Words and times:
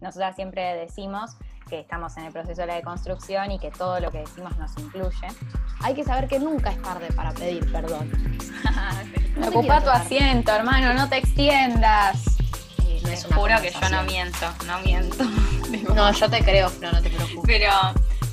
Nosotras 0.00 0.34
siempre 0.34 0.76
decimos 0.76 1.36
que 1.68 1.80
estamos 1.80 2.16
en 2.16 2.24
el 2.24 2.32
proceso 2.32 2.62
de 2.62 2.66
la 2.66 2.74
deconstrucción 2.74 3.52
y 3.52 3.58
que 3.58 3.70
todo 3.70 4.00
lo 4.00 4.10
que 4.10 4.18
decimos 4.18 4.56
nos 4.58 4.76
incluye. 4.78 5.28
Hay 5.82 5.94
que 5.94 6.04
saber 6.04 6.26
que 6.26 6.38
nunca 6.38 6.70
es 6.70 6.82
tarde 6.82 7.08
para 7.14 7.32
pedir 7.32 7.70
perdón. 7.70 8.10
No 9.36 9.48
Ocupa 9.48 9.80
tu 9.80 9.88
asiento, 9.88 10.52
hermano, 10.52 10.92
no 10.92 11.08
te 11.08 11.16
extiendas. 11.16 12.36
Me 13.04 13.16
juro 13.16 13.54
que 13.62 13.70
yo 13.70 13.88
no 13.88 14.02
miento, 14.02 14.46
no 14.66 14.80
miento. 14.80 15.24
No, 15.94 16.12
yo 16.12 16.28
te 16.28 16.42
creo, 16.42 16.70
pero 16.80 16.92
no 16.92 17.00
te 17.00 17.10
preocupes. 17.10 17.42
Pero 17.46 17.70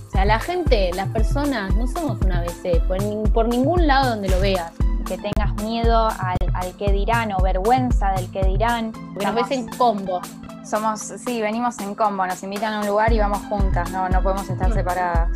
O 0.08 0.12
sea, 0.12 0.26
la 0.26 0.40
gente, 0.40 0.92
las 0.96 1.08
personas, 1.10 1.74
no 1.76 1.88
somos 1.88 2.20
una 2.22 2.40
ABC, 2.40 2.82
por, 2.88 2.98
por 3.32 3.48
ningún 3.48 3.86
lado 3.86 4.10
donde 4.10 4.28
lo 4.28 4.40
veas. 4.40 4.72
Que 5.08 5.18
tengas 5.18 5.54
miedo 5.64 6.08
al, 6.08 6.38
al 6.58 6.76
que 6.76 6.92
dirán 6.92 7.32
o 7.34 7.42
vergüenza 7.42 8.12
del 8.12 8.32
que 8.32 8.44
dirán. 8.44 8.92
Porque 8.92 9.26
nos 9.26 9.36
ves 9.36 9.52
en 9.52 9.68
combo. 9.68 10.22
Somos, 10.66 11.00
sí, 11.00 11.42
venimos 11.42 11.80
en 11.80 11.96
combo, 11.96 12.26
nos 12.26 12.42
invitan 12.44 12.74
a 12.74 12.80
un 12.82 12.88
lugar 12.88 13.14
y 13.14 13.20
vamos 13.20 13.40
juntas, 13.48 13.90
no, 13.92 14.10
no 14.10 14.22
podemos 14.22 14.50
estar 14.50 14.74
separadas. 14.74 15.30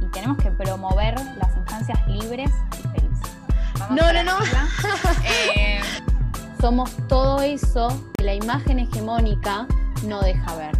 Y 0.00 0.06
tenemos 0.06 0.38
que 0.38 0.50
promover 0.50 1.14
las 1.36 1.56
infancias 1.56 2.06
libres 2.06 2.50
y 2.78 2.88
felices. 2.88 3.36
vamos 3.78 3.96
No, 3.96 4.12
no, 4.12 4.22
no. 4.22 4.38
Eh, 5.24 5.80
Somos 6.60 6.90
todo 7.08 7.42
eso 7.42 7.88
que 8.16 8.24
la 8.24 8.34
imagen 8.34 8.78
hegemónica 8.78 9.66
no 10.06 10.20
deja 10.20 10.54
ver. 10.56 10.72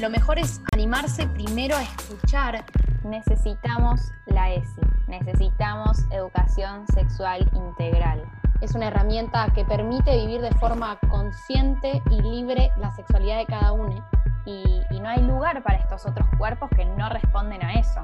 Lo 0.00 0.10
mejor 0.10 0.38
es 0.38 0.60
animarse 0.72 1.26
primero 1.26 1.76
a 1.76 1.82
escuchar. 1.82 2.64
Necesitamos 3.04 4.12
la 4.26 4.52
ESI, 4.52 4.80
necesitamos 5.08 5.98
educación 6.10 6.86
sexual 6.94 7.48
integral. 7.52 8.22
Es 8.60 8.74
una 8.74 8.88
herramienta 8.88 9.46
que 9.54 9.64
permite 9.64 10.16
vivir 10.16 10.40
de 10.40 10.50
forma 10.52 10.98
consciente 11.08 12.02
y 12.10 12.20
libre 12.20 12.70
la 12.76 12.92
sexualidad 12.94 13.38
de 13.38 13.46
cada 13.46 13.72
uno. 13.72 14.04
Y, 14.44 14.82
y 14.90 15.00
no 15.00 15.08
hay 15.08 15.22
lugar 15.22 15.62
para 15.62 15.78
estos 15.78 16.06
otros 16.06 16.26
cuerpos 16.38 16.68
que 16.74 16.84
no 16.84 17.08
responden 17.08 17.62
a 17.62 17.74
eso. 17.74 18.00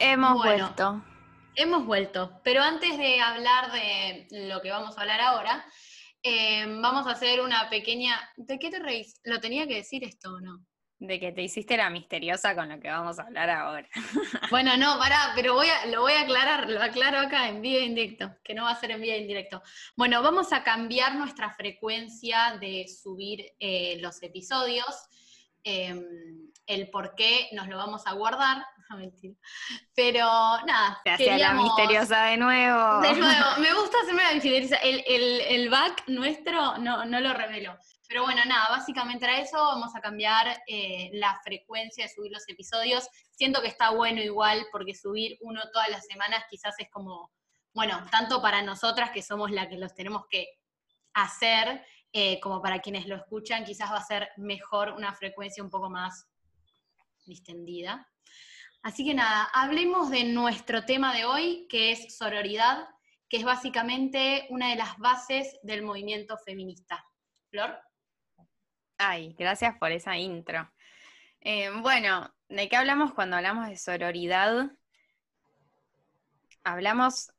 hemos 0.00 0.34
Bueno. 0.34 0.64
vuelto. 0.66 1.02
Hemos 1.56 1.84
vuelto, 1.84 2.40
pero 2.42 2.62
antes 2.62 2.96
de 2.96 3.20
hablar 3.20 3.72
de 3.72 4.28
lo 4.48 4.62
que 4.62 4.70
vamos 4.70 4.96
a 4.96 5.00
hablar 5.00 5.20
ahora, 5.20 5.64
eh, 6.22 6.66
vamos 6.66 7.06
a 7.06 7.12
hacer 7.12 7.40
una 7.40 7.68
pequeña... 7.70 8.18
¿De 8.36 8.58
qué 8.58 8.70
te 8.70 8.78
reís? 8.78 9.20
¿Lo 9.24 9.40
tenía 9.40 9.66
que 9.66 9.76
decir 9.76 10.04
esto 10.04 10.32
o 10.34 10.40
no? 10.40 10.64
De 10.98 11.18
que 11.18 11.32
te 11.32 11.42
hiciste 11.42 11.78
la 11.78 11.88
misteriosa 11.88 12.54
con 12.54 12.68
lo 12.68 12.78
que 12.78 12.90
vamos 12.90 13.18
a 13.18 13.22
hablar 13.22 13.48
ahora. 13.48 13.88
Bueno, 14.50 14.76
no, 14.76 14.98
pará, 14.98 15.32
pero 15.34 15.54
voy 15.54 15.68
a, 15.68 15.86
lo 15.86 16.02
voy 16.02 16.12
a 16.12 16.22
aclarar, 16.22 16.68
lo 16.68 16.82
aclaro 16.82 17.18
acá 17.20 17.48
en 17.48 17.62
vivo 17.62 17.78
e 17.78 17.84
indirecto, 17.84 18.36
que 18.44 18.52
no 18.52 18.64
va 18.64 18.72
a 18.72 18.80
ser 18.80 18.90
en 18.90 19.00
vivo 19.00 19.14
e 19.14 19.20
indirecto. 19.20 19.62
Bueno, 19.96 20.22
vamos 20.22 20.52
a 20.52 20.62
cambiar 20.62 21.14
nuestra 21.14 21.50
frecuencia 21.54 22.58
de 22.60 22.86
subir 22.88 23.52
eh, 23.58 23.98
los 24.00 24.22
episodios. 24.22 24.94
eh, 25.64 25.94
el 26.66 26.88
por 26.88 27.14
qué 27.16 27.48
nos 27.52 27.66
lo 27.68 27.76
vamos 27.76 28.06
a 28.06 28.12
guardar. 28.12 28.64
Mentira. 28.96 29.34
Pero 29.94 30.24
nada, 30.66 31.00
Te 31.04 31.10
hacía 31.10 31.38
la 31.38 31.54
misteriosa 31.54 32.24
de 32.24 32.36
nuevo. 32.36 33.00
De 33.00 33.14
nuevo, 33.14 33.46
me 33.60 33.72
gusta 33.74 33.98
hacerme 34.02 34.22
la 34.24 34.34
misteriosa. 34.34 34.76
El, 34.76 35.04
el, 35.06 35.40
el 35.40 35.70
back 35.70 36.04
nuestro 36.08 36.78
no, 36.78 37.04
no 37.04 37.20
lo 37.20 37.32
reveló. 37.32 37.76
Pero 38.10 38.24
bueno, 38.24 38.42
nada, 38.44 38.70
básicamente 38.70 39.24
era 39.24 39.38
eso. 39.38 39.56
Vamos 39.56 39.94
a 39.94 40.00
cambiar 40.00 40.60
eh, 40.66 41.10
la 41.12 41.40
frecuencia 41.44 42.04
de 42.04 42.10
subir 42.10 42.32
los 42.32 42.42
episodios. 42.48 43.08
Siento 43.30 43.62
que 43.62 43.68
está 43.68 43.90
bueno 43.90 44.20
igual, 44.20 44.66
porque 44.72 44.96
subir 44.96 45.38
uno 45.42 45.60
todas 45.72 45.88
las 45.90 46.06
semanas 46.06 46.42
quizás 46.50 46.74
es 46.78 46.90
como, 46.90 47.30
bueno, 47.72 48.04
tanto 48.10 48.42
para 48.42 48.62
nosotras 48.62 49.12
que 49.12 49.22
somos 49.22 49.52
la 49.52 49.68
que 49.68 49.78
los 49.78 49.94
tenemos 49.94 50.24
que 50.28 50.48
hacer, 51.14 51.84
eh, 52.12 52.40
como 52.40 52.60
para 52.60 52.80
quienes 52.80 53.06
lo 53.06 53.14
escuchan, 53.14 53.64
quizás 53.64 53.92
va 53.92 53.98
a 53.98 54.04
ser 54.04 54.30
mejor 54.38 54.90
una 54.90 55.14
frecuencia 55.14 55.62
un 55.62 55.70
poco 55.70 55.88
más 55.88 56.28
distendida. 57.24 58.08
Así 58.82 59.04
que 59.04 59.12
nada, 59.12 59.44
hablemos 59.52 60.10
de 60.10 60.24
nuestro 60.24 60.86
tema 60.86 61.14
de 61.14 61.26
hoy, 61.26 61.66
que 61.68 61.92
es 61.92 62.16
sororidad, 62.16 62.88
que 63.28 63.36
es 63.36 63.44
básicamente 63.44 64.46
una 64.48 64.70
de 64.70 64.76
las 64.76 64.96
bases 64.96 65.58
del 65.62 65.82
movimiento 65.82 66.38
feminista. 66.38 67.04
Flor. 67.50 67.78
Ay, 68.96 69.34
gracias 69.38 69.76
por 69.78 69.92
esa 69.92 70.16
intro. 70.16 70.70
Eh, 71.40 71.70
bueno, 71.82 72.34
¿de 72.48 72.68
qué 72.68 72.76
hablamos 72.76 73.12
cuando 73.12 73.36
hablamos 73.36 73.68
de 73.68 73.76
sororidad? 73.76 74.70
Hablamos, 76.64 77.32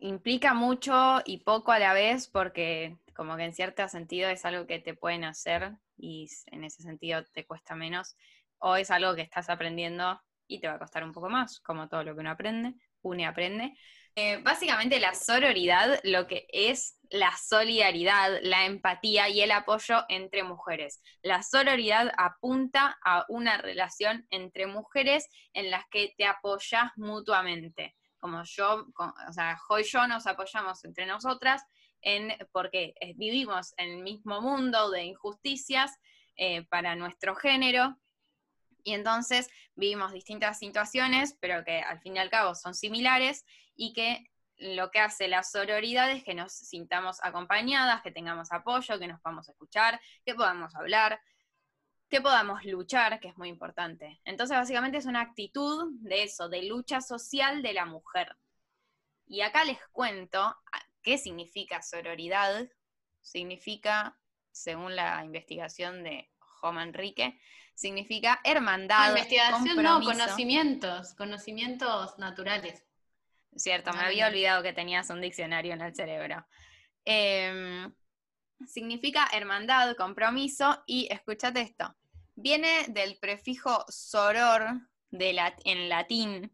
implica 0.00 0.54
mucho 0.54 1.20
y 1.26 1.38
poco 1.38 1.72
a 1.72 1.78
la 1.78 1.92
vez 1.92 2.28
porque 2.28 2.96
como 3.14 3.36
que 3.36 3.44
en 3.44 3.52
cierto 3.52 3.86
sentido 3.88 4.30
es 4.30 4.44
algo 4.44 4.66
que 4.66 4.78
te 4.78 4.94
pueden 4.94 5.24
hacer 5.24 5.76
y 5.98 6.30
en 6.46 6.64
ese 6.64 6.82
sentido 6.82 7.24
te 7.24 7.44
cuesta 7.44 7.74
menos, 7.74 8.16
o 8.58 8.76
es 8.76 8.90
algo 8.90 9.14
que 9.14 9.22
estás 9.22 9.50
aprendiendo 9.50 10.20
y 10.48 10.60
te 10.60 10.66
va 10.66 10.74
a 10.74 10.78
costar 10.78 11.04
un 11.04 11.12
poco 11.12 11.28
más, 11.28 11.60
como 11.60 11.88
todo 11.88 12.02
lo 12.02 12.14
que 12.14 12.20
uno 12.20 12.30
aprende, 12.30 12.74
uno 13.02 13.28
aprende. 13.28 13.74
Eh, 14.16 14.38
básicamente 14.42 14.98
la 14.98 15.14
sororidad 15.14 16.00
lo 16.02 16.26
que 16.26 16.48
es 16.52 16.98
la 17.10 17.36
solidaridad, 17.36 18.40
la 18.42 18.66
empatía 18.66 19.28
y 19.28 19.42
el 19.42 19.52
apoyo 19.52 20.04
entre 20.08 20.42
mujeres. 20.42 21.00
La 21.22 21.42
sororidad 21.42 22.12
apunta 22.16 22.98
a 23.04 23.24
una 23.28 23.58
relación 23.58 24.26
entre 24.30 24.66
mujeres 24.66 25.28
en 25.52 25.70
las 25.70 25.84
que 25.90 26.14
te 26.16 26.24
apoyas 26.24 26.90
mutuamente. 26.96 27.94
Como 28.18 28.42
yo, 28.42 28.86
o 28.98 29.32
sea, 29.32 29.56
Jo 29.56 29.78
y 29.78 29.84
yo 29.84 30.08
nos 30.08 30.26
apoyamos 30.26 30.84
entre 30.84 31.06
nosotras 31.06 31.62
en, 32.02 32.32
porque 32.50 32.94
eh, 33.00 33.14
vivimos 33.16 33.72
en 33.76 33.90
el 33.90 34.02
mismo 34.02 34.40
mundo 34.40 34.90
de 34.90 35.04
injusticias 35.04 35.96
eh, 36.36 36.64
para 36.68 36.96
nuestro 36.96 37.36
género. 37.36 37.96
Y 38.84 38.94
entonces 38.94 39.48
vivimos 39.74 40.12
distintas 40.12 40.58
situaciones, 40.58 41.36
pero 41.40 41.64
que 41.64 41.80
al 41.80 42.00
fin 42.00 42.16
y 42.16 42.18
al 42.18 42.30
cabo 42.30 42.54
son 42.54 42.74
similares 42.74 43.44
y 43.76 43.92
que 43.92 44.30
lo 44.58 44.90
que 44.90 44.98
hace 44.98 45.28
la 45.28 45.42
sororidad 45.42 46.10
es 46.10 46.24
que 46.24 46.34
nos 46.34 46.52
sintamos 46.52 47.18
acompañadas, 47.22 48.02
que 48.02 48.10
tengamos 48.10 48.50
apoyo, 48.52 48.98
que 48.98 49.06
nos 49.06 49.20
podamos 49.20 49.48
escuchar, 49.48 50.00
que 50.24 50.34
podamos 50.34 50.74
hablar, 50.74 51.20
que 52.08 52.20
podamos 52.20 52.64
luchar, 52.64 53.20
que 53.20 53.28
es 53.28 53.36
muy 53.36 53.48
importante. 53.48 54.20
Entonces, 54.24 54.56
básicamente 54.56 54.98
es 54.98 55.06
una 55.06 55.20
actitud 55.20 55.92
de 56.00 56.24
eso, 56.24 56.48
de 56.48 56.62
lucha 56.64 57.00
social 57.00 57.62
de 57.62 57.74
la 57.74 57.84
mujer. 57.84 58.36
Y 59.26 59.42
acá 59.42 59.64
les 59.64 59.78
cuento 59.92 60.56
qué 61.02 61.18
significa 61.18 61.82
sororidad. 61.82 62.68
Significa, 63.20 64.18
según 64.50 64.96
la 64.96 65.22
investigación 65.24 66.02
de 66.02 66.30
Joma 66.38 66.82
Enrique, 66.82 67.38
significa 67.78 68.40
hermandad. 68.42 69.10
investigación 69.10 69.80
no, 69.80 70.02
conocimientos, 70.02 71.14
conocimientos 71.14 72.18
naturales. 72.18 72.84
Cierto, 73.54 73.92
me 73.92 74.00
Ah, 74.00 74.06
había 74.06 74.26
olvidado 74.26 74.64
que 74.64 74.72
tenías 74.72 75.08
un 75.10 75.20
diccionario 75.20 75.74
en 75.74 75.82
el 75.82 75.94
cerebro. 75.94 76.44
Em, 77.04 77.94
significa 78.66 79.28
hermandad, 79.32 79.94
compromiso, 79.94 80.82
y 80.86 81.06
escúchate 81.08 81.60
esto. 81.60 81.94
Viene 82.34 82.86
del 82.88 83.16
prefijo 83.16 83.84
soror 83.88 84.80
de 85.10 85.54
en 85.64 85.88
latín. 85.88 86.52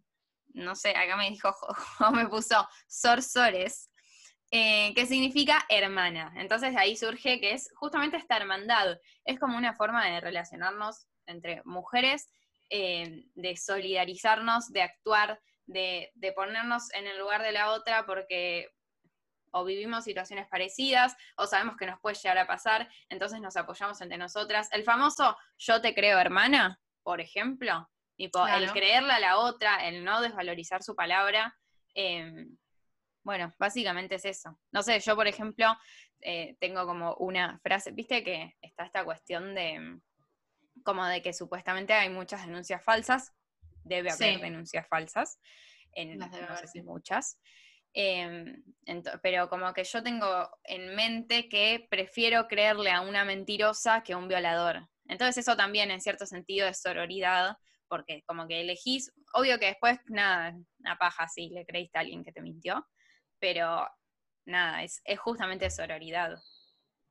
No 0.49 0.77
sé, 0.77 0.91
acá 0.91 1.17
me 1.17 1.31
dijo, 1.31 1.57
o 2.01 2.11
me 2.11 2.29
puso 2.29 2.69
sorsores, 2.87 3.91
eh, 4.57 4.95
que 4.95 5.05
significa 5.07 5.65
hermana. 5.69 6.33
Entonces 6.37 6.73
de 6.73 6.79
ahí 6.81 6.97
surge 6.97 7.41
que 7.41 7.51
es 7.55 7.71
justamente 7.75 8.17
esta 8.17 8.37
hermandad. 8.37 8.99
Es 9.25 9.41
como 9.41 9.57
una 9.59 9.75
forma 9.75 10.07
de 10.07 10.21
relacionarnos 10.21 11.09
entre 11.27 11.61
mujeres, 11.65 12.29
eh, 12.71 13.25
de 13.35 13.57
solidarizarnos, 13.57 14.71
de 14.71 14.83
actuar, 14.83 15.41
de, 15.67 16.13
de 16.15 16.33
ponernos 16.33 16.93
en 16.95 17.09
el 17.09 17.19
lugar 17.19 17.43
de 17.43 17.51
la 17.51 17.73
otra 17.73 18.07
porque 18.07 18.69
o 19.51 19.65
vivimos 19.65 20.05
situaciones 20.05 20.47
parecidas 20.49 21.17
o 21.37 21.47
sabemos 21.49 21.77
que 21.77 21.87
nos 21.87 21.99
puede 22.01 22.15
llegar 22.17 22.39
a 22.39 22.47
pasar, 22.47 22.89
entonces 23.09 23.41
nos 23.41 23.57
apoyamos 23.57 24.01
entre 24.01 24.19
nosotras. 24.19 24.69
El 24.71 24.85
famoso 24.85 25.37
yo 25.59 25.81
te 25.81 25.95
creo 25.95 26.19
hermana, 26.21 26.79
por 27.03 27.21
ejemplo, 27.21 27.89
tipo 28.17 28.39
el 28.47 28.59
Claro. 28.59 28.73
creerle 28.73 29.13
a 29.15 29.19
la 29.21 29.39
otra, 29.39 29.89
el 29.89 30.05
no 30.05 30.21
desvalorizar 30.21 30.81
su 30.85 30.95
palabra. 30.95 31.57
eh, 31.97 32.47
bueno, 33.25 33.53
básicamente 33.59 34.17
es 34.17 34.25
eso. 34.27 34.59
No 34.73 34.83
sé, 34.83 35.01
yo 35.01 35.17
por 35.17 35.27
ejemplo 35.27 35.77
eh, 36.21 36.57
tengo 36.61 36.87
como 36.87 37.15
una 37.17 37.59
frase, 37.61 37.91
viste 37.93 38.23
que 38.23 38.55
está 38.61 38.85
esta 38.85 39.05
cuestión 39.05 39.55
de 39.55 39.79
mm, 39.81 40.03
como 40.85 41.05
de 41.07 41.23
que 41.23 41.33
supuestamente 41.33 41.93
hay 41.95 42.11
muchas 42.11 42.47
denuncias 42.47 42.83
falsas, 42.85 43.33
debe 43.85 44.11
haber 44.11 44.35
Sí. 44.35 44.41
denuncias 44.41 44.87
falsas, 44.89 45.39
en, 45.93 46.19
Las 46.19 46.31
debe 46.31 46.43
no 46.43 46.49
haber, 46.49 46.59
sé 46.69 46.73
si 46.73 46.79
sí. 46.81 46.85
muchas. 46.85 47.41
Eh, 47.97 48.57
ento- 48.87 49.21
pero 49.23 49.49
como 49.49 49.73
que 49.73 49.85
yo 49.85 50.03
tengo 50.03 50.51
en 50.65 50.95
mente 50.97 51.49
que 51.49 51.87
prefiero 51.89 52.49
creerle 52.49 52.91
a 52.91 53.01
una 53.03 53.25
mentirosa 53.25 54.03
que 54.03 54.13
a 54.15 54.17
un 54.19 54.27
violador. 54.29 54.89
Entonces 55.07 55.39
eso 55.39 55.57
también 55.57 55.91
en 55.91 56.01
cierto 56.01 56.27
sentido 56.27 56.67
es 56.67 56.81
sororidad, 56.81 57.57
porque 57.89 58.23
como 58.27 58.49
que 58.49 58.63
elegís, 58.63 59.13
obvio 59.33 59.59
que 59.61 59.67
después, 59.67 59.99
nada, 60.07 60.55
una 60.81 60.97
paja 60.99 61.29
si 61.29 61.51
le 61.51 61.65
creíste 61.67 61.99
a 61.99 62.01
alguien 62.01 62.25
que 62.25 62.33
te 62.33 62.43
mintió, 62.43 62.85
pero 63.45 63.87
nada, 64.47 64.83
es, 64.85 65.03
justamente 65.19 65.69
sororidad. 65.69 66.41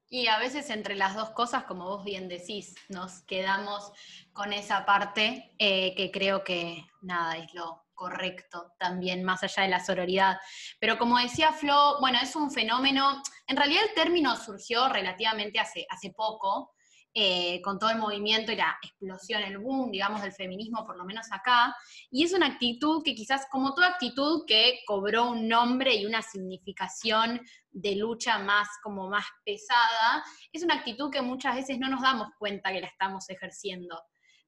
Y 0.09 0.25
a 0.25 0.39
veces 0.39 0.71
entre 0.71 0.95
las 0.95 1.15
dos 1.15 1.30
cosas, 1.30 1.65
como 1.65 1.85
vos 1.85 2.03
bien 2.03 2.27
decís, 2.27 2.74
nos 2.89 3.21
quedamos 3.27 3.91
con 4.31 4.51
esa 4.51 4.83
parte 4.83 5.53
eh, 5.59 5.94
que 5.95 6.09
creo 6.09 6.44
que 6.44 6.88
nada 7.03 7.38
es 7.38 7.53
lo 7.53 7.85
correcto 7.94 8.74
también, 8.80 9.24
más 9.24 9.44
allá 9.44 9.62
de 9.62 9.69
la 9.69 9.85
sororidad. 9.85 10.39
Pero 10.80 10.97
como 10.97 11.19
decía 11.19 11.51
Flo, 11.51 12.00
bueno, 12.00 12.18
es 12.19 12.35
un 12.35 12.50
fenómeno, 12.50 13.21
en 13.45 13.56
realidad 13.56 13.83
el 13.88 13.94
término 13.94 14.35
surgió 14.35 14.89
relativamente 14.89 15.59
hace, 15.59 15.85
hace 15.88 16.09
poco, 16.18 16.74
eh, 17.15 17.62
con 17.62 17.77
todo 17.77 17.92
el 17.92 18.00
movimiento 18.00 18.51
y 18.51 18.56
la 18.56 18.75
explosión, 18.81 19.44
el 19.44 19.60
boom, 19.60 19.92
digamos, 19.92 20.24
del 20.24 20.31
feminismo, 20.31 20.83
por 20.83 20.98
lo 20.98 21.06
menos 21.06 21.31
acá. 21.31 21.75
Y 22.10 22.24
es 22.24 22.33
una 22.33 22.48
actitud 22.48 23.04
que 23.04 23.13
quizás, 23.13 23.45
como 23.51 23.75
toda 23.75 23.89
actitud 23.89 24.45
que 24.48 24.80
cobró 24.88 25.30
un 25.30 25.48
nombre 25.48 25.94
y 25.94 26.07
una 26.07 26.24
significación 26.24 27.39
de 27.69 27.95
lucha 27.98 28.39
más, 28.39 28.68
como 28.81 29.10
más 29.10 29.25
pesada, 29.45 30.24
es 30.51 30.63
una 30.63 30.74
actitud 30.74 31.12
que 31.12 31.21
muchas 31.21 31.56
veces 31.56 31.77
no 31.77 31.88
nos 31.88 32.01
damos 32.01 32.30
cuenta 32.39 32.71
que 32.71 32.81
la 32.81 32.88
estamos 32.88 33.30
ejerciendo. 33.30 34.01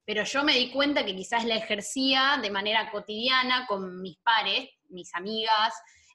Pero 0.04 0.24
yo 0.24 0.42
me 0.42 0.54
di 0.54 0.72
cuenta 0.72 1.04
que 1.04 1.14
quizás 1.14 1.44
la 1.44 1.54
ejercía 1.54 2.40
de 2.42 2.50
manera 2.50 2.90
cotidiana 2.90 3.66
con 3.68 4.02
mis 4.02 4.18
pares, 4.24 4.70
mis 4.88 5.14
amigas, 5.14 5.72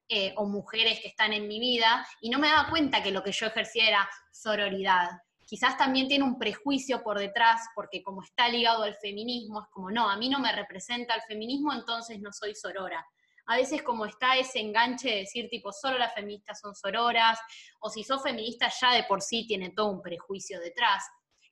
eh, 0.09 0.33
o 0.36 0.45
mujeres 0.45 1.00
que 1.00 1.07
están 1.07 1.31
en 1.31 1.47
mi 1.47 1.62
vida, 1.62 2.06
y 2.19 2.30
no 2.30 2.39
me 2.39 2.50
daba 2.50 2.69
cuenta 2.69 3.01
que 3.01 3.12
lo 3.12 3.24
que 3.24 3.31
yo 3.31 3.45
ejercía 3.45 3.88
era 3.88 4.09
sororidad 4.33 5.12
quizás 5.51 5.77
también 5.77 6.07
tiene 6.07 6.24
un 6.24 6.39
prejuicio 6.39 7.03
por 7.03 7.19
detrás, 7.19 7.68
porque 7.75 8.01
como 8.01 8.24
está 8.24 8.48
ligado 8.48 8.83
al 8.83 8.95
feminismo, 8.95 9.63
es 9.63 9.68
como, 9.69 9.92
no, 9.92 10.09
a 10.09 10.15
mí 10.15 10.30
no 10.30 10.39
me 10.39 10.50
representa 10.56 11.13
el 11.13 11.21
feminismo, 11.24 11.74
entonces 11.74 12.21
no 12.21 12.31
soy 12.31 12.56
sorora. 12.56 13.06
A 13.48 13.57
veces 13.57 13.83
como 13.83 14.06
está 14.06 14.38
ese 14.38 14.62
enganche 14.62 15.09
de 15.09 15.15
decir 15.18 15.50
tipo, 15.50 15.74
solo 15.74 15.98
las 15.98 16.13
feministas 16.13 16.62
son 16.62 16.74
sororas, 16.74 17.38
o 17.81 17.89
si 17.89 18.06
sos 18.06 18.24
feminista 18.24 18.71
ya 18.80 18.94
de 18.94 19.03
por 19.03 19.21
sí 19.21 19.45
tiene 19.45 19.71
todo 19.71 19.92
un 19.92 20.01
prejuicio 20.01 20.57
detrás, 20.62 21.03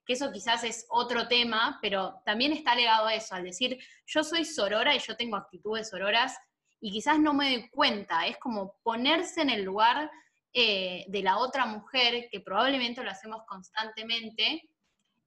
que 0.06 0.14
eso 0.14 0.32
quizás 0.32 0.64
es 0.64 0.86
otro 0.92 1.28
tema, 1.28 1.78
pero 1.82 2.22
también 2.24 2.54
está 2.54 2.76
ligado 2.76 3.06
a 3.06 3.14
eso, 3.14 3.36
al 3.36 3.44
decir, 3.44 3.78
yo 4.06 4.24
soy 4.24 4.46
sorora 4.46 4.96
y 4.96 5.00
yo 5.00 5.18
tengo 5.18 5.36
actitudes 5.36 5.90
sororas, 5.90 6.38
y 6.80 6.94
quizás 6.94 7.20
no 7.20 7.34
me 7.34 7.52
doy 7.52 7.70
cuenta, 7.70 8.28
es 8.28 8.38
como 8.38 8.78
ponerse 8.82 9.42
en 9.42 9.50
el 9.50 9.64
lugar 9.64 10.10
eh, 10.54 11.06
de 11.08 11.22
la 11.22 11.38
otra 11.38 11.66
mujer, 11.66 12.28
que 12.32 12.40
probablemente 12.40 13.04
lo 13.04 13.12
hacemos 13.12 13.44
constantemente. 13.48 14.70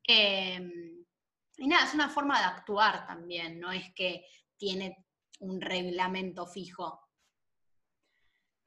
Em, 0.05 1.05
y 1.59 1.67
nada, 1.69 1.87
es 1.87 1.95
una 1.95 2.09
forma 2.09 2.39
de 2.39 2.47
actuar 2.47 3.07
también, 3.07 3.61
no 3.61 3.71
es 3.71 3.93
que 3.95 4.27
tiene 4.57 5.05
un 5.41 5.61
reglamento 5.61 6.47
fijo. 6.47 7.01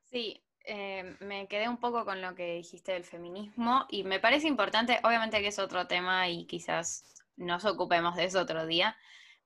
Sí, 0.04 0.42
eh, 0.66 1.16
me 1.20 1.48
quedé 1.48 1.68
un 1.68 1.78
poco 1.78 2.06
con 2.06 2.22
lo 2.22 2.36
que 2.36 2.56
dijiste 2.56 2.94
del 2.94 3.04
feminismo 3.04 3.86
y 3.90 4.04
me 4.04 4.20
parece 4.20 4.48
importante, 4.48 5.00
obviamente 5.04 5.42
que 5.42 5.48
es 5.48 5.60
otro 5.60 5.88
tema 5.88 6.30
y 6.30 6.46
quizás 6.46 7.04
nos 7.36 7.66
ocupemos 7.66 8.16
de 8.16 8.26
eso 8.26 8.40
otro 8.40 8.66
día, 8.66 8.98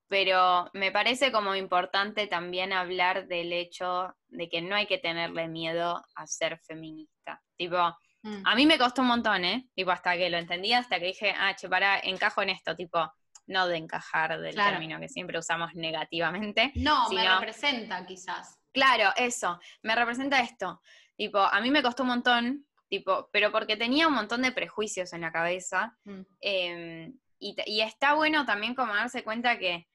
pero 0.10 0.70
me 0.74 0.92
parece 0.92 1.32
como 1.32 1.56
importante 1.56 2.26
también 2.26 2.74
hablar 2.74 3.28
del 3.28 3.54
hecho 3.54 4.16
de 4.28 4.50
que 4.50 4.62
no 4.62 4.76
hay 4.76 4.88
que 4.88 4.98
tenerle 4.98 5.48
miedo 5.48 6.04
a 6.16 6.28
ser 6.28 6.60
feminista. 6.66 7.42
Tipo, 7.56 7.78
mm. 8.24 8.42
a 8.44 8.56
mí 8.56 8.66
me 8.66 8.80
costó 8.80 9.04
un 9.04 9.10
montón, 9.10 9.46
¿eh? 9.46 9.70
Tipo, 9.76 9.92
hasta 9.92 10.18
que 10.18 10.32
lo 10.32 10.38
entendí, 10.38 10.74
hasta 10.74 11.00
que 11.00 11.06
dije, 11.06 11.34
ah, 11.38 11.56
che, 11.56 11.70
para, 11.70 12.00
encajo 12.00 12.42
en 12.42 12.50
esto, 12.50 12.76
tipo, 12.76 13.00
no 13.46 13.68
de 13.68 13.78
encajar 13.78 14.40
del 14.40 14.56
término 14.56 15.00
que 15.00 15.10
siempre 15.10 15.38
usamos 15.38 15.76
negativamente. 15.76 16.72
No, 16.76 17.08
me 17.10 17.30
representa 17.30 18.04
quizás. 18.06 18.60
Claro, 18.72 19.12
eso, 19.16 19.60
me 19.84 19.96
representa 19.96 20.40
esto. 20.40 20.82
Tipo, 21.16 21.40
a 21.40 21.62
mí 21.62 21.70
me 21.70 21.84
costó 21.84 22.02
un 22.02 22.10
montón, 22.10 22.66
tipo, 22.90 23.30
pero 23.32 23.52
porque 23.52 23.78
tenía 23.78 24.08
un 24.08 24.16
montón 24.16 24.42
de 24.42 24.52
prejuicios 24.52 25.14
en 25.14 25.22
la 25.22 25.32
cabeza. 25.32 25.96
Mm. 26.04 26.22
Em, 26.42 27.20
y, 27.38 27.56
y 27.68 27.82
está 27.82 28.16
bueno 28.16 28.46
también 28.46 28.74
como 28.74 28.94
darse 28.94 29.24
cuenta 29.24 29.60
que 29.60 29.88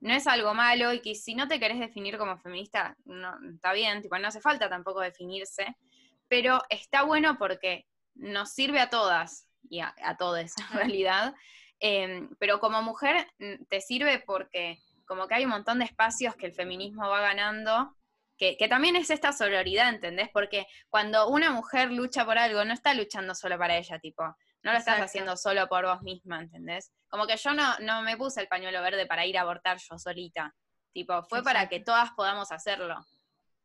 no 0.00 0.14
es 0.14 0.26
algo 0.26 0.54
malo 0.54 0.92
y 0.92 1.00
que 1.00 1.14
si 1.14 1.34
no 1.34 1.48
te 1.48 1.58
querés 1.58 1.80
definir 1.80 2.18
como 2.18 2.38
feminista, 2.38 2.96
no, 3.04 3.34
está 3.54 3.72
bien, 3.72 4.02
tipo, 4.02 4.18
no 4.18 4.28
hace 4.28 4.40
falta 4.40 4.68
tampoco 4.68 5.00
definirse, 5.00 5.76
pero 6.28 6.62
está 6.68 7.02
bueno 7.02 7.36
porque 7.38 7.86
nos 8.14 8.52
sirve 8.52 8.80
a 8.80 8.90
todas 8.90 9.48
y 9.68 9.80
a, 9.80 9.94
a 10.02 10.16
todos 10.16 10.38
en 10.72 10.76
realidad, 10.76 11.34
em, 11.80 12.30
pero 12.38 12.60
como 12.60 12.82
mujer 12.82 13.26
mm, 13.38 13.64
te 13.68 13.80
sirve 13.80 14.22
porque 14.26 14.78
como 15.06 15.26
que 15.26 15.34
hay 15.34 15.44
un 15.44 15.50
montón 15.50 15.78
de 15.78 15.86
espacios 15.86 16.36
que 16.36 16.46
el 16.46 16.52
feminismo 16.52 17.08
va 17.08 17.20
ganando, 17.20 17.96
que, 18.36 18.56
que 18.56 18.68
también 18.68 18.94
es 18.94 19.10
esta 19.10 19.32
sororidad, 19.32 19.88
¿entendés? 19.88 20.28
Porque 20.32 20.66
cuando 20.90 21.28
una 21.28 21.50
mujer 21.50 21.90
lucha 21.90 22.24
por 22.24 22.38
algo, 22.38 22.64
no 22.64 22.74
está 22.74 22.94
luchando 22.94 23.34
solo 23.34 23.58
para 23.58 23.78
ella, 23.78 23.98
tipo, 23.98 24.22
no 24.68 24.74
lo 24.74 24.78
estás 24.80 25.00
haciendo 25.00 25.34
solo 25.34 25.66
por 25.66 25.86
vos 25.86 26.02
misma, 26.02 26.40
¿entendés? 26.40 26.92
Como 27.08 27.26
que 27.26 27.38
yo 27.38 27.54
no, 27.54 27.78
no 27.78 28.02
me 28.02 28.18
puse 28.18 28.42
el 28.42 28.48
pañuelo 28.48 28.82
verde 28.82 29.06
para 29.06 29.24
ir 29.24 29.38
a 29.38 29.40
abortar 29.40 29.78
yo 29.78 29.98
solita. 29.98 30.54
Tipo, 30.92 31.22
fue 31.22 31.42
para 31.42 31.70
que 31.70 31.80
todas 31.80 32.10
podamos 32.12 32.52
hacerlo. 32.52 33.02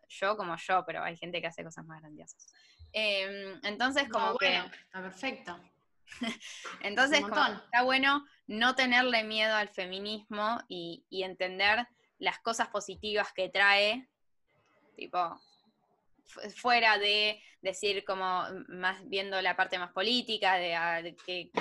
Yo 0.08 0.38
como 0.38 0.56
yo, 0.56 0.86
pero 0.86 1.04
hay 1.04 1.18
gente 1.18 1.42
que 1.42 1.48
hace 1.48 1.64
cosas 1.64 1.86
más 1.86 2.00
grandiosas. 2.00 2.54
Em, 2.94 3.60
entonces, 3.64 4.08
como 4.08 4.38
que. 4.38 4.56
Está 4.56 5.02
perfecto. 5.02 5.60
entonces, 6.82 7.20
está 7.20 7.84
bueno 7.84 8.26
no 8.48 8.76
tenerle 8.76 9.26
miedo 9.26 9.56
al 9.56 9.68
feminismo 9.68 10.60
y, 10.70 11.06
y 11.10 11.24
entender 11.24 11.86
las 12.18 12.40
cosas 12.40 12.70
positivas 12.70 13.34
que 13.34 13.50
trae. 13.50 14.08
Tipo, 14.96 15.42
fuera 16.56 16.98
de 16.98 17.42
decir 17.62 18.04
como 18.06 18.44
más 18.68 19.08
viendo 19.08 19.42
la 19.42 19.56
parte 19.56 19.80
más 19.80 19.92
política, 19.92 20.54
ah, 20.54 21.02
de, 21.02 21.16
que 21.26 21.52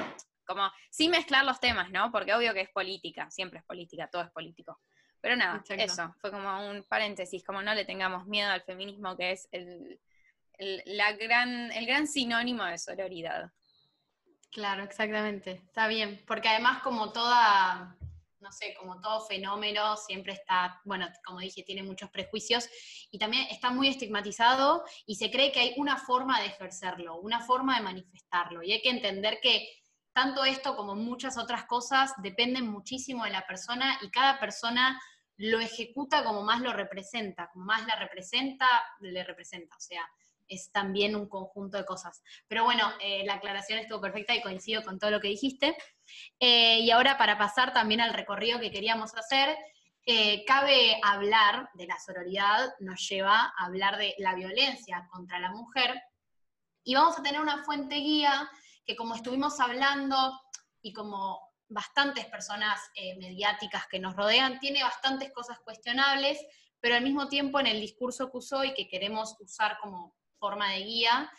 como 0.46 0.70
sin 0.90 1.10
mezclar 1.10 1.44
los 1.44 1.60
temas, 1.60 1.90
¿no? 1.90 2.10
Porque 2.10 2.34
obvio 2.34 2.52
que 2.52 2.62
es 2.62 2.70
política, 2.70 3.30
siempre 3.30 3.60
es 3.60 3.64
política, 3.64 4.08
todo 4.10 4.22
es 4.22 4.30
político. 4.30 4.80
Pero 5.20 5.36
nada, 5.36 5.62
eso, 5.68 6.14
fue 6.20 6.32
como 6.32 6.68
un 6.68 6.82
paréntesis, 6.82 7.44
como 7.44 7.62
no 7.62 7.74
le 7.74 7.84
tengamos 7.84 8.26
miedo 8.26 8.50
al 8.50 8.62
feminismo, 8.62 9.16
que 9.16 9.30
es 9.30 9.48
el, 9.52 10.00
la 10.58 11.12
gran, 11.12 11.70
el 11.72 11.86
gran 11.86 12.08
sinónimo 12.08 12.64
de 12.64 12.76
sororidad. 12.76 13.50
Claro, 14.50 14.82
exactamente, 14.82 15.62
está 15.64 15.86
bien, 15.86 16.22
porque 16.26 16.48
además 16.48 16.82
como 16.82 17.12
toda 17.12 17.96
no 18.42 18.52
sé, 18.52 18.74
como 18.78 19.00
todo 19.00 19.24
fenómeno, 19.26 19.96
siempre 19.96 20.32
está, 20.34 20.80
bueno, 20.84 21.08
como 21.24 21.38
dije, 21.38 21.62
tiene 21.62 21.82
muchos 21.82 22.10
prejuicios 22.10 22.68
y 23.10 23.18
también 23.18 23.46
está 23.50 23.70
muy 23.70 23.88
estigmatizado 23.88 24.84
y 25.06 25.14
se 25.14 25.30
cree 25.30 25.52
que 25.52 25.60
hay 25.60 25.74
una 25.76 25.96
forma 25.96 26.40
de 26.40 26.46
ejercerlo, 26.46 27.16
una 27.16 27.40
forma 27.40 27.76
de 27.76 27.84
manifestarlo. 27.84 28.62
Y 28.62 28.72
hay 28.72 28.82
que 28.82 28.90
entender 28.90 29.38
que 29.40 29.68
tanto 30.12 30.44
esto 30.44 30.76
como 30.76 30.94
muchas 30.94 31.38
otras 31.38 31.64
cosas 31.64 32.12
dependen 32.18 32.68
muchísimo 32.68 33.24
de 33.24 33.30
la 33.30 33.46
persona 33.46 33.98
y 34.02 34.10
cada 34.10 34.38
persona 34.38 35.00
lo 35.36 35.60
ejecuta 35.60 36.24
como 36.24 36.42
más 36.42 36.60
lo 36.60 36.72
representa, 36.72 37.48
como 37.52 37.64
más 37.64 37.86
la 37.86 37.96
representa, 37.96 38.66
le 39.00 39.24
representa. 39.24 39.76
O 39.76 39.80
sea, 39.80 40.06
es 40.48 40.70
también 40.70 41.16
un 41.16 41.28
conjunto 41.28 41.78
de 41.78 41.84
cosas. 41.84 42.22
Pero 42.46 42.64
bueno, 42.64 42.92
eh, 43.00 43.24
la 43.24 43.34
aclaración 43.34 43.78
estuvo 43.78 44.00
perfecta 44.00 44.34
y 44.34 44.42
coincido 44.42 44.82
con 44.82 44.98
todo 44.98 45.10
lo 45.10 45.20
que 45.20 45.28
dijiste. 45.28 45.76
Eh, 46.38 46.80
y 46.80 46.90
ahora 46.90 47.16
para 47.18 47.38
pasar 47.38 47.72
también 47.72 48.00
al 48.00 48.14
recorrido 48.14 48.60
que 48.60 48.70
queríamos 48.70 49.14
hacer, 49.14 49.56
eh, 50.04 50.44
cabe 50.44 51.00
hablar 51.02 51.70
de 51.74 51.86
la 51.86 51.98
sororidad, 51.98 52.74
nos 52.80 53.08
lleva 53.08 53.52
a 53.56 53.64
hablar 53.64 53.98
de 53.98 54.14
la 54.18 54.34
violencia 54.34 55.06
contra 55.10 55.38
la 55.38 55.50
mujer. 55.50 56.02
Y 56.84 56.94
vamos 56.94 57.18
a 57.18 57.22
tener 57.22 57.40
una 57.40 57.64
fuente 57.64 57.96
guía 57.96 58.48
que 58.84 58.96
como 58.96 59.14
estuvimos 59.14 59.60
hablando 59.60 60.40
y 60.80 60.92
como 60.92 61.40
bastantes 61.68 62.26
personas 62.26 62.80
mediáticas 63.18 63.86
que 63.86 64.00
nos 64.00 64.16
rodean, 64.16 64.58
tiene 64.58 64.82
bastantes 64.82 65.32
cosas 65.32 65.58
cuestionables, 65.60 66.38
pero 66.80 66.96
al 66.96 67.02
mismo 67.02 67.28
tiempo 67.28 67.60
en 67.60 67.68
el 67.68 67.80
discurso 67.80 68.30
que 68.30 68.38
usó 68.38 68.64
y 68.64 68.74
que 68.74 68.88
queremos 68.88 69.36
usar 69.40 69.78
como 69.80 70.16
forma 70.38 70.70
de 70.72 70.80
guía, 70.80 71.32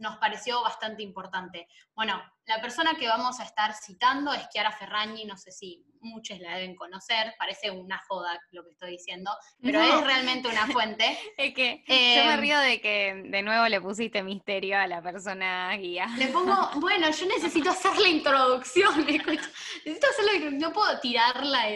nos 0.00 0.16
pareció 0.16 0.62
bastante 0.62 1.02
importante. 1.02 1.68
Bueno, 1.94 2.20
la 2.46 2.60
persona 2.60 2.94
que 2.98 3.06
vamos 3.06 3.38
a 3.38 3.44
estar 3.44 3.72
citando 3.74 4.32
es 4.32 4.48
Chiara 4.48 4.72
Ferragni, 4.72 5.24
no 5.24 5.36
sé 5.36 5.52
si 5.52 5.84
muchos 6.00 6.38
la 6.40 6.56
deben 6.56 6.74
conocer, 6.74 7.34
parece 7.38 7.70
una 7.70 7.98
joda 8.08 8.40
lo 8.52 8.64
que 8.64 8.70
estoy 8.70 8.92
diciendo, 8.92 9.30
pero 9.62 9.80
es 9.82 10.02
realmente 10.02 10.48
una 10.48 10.66
fuente. 10.66 11.18
es 11.36 11.54
que 11.54 11.84
yo 11.86 12.24
me 12.24 12.34
em, 12.34 12.40
río 12.40 12.58
de 12.58 12.80
que 12.80 13.22
de 13.26 13.42
nuevo 13.42 13.68
le 13.68 13.80
pusiste 13.80 14.22
misterio 14.22 14.78
a 14.78 14.86
la 14.86 15.02
persona 15.02 15.76
guía. 15.76 16.06
Le 16.16 16.28
pongo, 16.28 16.54
bueno, 16.76 17.10
yo 17.10 17.26
necesito 17.26 17.70
hacer 17.70 17.96
la 17.98 18.08
introducción, 18.08 18.98
necesito 19.06 20.06
hacer 20.08 20.52
no 20.54 20.72
puedo 20.72 20.98
tirarla. 21.00 21.68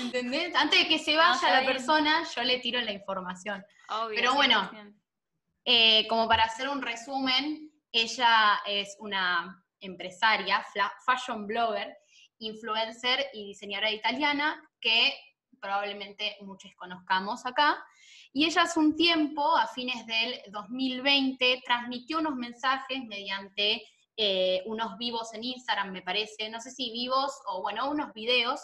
¿Entendés? 0.00 0.52
Antes 0.56 0.80
de 0.80 0.88
que 0.88 0.98
se 0.98 1.16
vaya 1.16 1.60
la 1.60 1.64
persona, 1.64 2.24
yo 2.34 2.42
le 2.42 2.58
tiro 2.58 2.80
la 2.80 2.92
información. 2.92 3.64
Pero 4.08 4.34
bueno, 4.34 4.68
eh, 5.68 6.06
como 6.06 6.28
para 6.28 6.44
hacer 6.44 6.68
un 6.68 6.80
resumen, 6.80 7.72
ella 7.90 8.60
es 8.66 8.96
una 9.00 9.64
empresaria, 9.80 10.64
fashion 11.04 11.46
blogger, 11.46 11.92
influencer 12.38 13.26
y 13.32 13.48
diseñadora 13.48 13.90
italiana 13.90 14.62
que 14.80 15.12
probablemente 15.60 16.36
muchos 16.42 16.70
conozcamos 16.76 17.44
acá. 17.46 17.82
Y 18.32 18.44
ella 18.44 18.62
hace 18.62 18.78
un 18.78 18.94
tiempo, 18.94 19.56
a 19.56 19.66
fines 19.66 20.06
del 20.06 20.40
2020, 20.52 21.62
transmitió 21.64 22.18
unos 22.18 22.36
mensajes 22.36 23.02
mediante 23.04 23.82
eh, 24.16 24.62
unos 24.66 24.96
vivos 24.98 25.34
en 25.34 25.42
Instagram, 25.42 25.90
me 25.90 26.02
parece, 26.02 26.48
no 26.48 26.60
sé 26.60 26.70
si 26.70 26.92
vivos 26.92 27.32
o 27.48 27.60
bueno, 27.60 27.90
unos 27.90 28.12
videos 28.14 28.60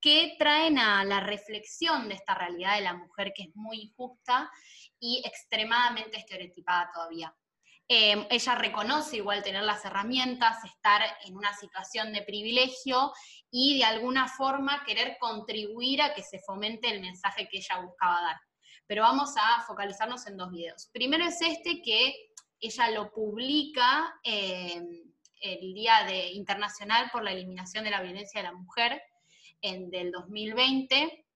que 0.00 0.34
traen 0.38 0.78
a 0.78 1.04
la 1.04 1.20
reflexión 1.20 2.08
de 2.08 2.16
esta 2.16 2.34
realidad 2.34 2.74
de 2.74 2.82
la 2.82 2.94
mujer 2.94 3.32
que 3.34 3.44
es 3.44 3.54
muy 3.54 3.82
injusta 3.82 4.50
y 5.02 5.20
extremadamente 5.26 6.16
estereotipada 6.16 6.90
todavía. 6.94 7.34
Em, 7.88 8.24
ella 8.30 8.54
reconoce 8.54 9.16
igual 9.16 9.42
tener 9.42 9.64
las 9.64 9.84
herramientas, 9.84 10.64
estar 10.64 11.02
en 11.26 11.36
una 11.36 11.52
situación 11.54 12.12
de 12.12 12.22
privilegio 12.22 13.12
y 13.50 13.78
de 13.78 13.84
alguna 13.84 14.28
forma 14.28 14.84
querer 14.86 15.16
contribuir 15.18 16.00
a 16.02 16.14
que 16.14 16.22
se 16.22 16.38
fomente 16.38 16.88
el 16.88 17.00
mensaje 17.00 17.48
que 17.48 17.58
ella 17.58 17.80
buscaba 17.80 18.22
dar. 18.22 18.40
Pero 18.86 19.02
vamos 19.02 19.34
a 19.36 19.62
focalizarnos 19.66 20.24
en 20.28 20.36
dos 20.36 20.52
videos. 20.52 20.88
Primero 20.92 21.24
es 21.24 21.42
este 21.42 21.82
que 21.82 22.14
ella 22.60 22.90
lo 22.90 23.12
publica 23.12 24.14
em, 24.22 24.86
el 25.40 25.74
Día 25.74 26.04
de, 26.06 26.28
Internacional 26.28 27.10
por 27.10 27.24
la 27.24 27.32
Eliminación 27.32 27.82
de 27.82 27.90
la 27.90 28.02
Violencia 28.02 28.40
de 28.40 28.48
la 28.48 28.54
Mujer, 28.54 29.02
en, 29.60 29.90
del 29.90 30.12
2020, 30.12 31.26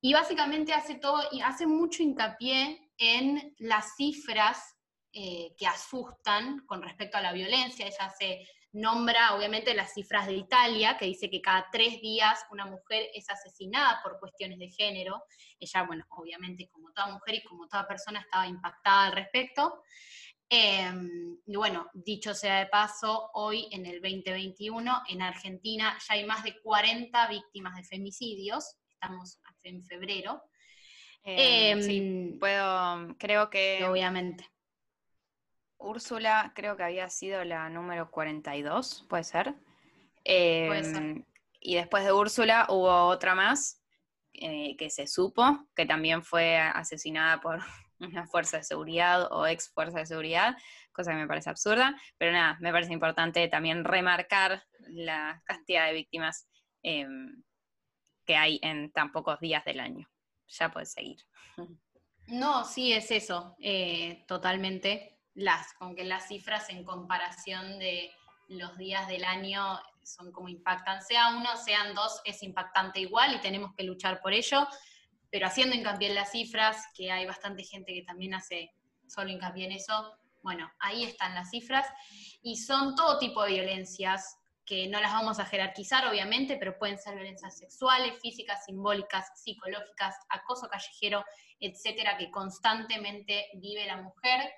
y 0.00 0.12
básicamente 0.12 0.72
hace, 0.72 0.96
todo, 0.96 1.22
hace 1.44 1.66
mucho 1.66 2.02
hincapié 2.02 2.91
en 3.02 3.54
las 3.58 3.96
cifras 3.96 4.76
eh, 5.12 5.54
que 5.58 5.66
asustan 5.66 6.64
con 6.66 6.80
respecto 6.80 7.18
a 7.18 7.20
la 7.20 7.32
violencia. 7.32 7.84
Ella 7.84 8.14
se 8.16 8.46
nombra, 8.70 9.34
obviamente, 9.34 9.74
las 9.74 9.92
cifras 9.92 10.28
de 10.28 10.34
Italia, 10.34 10.96
que 10.96 11.06
dice 11.06 11.28
que 11.28 11.42
cada 11.42 11.66
tres 11.72 12.00
días 12.00 12.38
una 12.52 12.64
mujer 12.64 13.08
es 13.12 13.28
asesinada 13.28 14.00
por 14.04 14.20
cuestiones 14.20 14.60
de 14.60 14.70
género. 14.70 15.24
Ella, 15.58 15.82
bueno, 15.82 16.06
obviamente, 16.10 16.68
como 16.70 16.92
toda 16.92 17.08
mujer 17.08 17.34
y 17.34 17.42
como 17.42 17.66
toda 17.66 17.88
persona, 17.88 18.20
estaba 18.20 18.46
impactada 18.46 19.06
al 19.06 19.12
respecto. 19.12 19.82
Em, 20.48 21.38
y 21.44 21.56
bueno, 21.56 21.90
dicho 21.94 22.34
sea 22.34 22.60
de 22.60 22.66
paso, 22.66 23.30
hoy 23.34 23.66
en 23.72 23.84
el 23.84 24.00
2021 24.00 25.02
en 25.08 25.22
Argentina 25.22 25.98
ya 26.06 26.14
hay 26.14 26.24
más 26.24 26.44
de 26.44 26.60
40 26.60 27.26
víctimas 27.26 27.74
de 27.74 27.84
femicidios, 27.84 28.76
estamos 28.88 29.40
en 29.64 29.82
febrero. 29.82 30.42
Eh, 31.24 31.80
sí, 31.82 31.98
em, 31.98 32.38
puedo, 32.38 33.16
creo 33.18 33.50
que... 33.50 33.84
Obviamente. 33.84 34.48
Úrsula 35.78 36.52
creo 36.54 36.76
que 36.76 36.84
había 36.84 37.08
sido 37.10 37.44
la 37.44 37.68
número 37.68 38.10
42, 38.10 39.06
¿puede 39.08 39.24
ser? 39.24 39.54
puede 40.24 40.84
ser. 40.84 41.02
Em, 41.02 41.24
y 41.60 41.74
después 41.74 42.04
de 42.04 42.12
Úrsula 42.12 42.66
hubo 42.68 43.06
otra 43.06 43.34
más 43.34 43.82
eh, 44.34 44.76
que 44.76 44.90
se 44.90 45.06
supo, 45.06 45.66
que 45.74 45.86
también 45.86 46.22
fue 46.22 46.56
asesinada 46.56 47.40
por 47.40 47.60
una 47.98 48.26
fuerza 48.26 48.58
de 48.58 48.64
seguridad 48.64 49.28
o 49.30 49.46
ex 49.46 49.72
fuerza 49.72 49.98
de 49.98 50.06
seguridad, 50.06 50.56
cosa 50.92 51.12
que 51.12 51.18
me 51.18 51.26
parece 51.26 51.50
absurda, 51.50 51.96
pero 52.18 52.32
nada, 52.32 52.58
me 52.60 52.72
parece 52.72 52.92
importante 52.92 53.46
también 53.48 53.84
remarcar 53.84 54.64
la 54.88 55.42
cantidad 55.44 55.86
de 55.86 55.94
víctimas 55.94 56.48
em, 56.82 57.42
que 58.24 58.36
hay 58.36 58.58
en 58.62 58.90
tan 58.92 59.12
pocos 59.12 59.40
días 59.40 59.64
del 59.64 59.80
año. 59.80 60.11
Ya 60.58 60.70
puedes 60.70 60.92
seguir. 60.92 61.18
No, 62.28 62.64
sí, 62.64 62.92
es 62.92 63.10
eso, 63.10 63.56
eh, 63.58 64.24
totalmente. 64.28 65.18
Las, 65.34 65.74
con 65.74 65.96
que 65.96 66.04
las 66.04 66.28
cifras 66.28 66.70
en 66.70 66.84
comparación 66.84 67.80
de 67.80 68.12
los 68.46 68.78
días 68.78 69.08
del 69.08 69.24
año 69.24 69.80
son 70.04 70.30
como 70.30 70.48
impactan, 70.48 71.02
sea 71.02 71.36
uno, 71.36 71.56
sean 71.56 71.94
dos, 71.94 72.20
es 72.24 72.44
impactante 72.44 73.00
igual 73.00 73.34
y 73.34 73.40
tenemos 73.40 73.74
que 73.76 73.82
luchar 73.82 74.20
por 74.22 74.32
ello 74.32 74.68
pero 75.32 75.46
haciendo 75.46 75.74
hincapié 75.74 76.10
en 76.10 76.14
las 76.14 76.30
cifras, 76.30 76.76
que 76.94 77.10
hay 77.10 77.24
bastante 77.24 77.64
gente 77.64 77.94
que 77.94 78.02
también 78.02 78.34
hace 78.34 78.70
solo 79.08 79.30
hincapié 79.30 79.64
en 79.64 79.72
eso, 79.72 80.14
bueno, 80.42 80.70
ahí 80.78 81.04
están 81.04 81.34
las 81.34 81.48
cifras, 81.48 81.86
y 82.42 82.56
son 82.56 82.94
todo 82.94 83.18
tipo 83.18 83.42
de 83.42 83.52
violencias, 83.52 84.36
que 84.64 84.86
no 84.88 85.00
las 85.00 85.12
vamos 85.12 85.38
a 85.38 85.44
jerarquizar, 85.44 86.06
obviamente, 86.06 86.56
pero 86.56 86.78
pueden 86.78 86.98
ser 86.98 87.14
violencias 87.14 87.58
sexuales, 87.58 88.20
físicas, 88.20 88.64
simbólicas, 88.64 89.30
psicológicas, 89.42 90.16
acoso 90.28 90.68
callejero, 90.68 91.24
etcétera, 91.58 92.16
que 92.16 92.30
constantemente 92.30 93.48
vive 93.54 93.86
la 93.86 93.96
mujer. 94.02 94.52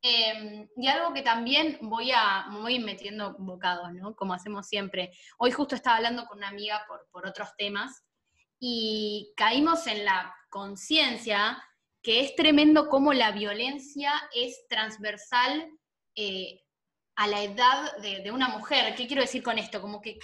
Em, 0.00 0.68
y 0.76 0.86
algo 0.86 1.12
que 1.12 1.22
también 1.22 1.78
voy 1.82 2.12
a 2.12 2.46
voy 2.52 2.78
metiendo 2.78 3.34
bocados, 3.38 3.92
¿no? 3.94 4.14
Como 4.14 4.34
hacemos 4.34 4.66
siempre. 4.66 5.12
Hoy 5.38 5.50
justo 5.50 5.74
estaba 5.74 5.96
hablando 5.96 6.26
con 6.26 6.38
una 6.38 6.48
amiga 6.48 6.84
por, 6.86 7.08
por 7.10 7.26
otros 7.26 7.48
temas 7.56 8.04
y 8.60 9.32
caímos 9.36 9.86
en 9.86 10.04
la 10.04 10.34
conciencia 10.50 11.62
que 12.02 12.20
es 12.20 12.34
tremendo 12.36 12.88
cómo 12.88 13.12
la 13.12 13.32
violencia 13.32 14.12
es 14.34 14.66
transversal 14.68 15.68
eh, 16.14 16.60
a 17.18 17.26
la 17.26 17.42
edad 17.42 17.96
de, 17.96 18.30
una 18.30 18.48
mujer. 18.48 18.94
¿Qué 18.94 19.08
quiero 19.08 19.22
decir 19.22 19.42
con 19.42 19.58
esto? 19.58 19.80
Como 19.80 20.00
que 20.00 20.20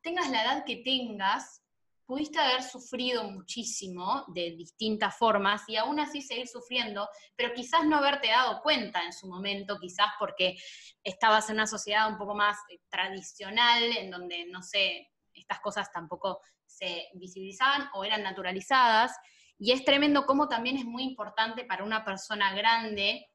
tengas 0.00 0.28
la 0.28 0.42
edad 0.42 0.64
que 0.64 0.78
tengas, 0.78 1.62
pudiste 2.04 2.40
haber 2.40 2.64
sufrido 2.64 3.22
muchísimo 3.30 4.24
de 4.26 4.56
distintas 4.56 5.16
formas 5.16 5.62
y 5.68 5.76
aún 5.76 6.00
así 6.00 6.20
seguir 6.20 6.48
sufriendo, 6.48 7.08
pero 7.36 7.54
quizás 7.54 7.84
no 7.86 7.98
haberte 7.98 8.26
dado 8.26 8.60
cuenta 8.60 9.04
en 9.04 9.12
su 9.12 9.28
momento, 9.28 9.78
quizás 9.80 10.08
porque 10.18 10.56
estabas 11.04 11.48
en 11.48 11.54
una 11.54 11.68
sociedad 11.68 12.10
un 12.10 12.18
poco 12.18 12.34
más 12.34 12.58
eh, 12.70 12.80
tradicional, 12.88 13.84
en 13.96 14.10
donde, 14.10 14.44
no 14.46 14.62
sé, 14.62 15.12
estas 15.32 15.60
cosas 15.60 15.92
tampoco 15.92 16.40
se 16.66 17.06
visibilizaban 17.14 17.88
o 17.94 18.04
eran 18.04 18.24
naturalizadas. 18.24 19.16
Y 19.58 19.70
es 19.70 19.84
tremendo 19.84 20.26
cómo 20.26 20.48
también 20.48 20.76
es 20.76 20.84
muy 20.84 21.04
importante 21.04 21.64
para 21.64 21.84
una 21.84 22.04
persona 22.04 22.52
grande, 22.52 23.28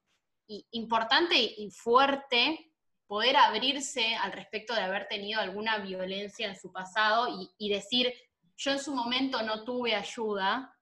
y 0.49 0.65
importante 0.71 1.35
y 1.35 1.69
fuerte, 1.71 2.67
poder 3.07 3.37
abrirse 3.37 4.15
al 4.15 4.33
respecto 4.33 4.73
de 4.73 4.81
haber 4.81 5.07
tenido 5.07 5.39
alguna 5.39 5.77
violencia 5.77 6.47
en 6.47 6.59
su 6.59 6.71
pasado 6.71 7.27
y, 7.57 7.69
decir, 7.69 8.13
yo 8.57 8.71
en 8.71 8.79
su 8.79 8.93
momento 8.93 9.41
no 9.43 9.63
tuve 9.63 9.95
ayuda, 9.95 10.75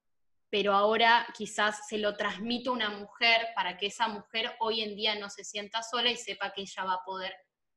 pero 0.49 0.73
ahora 0.73 1.27
quizás 1.37 1.87
se 1.87 1.97
lo 1.97 2.15
transmito 2.15 2.71
a 2.71 2.73
una 2.73 2.89
mujer 2.89 3.47
para 3.55 3.77
que 3.77 3.87
esa 3.87 4.07
mujer 4.07 4.55
hoy 4.59 4.81
en 4.81 4.95
día 4.95 5.15
no 5.15 5.29
se 5.29 5.43
sienta 5.43 5.83
sola 5.83 6.09
y 6.09 6.17
sepa 6.17 6.51
que 6.51 6.61
ella 6.61 6.83
va 6.83 6.93
a 6.93 7.03
poder 7.05 7.35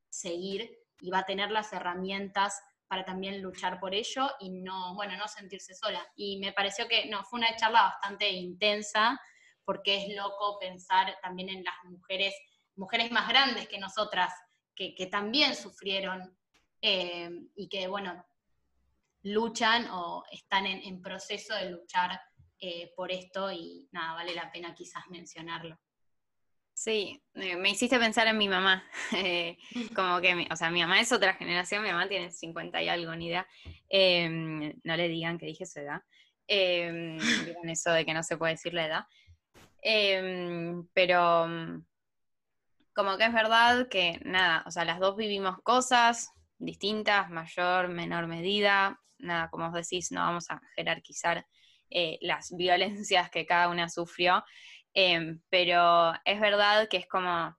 seguir 0.08 0.70
y 1.00 1.10
va 1.10 1.18
a 1.18 1.26
tener 1.26 1.50
las 1.50 1.72
herramientas 1.72 2.60
para 2.88 3.04
también 3.04 3.42
luchar 3.42 3.78
por 3.78 3.94
ello 3.94 4.30
y 4.40 4.50
no, 4.50 4.94
bueno, 4.94 5.16
no 5.16 5.28
sentirse 5.28 5.74
sola. 5.74 6.04
Y 6.16 6.38
me 6.38 6.52
pareció 6.52 6.88
que, 6.88 7.06
no, 7.06 7.22
fue 7.24 7.38
una 7.38 7.54
charla 7.56 7.82
bastante 7.82 8.30
intensa, 8.30 9.20
porque 9.64 9.96
es 9.96 10.16
loco 10.16 10.58
pensar 10.58 11.18
también 11.20 11.50
en 11.50 11.62
las 11.62 11.74
mujeres, 11.84 12.34
mujeres 12.78 13.10
más 13.10 13.28
grandes 13.28 13.68
que 13.68 13.78
nosotras, 13.78 14.32
que, 14.74 15.08
también 15.10 15.56
sufrieron 15.56 16.36
eh, 16.80 17.30
y 17.56 17.68
que, 17.68 17.88
bueno, 17.88 18.24
luchan 19.22 19.88
o 19.90 20.24
están 20.30 20.66
en, 20.66 21.02
proceso 21.02 21.54
de 21.56 21.70
luchar 21.70 22.20
eh, 22.60 22.92
por 22.96 23.10
esto 23.10 23.50
y 23.50 23.88
nada, 23.92 24.14
vale 24.14 24.34
la 24.34 24.50
pena 24.52 24.74
quizás 24.74 25.02
mencionarlo. 25.10 25.78
Sí, 26.78 27.20
eh, 27.34 27.56
me 27.56 27.70
hiciste 27.70 27.98
pensar 27.98 28.28
en 28.28 28.38
mi 28.38 28.48
mamá. 28.48 28.84
Como 29.96 30.20
que, 30.20 30.46
o 30.48 30.54
sea, 30.54 30.70
mi 30.70 30.80
mamá 30.80 31.00
es 31.00 31.10
otra 31.10 31.34
generación, 31.34 31.82
mi 31.82 31.90
mamá 31.90 32.08
tiene 32.08 32.30
50 32.30 32.80
y 32.80 32.88
algo, 32.88 33.16
ni 33.16 33.26
idea. 33.26 33.48
Em, 33.88 34.72
no 34.84 34.96
le 34.96 35.08
digan 35.08 35.38
que 35.38 35.46
dije 35.46 35.66
su 35.66 35.80
edad. 35.80 36.02
Eh, 36.46 37.18
digan 37.46 37.68
eso 37.68 37.90
de 37.90 38.06
que 38.06 38.14
no 38.14 38.22
se 38.22 38.36
puede 38.36 38.52
decir 38.52 38.74
la 38.74 38.86
edad. 38.86 39.04
Em, 39.82 40.86
pero 40.94 41.48
como 42.98 43.16
que 43.16 43.26
es 43.26 43.32
verdad 43.32 43.86
que 43.88 44.18
nada, 44.24 44.64
o 44.66 44.72
sea, 44.72 44.84
las 44.84 44.98
dos 44.98 45.14
vivimos 45.14 45.62
cosas 45.62 46.32
distintas, 46.58 47.30
mayor, 47.30 47.86
menor 47.86 48.26
medida. 48.26 48.98
Nada, 49.18 49.50
como 49.50 49.68
os 49.68 49.72
decís, 49.72 50.10
no 50.10 50.20
vamos 50.20 50.50
a 50.50 50.60
jerarquizar 50.74 51.46
las 52.20 52.50
violencias 52.56 53.30
que 53.30 53.46
cada 53.46 53.68
una 53.68 53.88
sufrió. 53.88 54.42
Em, 54.94 55.40
pero 55.48 56.12
es 56.24 56.40
verdad 56.40 56.88
que 56.88 56.96
es 56.96 57.06
como, 57.06 57.56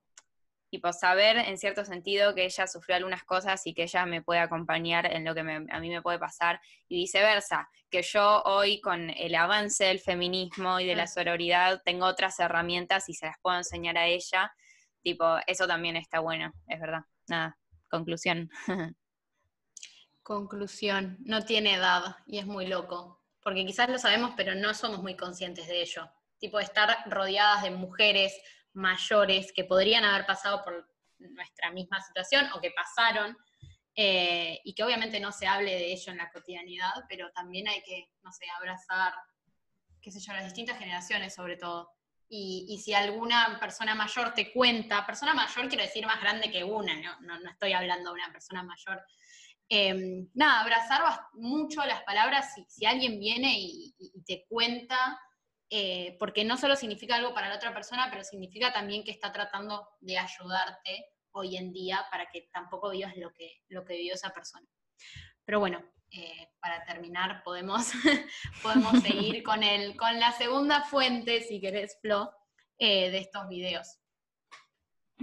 tipo, 0.70 0.92
saber 0.92 1.38
en 1.38 1.58
cierto 1.58 1.86
sentido 1.86 2.36
que 2.36 2.44
ella 2.44 2.68
sufrió 2.68 2.98
algunas 2.98 3.24
cosas 3.24 3.66
y 3.66 3.74
que 3.74 3.84
ella 3.84 4.06
me 4.06 4.22
puede 4.22 4.42
acompañar 4.42 5.06
en 5.06 5.24
lo 5.24 5.34
que 5.34 5.40
a 5.40 5.80
mí 5.80 5.90
me 5.90 6.02
puede 6.02 6.20
pasar 6.20 6.60
y 6.90 6.98
viceversa, 6.98 7.70
que 7.90 8.02
yo 8.02 8.42
hoy 8.44 8.82
con 8.82 9.10
el 9.10 9.36
avance 9.36 9.86
del 9.86 10.02
feminismo 10.02 10.82
y 10.82 10.86
de 10.86 10.98
la 10.98 11.08
sororidad 11.08 11.82
tengo 11.86 12.08
otras 12.08 12.38
herramientas 12.42 13.08
y 13.08 13.14
se 13.14 13.28
las 13.28 13.38
puedo 13.42 13.56
enseñar 13.56 13.98
a 13.98 14.08
ella, 14.08 14.52
tipo, 15.02 15.38
eso 15.48 15.68
también 15.68 15.96
está 15.96 16.20
bueno, 16.20 16.54
es 16.68 16.80
verdad. 16.80 17.02
Nada, 17.28 17.58
conclusión. 17.90 18.50
Conclusión, 20.22 21.18
no 21.22 21.44
tiene 21.44 21.74
edad 21.74 22.18
y 22.28 22.38
es 22.38 22.46
muy 22.46 22.68
loco, 22.68 23.24
porque 23.42 23.66
quizás 23.66 23.90
lo 23.90 23.98
sabemos, 23.98 24.34
pero 24.38 24.54
no 24.54 24.76
somos 24.76 25.02
muy 25.02 25.16
conscientes 25.16 25.68
de 25.68 25.82
ello 25.82 26.08
tipo 26.40 26.60
estar 26.60 27.04
rodeadas 27.08 27.64
de 27.64 27.72
mujeres 27.72 28.34
mayores 28.74 29.52
que 29.54 29.66
podrían 29.66 30.06
haber 30.06 30.26
pasado 30.26 30.64
por 30.64 30.90
nuestra 31.20 31.72
misma 31.72 32.02
situación 32.02 32.48
o 32.56 32.62
que 32.62 32.72
pasaron, 32.72 33.38
eh, 33.94 34.62
y 34.64 34.74
que 34.74 34.84
obviamente 34.84 35.20
no 35.20 35.32
se 35.34 35.46
hable 35.46 35.72
de 35.72 35.92
ello 35.92 36.12
en 36.14 36.18
la 36.18 36.32
cotidianidad, 36.32 36.94
pero 37.10 37.30
también 37.32 37.68
hay 37.68 37.82
que, 37.84 38.10
no 38.22 38.32
sé, 38.32 38.46
abrazar, 38.58 39.14
qué 40.02 40.12
sé 40.12 40.22
yo, 40.22 40.32
las 40.32 40.46
distintas 40.46 40.80
generaciones 40.80 41.36
sobre 41.36 41.58
todo. 41.58 41.92
Y, 42.32 42.80
si 42.84 42.94
alguna 42.94 43.58
persona 43.60 43.96
mayor 43.96 44.36
te 44.36 44.54
cuenta, 44.54 45.06
persona 45.06 45.34
mayor 45.34 45.68
quiero 45.68 45.84
decir 45.84 46.06
más 46.06 46.22
grande 46.22 46.52
que 46.52 46.64
una, 46.64 46.96
no, 46.96 47.40
no, 47.40 47.50
estoy 47.50 47.74
hablando 47.74 48.12
de 48.12 48.22
una 48.22 48.32
persona 48.32 48.62
mayor. 48.62 49.04
Em, 49.68 50.30
nada, 50.36 50.62
abrazar 50.62 51.02
mucho 51.34 51.84
las 51.86 52.04
palabras 52.04 52.54
si, 52.54 52.66
si 52.70 52.86
alguien 52.86 53.20
viene 53.20 53.56
y, 53.58 53.96
te 54.28 54.46
cuenta, 54.48 55.20
eh, 55.72 56.18
porque 56.20 56.44
no 56.46 56.56
solo 56.58 56.76
significa 56.76 57.16
algo 57.16 57.34
para 57.34 57.50
la 57.50 57.56
otra 57.56 57.74
persona, 57.74 58.08
pero 58.12 58.24
significa 58.24 58.72
también 58.72 59.04
que 59.04 59.12
está 59.12 59.32
tratando 59.32 59.88
de 60.00 60.20
ayudarte 60.20 61.06
hoy 61.32 61.58
en 61.58 61.72
día 61.72 62.06
para 62.12 62.30
que 62.30 62.50
tampoco 62.54 62.92
vivas 62.92 63.16
lo 63.18 63.32
que, 63.34 63.64
lo 63.70 63.84
que 63.84 63.96
vivió 63.96 64.14
esa 64.14 64.30
persona. 64.30 64.68
Pero 65.46 65.60
bueno, 65.60 65.84
eh, 66.12 66.50
para 66.60 66.84
terminar, 66.86 67.44
podemos, 67.44 67.92
podemos 68.64 69.02
seguir 69.04 69.44
con, 69.44 69.64
el, 69.64 69.96
con 69.96 70.20
la 70.20 70.32
segunda 70.32 70.84
fuente, 70.84 71.42
si 71.42 71.62
querés, 71.62 71.98
Flo, 72.02 72.32
eh, 72.78 73.12
de 73.12 73.20
estos 73.20 73.48
videos. 73.48 74.00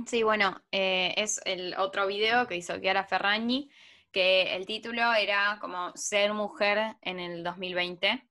Sí, 0.06 0.22
bueno, 0.22 0.62
eh, 0.70 1.14
es 1.16 1.40
el 1.44 1.74
otro 1.78 2.06
video 2.06 2.46
que 2.46 2.56
hizo 2.56 2.78
Chiara 2.78 3.04
Ferragni, 3.04 3.70
que 4.12 4.54
el 4.54 4.66
título 4.66 5.14
era 5.14 5.58
como 5.60 5.92
Ser 5.96 6.32
mujer 6.34 6.96
en 7.02 7.18
el 7.18 7.42
2020. 7.42 8.22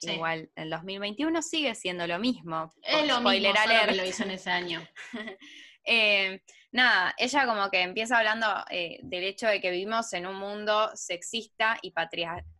Igual, 0.00 0.50
el 0.56 0.70
2021 0.70 1.42
sigue 1.42 1.74
siendo 1.74 2.06
lo 2.06 2.18
mismo. 2.18 2.70
Es 2.82 3.06
lo 3.06 3.20
mismo, 3.20 3.52
que 3.86 3.94
lo 3.94 4.04
hizo 4.04 4.24
en 4.24 4.30
ese 4.32 4.50
año. 4.50 4.86
nada, 6.74 7.14
ella 7.18 7.46
como 7.46 7.70
que 7.70 7.82
empieza 7.82 8.18
hablando 8.18 8.46
eh, 8.68 8.98
del 9.04 9.22
hecho 9.22 9.46
de 9.46 9.60
que 9.60 9.70
vivimos 9.70 10.12
en 10.12 10.26
un 10.26 10.34
mundo 10.34 10.90
sexista 10.94 11.78
y 11.82 11.92
patriarcal. 11.92 12.50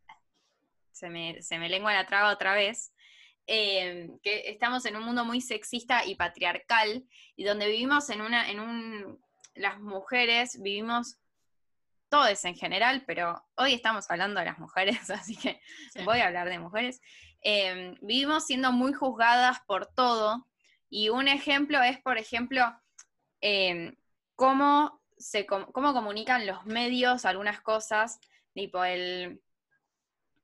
Se 0.92 1.10
me, 1.10 1.42
se 1.42 1.58
me 1.58 1.68
lengua 1.68 1.92
la 1.92 2.06
traba 2.06 2.32
otra 2.32 2.54
vez. 2.54 2.94
Em, 3.46 4.18
que 4.20 4.48
estamos 4.48 4.86
en 4.86 4.96
un 4.96 5.02
mundo 5.02 5.24
muy 5.24 5.40
sexista 5.40 6.06
y 6.06 6.14
patriarcal 6.14 7.04
y 7.36 7.44
donde 7.44 7.66
vivimos 7.66 8.08
en 8.08 8.22
una, 8.22 8.50
en 8.50 8.60
un, 8.60 9.20
las 9.54 9.80
mujeres 9.80 10.62
vivimos 10.62 11.18
todos 12.08 12.44
en 12.44 12.54
general, 12.54 13.02
pero 13.06 13.44
hoy 13.56 13.74
estamos 13.74 14.08
hablando 14.10 14.38
de 14.38 14.46
las 14.46 14.58
mujeres, 14.58 14.98
así 15.10 15.36
que 15.36 15.60
voy 16.04 16.20
a 16.20 16.28
hablar 16.28 16.48
de 16.48 16.60
mujeres. 16.60 17.02
Em, 17.42 17.96
vivimos 18.00 18.46
siendo 18.46 18.70
muy 18.70 18.92
juzgadas 18.92 19.58
por 19.66 19.86
todo 19.86 20.46
y 20.88 21.08
un 21.08 21.26
ejemplo 21.26 21.82
es, 21.82 22.00
por 22.00 22.16
ejemplo, 22.16 22.64
em, 23.40 23.96
cómo, 24.34 25.00
se, 25.16 25.46
cómo 25.46 25.92
comunican 25.92 26.46
los 26.46 26.64
medios 26.66 27.24
algunas 27.24 27.60
cosas, 27.60 28.18
tipo 28.52 28.84
el, 28.84 29.40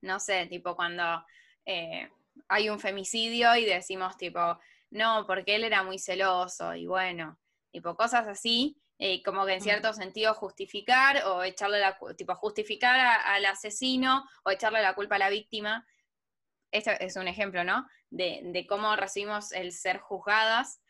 no 0.01 0.21
sé, 0.21 0.47
tipo 0.47 0.77
cuando 0.77 1.25
eh, 1.65 2.09
hay 2.49 2.69
un 2.69 2.81
femicidio 2.81 3.55
y 3.57 3.65
decimos 3.65 4.17
tipo, 4.17 4.59
no, 4.91 5.27
porque 5.27 5.57
él 5.57 5.65
era 5.65 5.83
muy 5.83 5.99
celoso 5.99 6.75
y 6.75 6.87
bueno, 6.87 7.39
tipo 7.71 7.97
cosas 7.97 8.27
así, 8.27 8.77
eh, 8.99 9.23
como 9.23 9.47
que 9.47 9.55
en 9.55 9.63
cierto 9.63 9.93
sentido 9.95 10.35
justificar 10.35 11.25
o 11.25 11.43
echarle 11.43 11.81
la 11.81 11.99
tipo 12.19 12.35
justificar 12.35 13.01
al 13.25 13.47
asesino 13.47 14.29
o 14.45 14.51
echarle 14.51 14.83
la 14.83 14.95
culpa 14.95 15.15
a 15.15 15.19
la 15.21 15.31
víctima. 15.31 15.87
Este 16.71 17.03
es 17.03 17.17
un 17.17 17.27
ejemplo, 17.27 17.65
¿no? 17.65 17.89
De, 18.11 18.41
de 18.45 18.67
cómo 18.67 18.95
recibimos 18.97 19.53
el 19.53 19.73
ser 19.73 19.99
juzgadas. 19.99 20.83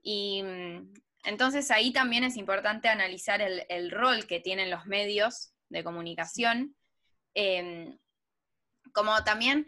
Y 0.00 0.44
mm, 0.44 0.92
entonces 1.26 1.70
ahí 1.70 1.92
también 1.92 2.24
es 2.24 2.36
importante 2.36 2.88
analizar 2.88 3.42
el, 3.42 3.90
rol 3.90 4.26
que 4.26 4.40
tienen 4.40 4.70
los 4.70 4.86
medios 4.86 5.52
de 5.68 5.84
comunicación, 5.84 6.76
em, 7.34 7.98
como 8.92 9.22
también 9.24 9.66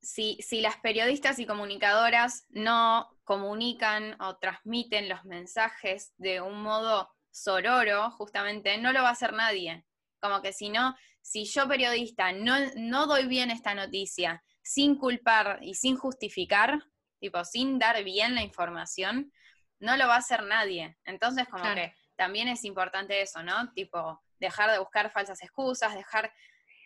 si, 0.00 0.38
las 0.60 0.76
periodistas 0.78 1.38
y 1.38 1.46
comunicadoras 1.46 2.46
no 2.48 3.08
comunican 3.24 4.16
o 4.20 4.36
transmiten 4.38 5.08
los 5.08 5.24
mensajes 5.24 6.14
de 6.16 6.40
un 6.40 6.62
modo 6.62 7.10
sororo, 7.30 8.10
justamente, 8.12 8.78
no 8.78 8.92
lo 8.92 9.02
va 9.02 9.10
a 9.10 9.12
hacer 9.12 9.32
nadie. 9.32 9.84
Como 10.20 10.42
que 10.42 10.52
si 10.52 10.68
no, 10.68 10.96
si 11.20 11.44
yo 11.44 11.68
periodista 11.68 12.32
no, 12.32 12.54
no 12.76 13.06
doy 13.06 13.26
bien 13.26 13.50
esta 13.50 13.74
noticia 13.74 14.42
sin 14.62 14.96
culpar 14.96 15.58
y 15.62 15.74
sin 15.74 15.96
justificar, 15.96 16.78
tipo, 17.20 17.44
sin 17.44 17.78
dar 17.78 18.02
bien 18.04 18.34
la 18.34 18.42
información, 18.42 19.32
no 19.80 19.96
lo 19.96 20.06
va 20.06 20.14
a 20.14 20.18
hacer 20.18 20.44
nadie. 20.44 20.96
Entonces, 21.04 21.48
como 21.48 21.64
que 21.74 21.94
también 22.16 22.48
es 22.48 22.64
importante 22.64 23.20
eso, 23.20 23.42
¿no? 23.42 23.72
Tipo, 23.72 24.22
dejar 24.38 24.70
de 24.70 24.78
buscar 24.78 25.10
falsas 25.10 25.42
excusas, 25.42 25.94
dejar... 25.94 26.32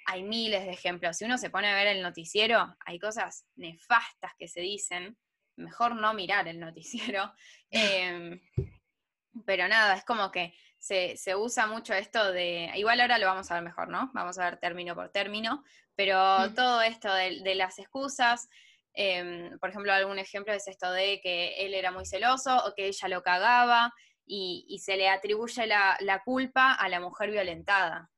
Hay 0.06 0.22
miles 0.22 0.66
de 0.66 0.72
ejemplos. 0.72 1.16
Si 1.16 1.24
uno 1.24 1.38
se 1.38 1.48
pone 1.48 1.72
a 1.72 1.74
ver 1.76 1.86
el 1.86 2.02
noticiero, 2.02 2.76
hay 2.80 2.98
cosas 2.98 3.46
nefastas 3.56 4.32
que 4.38 4.48
se 4.48 4.60
dicen. 4.60 5.16
Mejor 5.56 5.96
no 5.96 6.12
mirar 6.12 6.46
el 6.46 6.60
noticiero. 6.60 7.32
Em, 7.70 8.38
pero 9.46 9.66
nada, 9.66 9.94
es 9.94 10.04
como 10.04 10.30
que 10.30 10.54
se, 10.78 11.16
usa 11.34 11.66
mucho 11.66 11.94
esto 11.94 12.32
de. 12.32 12.70
Igual 12.74 13.00
ahora 13.00 13.18
lo 13.18 13.26
vamos 13.26 13.50
a 13.50 13.54
ver 13.54 13.62
mejor, 13.62 13.88
¿no? 13.88 14.10
Vamos 14.12 14.38
a 14.38 14.44
ver 14.44 14.58
término 14.58 14.94
por 14.94 15.08
término. 15.08 15.64
Pero 15.96 16.52
todo 16.54 16.82
esto 16.82 17.12
de, 17.14 17.40
de, 17.40 17.54
las 17.54 17.78
excusas, 17.78 18.50
Em, 18.94 19.58
por 19.58 19.70
ejemplo, 19.70 19.92
algún 19.92 20.18
ejemplo 20.18 20.52
es 20.52 20.68
esto 20.68 20.90
de 20.92 21.20
que 21.20 21.66
él 21.66 21.74
era 21.74 21.90
muy 21.90 22.06
celoso 22.06 22.56
o 22.64 22.74
que 22.74 22.86
ella 22.86 23.08
lo 23.08 23.22
cagaba 23.22 23.92
y, 24.26 24.80
se 24.82 24.96
le 24.96 25.08
atribuye 25.08 25.66
la, 25.66 26.22
culpa 26.24 26.72
a 26.72 26.88
la 26.88 27.00
mujer 27.00 27.30
violentada. 27.30 28.10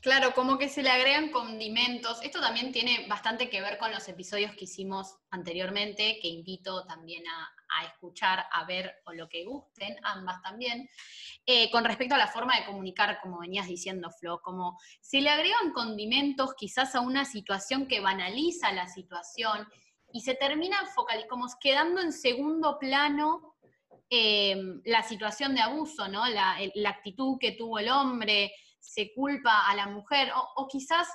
Claro, 0.00 0.34
como 0.34 0.58
que 0.58 0.68
se 0.68 0.82
le 0.82 0.90
agregan 0.90 1.30
condimentos. 1.30 2.22
Esto 2.22 2.40
también 2.40 2.72
tiene 2.72 3.06
bastante 3.08 3.48
que 3.48 3.60
ver 3.60 3.78
con 3.78 3.90
los 3.90 4.06
episodios 4.08 4.52
que 4.52 4.64
hicimos 4.64 5.16
anteriormente, 5.30 6.18
que 6.20 6.28
invito 6.28 6.84
también 6.86 7.24
a, 7.26 7.52
escuchar, 7.84 8.46
a 8.52 8.64
ver 8.64 9.02
o 9.04 9.12
lo 9.12 9.28
que 9.28 9.44
gusten, 9.44 9.96
ambas 10.02 10.40
también. 10.40 10.88
Eh, 11.44 11.70
con 11.70 11.84
respecto 11.84 12.14
a 12.14 12.18
la 12.18 12.28
forma 12.28 12.56
de 12.56 12.64
comunicar, 12.64 13.18
como 13.20 13.40
venías 13.40 13.66
diciendo, 13.66 14.10
Flo, 14.10 14.40
como 14.40 14.78
se 15.00 15.20
le 15.20 15.28
agregan 15.28 15.72
condimentos 15.72 16.54
quizás 16.54 16.94
a 16.94 17.00
una 17.00 17.24
situación 17.24 17.86
que 17.86 18.00
banaliza 18.00 18.72
la 18.72 18.88
situación 18.88 19.68
y 20.12 20.20
se 20.20 20.34
termina 20.34 20.78
focalizando, 20.94 21.46
quedando 21.60 22.00
en 22.00 22.12
segundo 22.12 22.78
plano 22.78 23.56
em, 24.08 24.80
la 24.84 25.02
situación 25.02 25.54
de 25.54 25.60
abuso, 25.60 26.08
¿no? 26.08 26.24
La 26.28 26.88
actitud 26.88 27.38
que 27.38 27.52
tuvo 27.52 27.78
el 27.78 27.90
hombre, 27.90 28.52
se 28.86 29.12
culpa 29.12 29.68
a 29.68 29.74
la 29.74 29.88
mujer, 29.88 30.32
o, 30.56 30.68
quizás, 30.68 31.08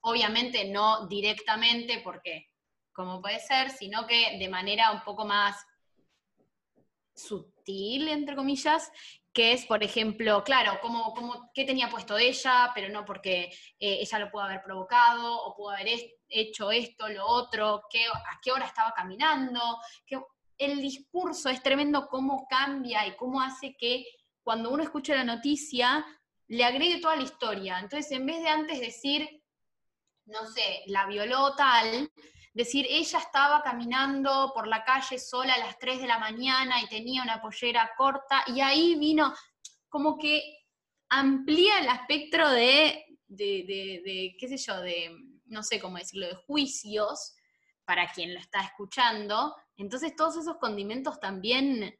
obviamente 0.00 0.68
no 0.68 1.06
directamente, 1.06 2.00
porque 2.02 2.48
como 2.92 3.20
puede 3.20 3.40
ser, 3.40 3.70
sino 3.70 4.06
que 4.06 4.38
de 4.38 4.48
manera 4.48 4.90
un 4.90 5.02
poco 5.02 5.24
más 5.24 5.56
sutil, 7.14 8.08
entre 8.08 8.36
comillas, 8.36 8.90
que 9.32 9.52
es, 9.52 9.66
por 9.66 9.84
ejemplo, 9.84 10.42
claro, 10.44 10.78
como, 10.80 11.50
qué 11.52 11.64
tenía 11.64 11.90
puesto 11.90 12.16
ella, 12.16 12.72
pero 12.74 12.88
no 12.88 13.04
porque 13.04 13.50
eh, 13.78 13.98
ella 14.00 14.18
lo 14.18 14.30
pudo 14.30 14.42
haber 14.42 14.62
provocado 14.62 15.42
o 15.42 15.54
pudo 15.54 15.70
haber 15.70 15.88
hecho 16.28 16.70
esto, 16.70 17.08
lo 17.08 17.26
otro, 17.26 17.82
qué, 17.90 18.06
a 18.06 18.40
qué 18.42 18.50
hora 18.50 18.66
estaba 18.66 18.92
caminando. 18.92 19.60
Que 20.06 20.18
el 20.58 20.80
discurso 20.80 21.50
es 21.50 21.62
tremendo 21.62 22.08
cómo 22.08 22.46
cambia 22.48 23.06
y 23.06 23.14
cómo 23.16 23.42
hace 23.42 23.76
que 23.76 24.06
cuando 24.42 24.70
uno 24.70 24.82
escucha 24.82 25.14
la 25.14 25.24
noticia 25.24 26.04
le 26.48 26.64
agregue 26.64 27.00
toda 27.00 27.16
la 27.16 27.22
historia. 27.22 27.78
Entonces, 27.78 28.10
en 28.12 28.26
vez 28.26 28.42
de 28.42 28.48
antes 28.48 28.80
decir, 28.80 29.42
no 30.26 30.46
sé, 30.46 30.82
la 30.86 31.06
violó 31.06 31.54
tal, 31.54 32.10
decir, 32.52 32.86
ella 32.88 33.18
estaba 33.18 33.62
caminando 33.62 34.52
por 34.54 34.66
la 34.66 34.82
calle 34.84 35.18
sola 35.18 35.54
a 35.54 35.58
las 35.58 35.78
3 35.78 36.00
de 36.00 36.06
la 36.06 36.18
mañana 36.18 36.80
y 36.82 36.88
tenía 36.88 37.22
una 37.22 37.40
pollera 37.40 37.90
corta, 37.96 38.44
y 38.46 38.60
ahí 38.60 38.94
vino 38.96 39.34
como 39.88 40.18
que 40.18 40.42
amplía 41.08 41.80
el 41.80 41.86
espectro 41.86 42.50
de, 42.50 43.04
de, 43.26 43.64
de, 44.04 44.36
qué 44.38 44.48
sé 44.48 44.56
yo, 44.56 44.80
de, 44.80 45.10
no 45.46 45.62
sé 45.62 45.80
cómo 45.80 45.98
decirlo, 45.98 46.26
de 46.26 46.34
juicios 46.34 47.34
para 47.84 48.10
quien 48.10 48.34
lo 48.34 48.40
está 48.40 48.60
escuchando. 48.60 49.54
Entonces 49.76 50.16
todos 50.16 50.36
esos 50.36 50.56
condimentos 50.56 51.20
también 51.20 51.96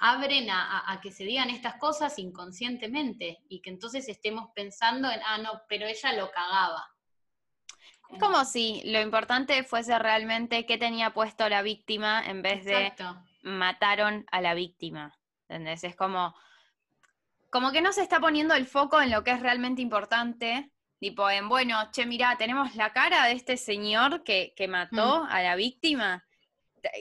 abren 0.00 0.48
a, 0.50 0.98
que 1.02 1.12
se 1.12 1.24
digan 1.24 1.50
estas 1.50 1.76
cosas 1.76 2.18
inconscientemente 2.18 3.38
y 3.48 3.60
que 3.60 3.70
entonces 3.70 4.08
estemos 4.08 4.50
pensando 4.54 5.10
en, 5.10 5.20
ah, 5.26 5.38
no, 5.38 5.62
pero 5.68 5.86
ella 5.86 6.12
lo 6.14 6.30
cagaba. 6.30 6.88
Es 8.10 8.18
como 8.18 8.44
si 8.44 8.82
lo 8.84 9.00
importante 9.00 9.62
fuese 9.64 9.98
realmente 9.98 10.66
qué 10.66 10.76
tenía 10.76 11.10
puesto 11.10 11.48
la 11.48 11.62
víctima 11.62 12.22
en 12.26 12.42
vez 12.42 12.64
de 12.64 12.92
mataron 13.42 14.26
a 14.30 14.40
la 14.40 14.54
víctima. 14.54 15.18
¿Entendés? 15.48 15.84
Es 15.84 15.96
como, 15.96 16.34
como 17.50 17.72
que 17.72 17.82
no 17.82 17.92
se 17.92 18.02
está 18.02 18.20
poniendo 18.20 18.54
el 18.54 18.66
foco 18.66 19.00
en 19.00 19.10
lo 19.10 19.24
que 19.24 19.32
es 19.32 19.40
realmente 19.40 19.82
importante. 19.82 20.70
Tipo, 20.98 21.28
en, 21.28 21.48
bueno, 21.48 21.90
che, 21.90 22.06
mira, 22.06 22.36
tenemos 22.36 22.74
la 22.76 22.92
cara 22.92 23.26
de 23.26 23.32
este 23.32 23.56
señor 23.56 24.22
que, 24.24 24.54
mató 24.68 25.24
mm. 25.24 25.26
a 25.30 25.42
la 25.42 25.56
víctima 25.56 26.24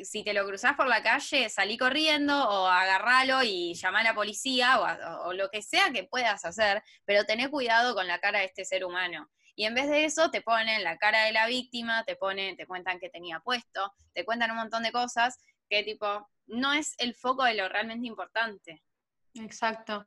si 0.04 0.24
te 0.24 0.34
lo 0.34 0.46
cruzás 0.46 0.76
por 0.76 0.88
la 0.88 1.02
calle, 1.04 1.50
salí 1.50 1.78
corriendo 1.78 2.48
o 2.48 2.68
agarralo 2.68 3.44
y 3.44 3.74
llama 3.74 4.00
a 4.00 4.04
la 4.04 4.16
policía 4.16 4.80
o, 4.80 5.30
o, 5.30 5.34
lo 5.34 5.50
que 5.50 5.62
sea 5.62 5.92
que 5.92 6.04
puedas 6.04 6.46
hacer, 6.46 6.84
pero 7.06 7.26
tené 7.26 7.50
cuidado 7.50 7.96
con 7.96 8.08
la 8.08 8.20
cara 8.20 8.40
de 8.40 8.46
este 8.46 8.66
ser 8.66 8.86
humano. 8.86 9.30
Y 9.56 9.66
en 9.66 9.76
vez 9.76 9.90
de 9.90 10.06
eso 10.06 10.32
te 10.32 10.42
ponen 10.42 10.84
la 10.84 10.98
cara 10.98 11.26
de 11.26 11.32
la 11.32 11.48
víctima, 11.48 12.04
te 12.06 12.16
ponen, 12.16 12.56
te 12.56 12.66
cuentan 12.66 13.00
que 13.00 13.10
tenía 13.10 13.40
puesto, 13.40 13.94
te 14.14 14.26
cuentan 14.26 14.52
un 14.52 14.58
montón 14.58 14.84
de 14.84 14.92
cosas 14.92 15.38
que 15.70 15.84
tipo 15.84 16.30
no 16.48 16.74
es 16.74 16.96
el 16.98 17.16
foco 17.16 17.44
de 17.44 17.56
lo 17.56 17.70
realmente 17.70 18.08
importante. 18.08 18.84
Exacto. 19.36 20.06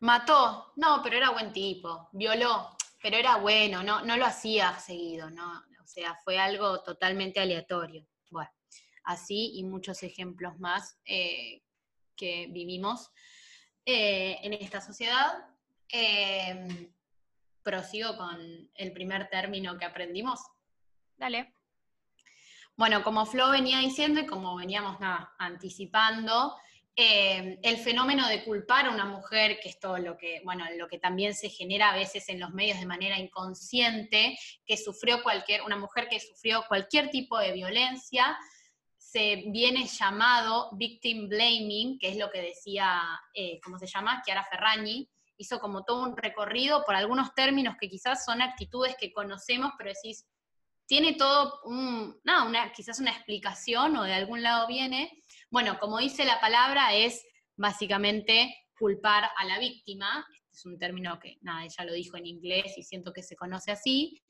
Mató, 0.00 0.72
no, 0.76 1.00
pero 1.02 1.16
era 1.16 1.30
buen 1.30 1.52
tipo. 1.52 2.08
Violó, 2.12 2.76
pero 3.02 3.16
era 3.16 3.36
bueno, 3.36 3.82
no, 3.82 4.02
no 4.04 4.16
lo 4.16 4.26
hacía 4.26 4.78
seguido, 4.78 5.30
¿no? 5.30 5.64
O 5.82 5.86
sea, 5.86 6.14
fue 6.22 6.38
algo 6.38 6.82
totalmente 6.82 7.40
aleatorio. 7.40 8.06
Así 9.08 9.52
y 9.54 9.64
muchos 9.64 10.02
ejemplos 10.02 10.60
más 10.60 10.98
eh, 11.06 11.62
que 12.14 12.46
vivimos 12.50 13.10
eh, 13.86 14.38
en 14.42 14.52
esta 14.52 14.82
sociedad. 14.82 15.46
Em, 15.88 16.92
prosigo 17.62 18.18
con 18.18 18.70
el 18.74 18.92
primer 18.92 19.30
término 19.30 19.78
que 19.78 19.86
aprendimos. 19.86 20.40
Dale. 21.16 21.54
Bueno, 22.76 23.02
como 23.02 23.24
Flo 23.24 23.48
venía 23.48 23.78
diciendo 23.78 24.20
y 24.20 24.26
como 24.26 24.56
veníamos 24.56 24.98
anticipando, 25.38 26.54
eh, 26.94 27.58
el 27.62 27.78
fenómeno 27.78 28.28
de 28.28 28.44
culpar 28.44 28.88
a 28.88 28.90
una 28.90 29.06
mujer, 29.06 29.58
que 29.62 29.70
es 29.70 29.80
todo 29.80 29.96
lo 29.96 30.18
que, 30.18 30.42
bueno, 30.44 30.66
lo 30.76 30.86
que 30.86 30.98
también 30.98 31.32
se 31.32 31.48
genera 31.48 31.92
a 31.92 31.96
veces 31.96 32.28
en 32.28 32.40
los 32.40 32.50
medios 32.50 32.78
de 32.78 32.84
manera 32.84 33.18
inconsciente, 33.18 34.38
que 34.66 34.76
sufrió 34.76 35.22
cualquier, 35.22 35.62
una 35.62 35.76
mujer 35.76 36.08
que 36.10 36.20
sufrió 36.20 36.62
cualquier 36.68 37.08
tipo 37.08 37.38
de 37.38 37.52
violencia, 37.52 38.36
se 39.10 39.44
viene 39.46 39.86
llamado 39.86 40.68
victim 40.72 41.30
blaming, 41.30 41.98
que 41.98 42.10
es 42.10 42.18
lo 42.18 42.30
que 42.30 42.42
decía, 42.42 43.00
eh, 43.32 43.58
¿cómo 43.64 43.78
se 43.78 43.86
llama? 43.86 44.20
Chiara 44.22 44.44
Ferragni, 44.44 45.08
hizo 45.38 45.58
como 45.60 45.82
todo 45.82 46.02
un 46.02 46.14
recorrido 46.14 46.84
por 46.84 46.94
algunos 46.94 47.34
términos 47.34 47.76
que 47.80 47.88
quizás 47.88 48.22
son 48.26 48.42
actitudes 48.42 48.96
que 49.00 49.10
conocemos, 49.10 49.72
pero 49.78 49.90
decís, 49.94 50.26
tiene 50.84 51.14
todo 51.14 51.58
un, 51.64 52.20
quizás 52.76 52.98
una 52.98 53.12
explicación 53.12 53.96
o 53.96 54.04
de 54.04 54.12
algún 54.12 54.42
lado 54.42 54.66
viene. 54.66 55.22
Bueno, 55.48 55.78
como 55.78 55.98
dice 55.98 56.26
la 56.26 56.38
palabra, 56.38 56.92
es 56.92 57.24
básicamente 57.56 58.54
culpar 58.78 59.30
a 59.38 59.44
la 59.46 59.58
víctima. 59.58 60.26
Es 60.58 60.66
un 60.66 60.76
término 60.76 61.20
que, 61.20 61.38
nada, 61.42 61.64
ella 61.64 61.84
lo 61.84 61.92
dijo 61.92 62.16
en 62.16 62.26
inglés 62.26 62.76
y 62.76 62.82
siento 62.82 63.12
que 63.12 63.22
se 63.22 63.36
conoce 63.36 63.70
así. 63.70 64.20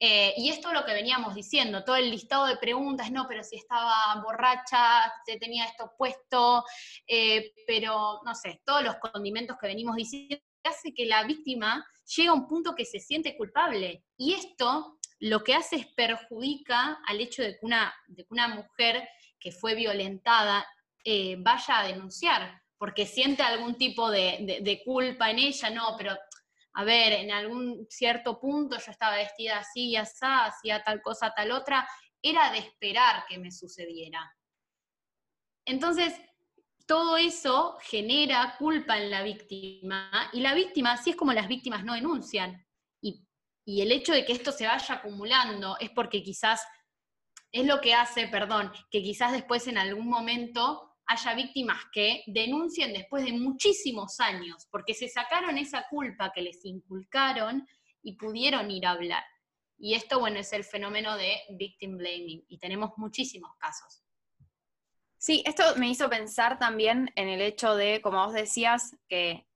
Eh, 0.00 0.32
y 0.38 0.48
esto 0.48 0.68
es 0.68 0.74
lo 0.74 0.86
que 0.86 0.94
veníamos 0.94 1.34
diciendo, 1.34 1.84
todo 1.84 1.96
el 1.96 2.10
listado 2.10 2.46
de 2.46 2.56
preguntas, 2.56 3.10
no, 3.10 3.26
pero 3.28 3.44
si 3.44 3.56
estaba 3.56 3.92
borracha, 4.22 5.12
se 5.26 5.36
tenía 5.36 5.66
esto 5.66 5.92
puesto, 5.98 6.64
eh, 7.06 7.52
pero 7.66 8.20
no 8.24 8.34
sé, 8.34 8.62
todos 8.64 8.82
los 8.82 8.96
condimentos 8.96 9.58
que 9.60 9.66
venimos 9.66 9.96
diciendo 9.96 10.38
hace 10.62 10.94
que 10.94 11.04
la 11.04 11.22
víctima 11.24 11.86
llegue 12.16 12.30
a 12.30 12.32
un 12.32 12.48
punto 12.48 12.74
que 12.74 12.86
se 12.86 12.98
siente 12.98 13.36
culpable. 13.36 14.06
Y 14.16 14.32
esto 14.32 14.98
lo 15.20 15.44
que 15.44 15.54
hace 15.54 15.76
es 15.76 15.86
perjudica 15.88 16.98
al 17.06 17.20
hecho 17.20 17.42
de 17.42 17.58
que 17.58 18.26
una 18.30 18.48
mujer 18.48 19.06
que 19.38 19.52
fue 19.52 19.74
violentada 19.74 20.66
eh, 21.04 21.36
vaya 21.38 21.80
a 21.80 21.86
denunciar, 21.86 22.63
porque 22.84 23.06
siente 23.06 23.42
algún 23.42 23.78
tipo 23.78 24.10
de, 24.10 24.82
culpa 24.84 25.30
en 25.30 25.38
ella, 25.38 25.70
no, 25.70 25.94
pero 25.96 26.14
a 26.74 26.84
ver, 26.84 27.14
en 27.14 27.30
algún 27.30 27.86
cierto 27.88 28.38
punto 28.38 28.76
yo 28.76 28.90
estaba 28.92 29.16
vestida 29.16 29.60
así 29.60 29.86
y 29.86 29.96
así, 29.96 30.18
hacía 30.20 30.84
tal 30.84 31.00
cosa, 31.00 31.32
tal 31.34 31.52
otra, 31.52 31.88
era 32.20 32.52
de 32.52 32.58
esperar 32.58 33.24
que 33.26 33.38
me 33.38 33.50
sucediera. 33.50 34.30
Entonces, 35.64 36.12
todo 36.84 37.16
eso 37.16 37.78
genera 37.80 38.54
culpa 38.58 38.98
en 38.98 39.10
la 39.10 39.22
víctima 39.22 40.28
y 40.34 40.42
la 40.42 40.52
víctima, 40.52 40.92
así 40.92 41.08
es 41.08 41.16
como 41.16 41.32
las 41.32 41.48
víctimas 41.48 41.86
no 41.86 41.94
denuncian. 41.94 42.66
Y, 43.00 43.26
y, 43.64 43.80
el 43.80 43.92
hecho 43.92 44.12
de 44.12 44.26
que 44.26 44.34
esto 44.34 44.52
se 44.52 44.66
vaya 44.66 44.96
acumulando 44.96 45.78
es 45.80 45.88
porque 45.88 46.22
quizás 46.22 46.62
es 47.50 47.64
lo 47.64 47.80
que 47.80 47.94
hace, 47.94 48.28
perdón, 48.28 48.70
que 48.90 49.02
quizás 49.02 49.32
después 49.32 49.66
en 49.68 49.78
algún 49.78 50.10
momento 50.10 50.93
haya 51.06 51.34
víctimas 51.34 51.78
que 51.92 52.22
denuncien 52.26 52.92
después 52.92 53.24
de 53.24 53.32
muchísimos 53.32 54.20
años, 54.20 54.66
porque 54.70 54.94
se 54.94 55.08
sacaron 55.08 55.58
esa 55.58 55.86
culpa 55.88 56.32
que 56.34 56.42
les 56.42 56.64
inculcaron 56.64 57.66
y 58.02 58.16
pudieron 58.16 58.70
ir 58.70 58.86
a 58.86 58.92
hablar. 58.92 59.24
Y 59.78 59.94
esto, 59.94 60.20
bueno, 60.20 60.38
es 60.38 60.52
el 60.52 60.64
fenómeno 60.64 61.16
de 61.16 61.36
victim 61.50 61.96
blaming, 61.96 62.44
y 62.48 62.58
tenemos 62.58 62.92
muchísimos 62.96 63.50
casos. 63.58 64.02
Sí, 65.18 65.42
esto 65.46 65.62
me 65.76 65.88
hizo 65.88 66.08
pensar 66.10 66.58
también 66.58 67.10
en 67.16 67.28
el 67.28 67.40
hecho 67.40 67.74
de, 67.76 68.00
como 68.02 68.24
vos 68.24 68.34
decías, 68.34 68.96
que, 69.08 69.46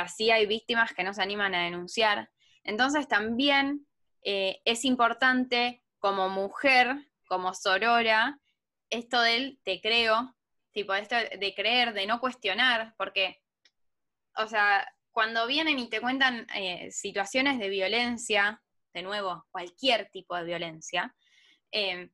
así 0.00 0.30
hay 0.30 0.46
víctimas 0.46 0.94
que 0.94 1.04
no 1.04 1.12
se 1.12 1.22
animan 1.22 1.54
a 1.54 1.64
denunciar. 1.64 2.30
Entonces 2.64 3.08
también 3.08 3.86
eh, 4.22 4.60
es 4.64 4.84
importante 4.84 5.84
como 5.98 6.28
mujer, 6.28 7.10
como 7.26 7.52
sorora, 7.52 8.40
esto 8.90 9.20
del 9.20 9.58
te 9.64 9.80
creo, 9.80 10.34
tipo 10.72 10.94
esto 10.94 11.16
de 11.16 11.54
creer, 11.54 11.92
de 11.92 12.06
no 12.06 12.20
cuestionar, 12.20 12.94
porque, 12.96 13.40
o 14.36 14.46
sea, 14.46 14.86
cuando 15.10 15.46
vienen 15.46 15.78
y 15.78 15.88
te 15.88 16.00
cuentan 16.00 16.46
eh, 16.54 16.90
situaciones 16.90 17.58
de 17.58 17.68
violencia, 17.68 18.62
de 18.94 19.02
nuevo, 19.02 19.46
cualquier 19.50 20.08
tipo 20.10 20.36
de 20.36 20.44
violencia, 20.44 21.14
eh, 21.70 22.10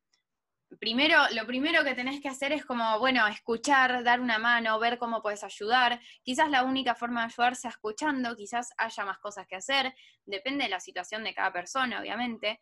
primero, 0.78 1.16
lo 1.32 1.46
primero 1.46 1.82
que 1.82 1.94
tenés 1.94 2.20
que 2.20 2.28
hacer 2.28 2.52
es 2.52 2.64
como, 2.64 2.98
bueno, 2.98 3.26
escuchar, 3.26 4.04
dar 4.04 4.20
una 4.20 4.38
mano, 4.38 4.78
ver 4.78 4.98
cómo 4.98 5.22
puedes 5.22 5.42
ayudar. 5.44 6.00
Quizás 6.22 6.50
la 6.50 6.64
única 6.64 6.94
forma 6.94 7.20
de 7.20 7.26
ayudar 7.26 7.56
sea 7.56 7.70
escuchando, 7.70 8.36
quizás 8.36 8.72
haya 8.76 9.04
más 9.04 9.18
cosas 9.18 9.46
que 9.46 9.56
hacer, 9.56 9.94
depende 10.24 10.64
de 10.64 10.70
la 10.70 10.80
situación 10.80 11.24
de 11.24 11.34
cada 11.34 11.52
persona, 11.52 12.00
obviamente. 12.00 12.60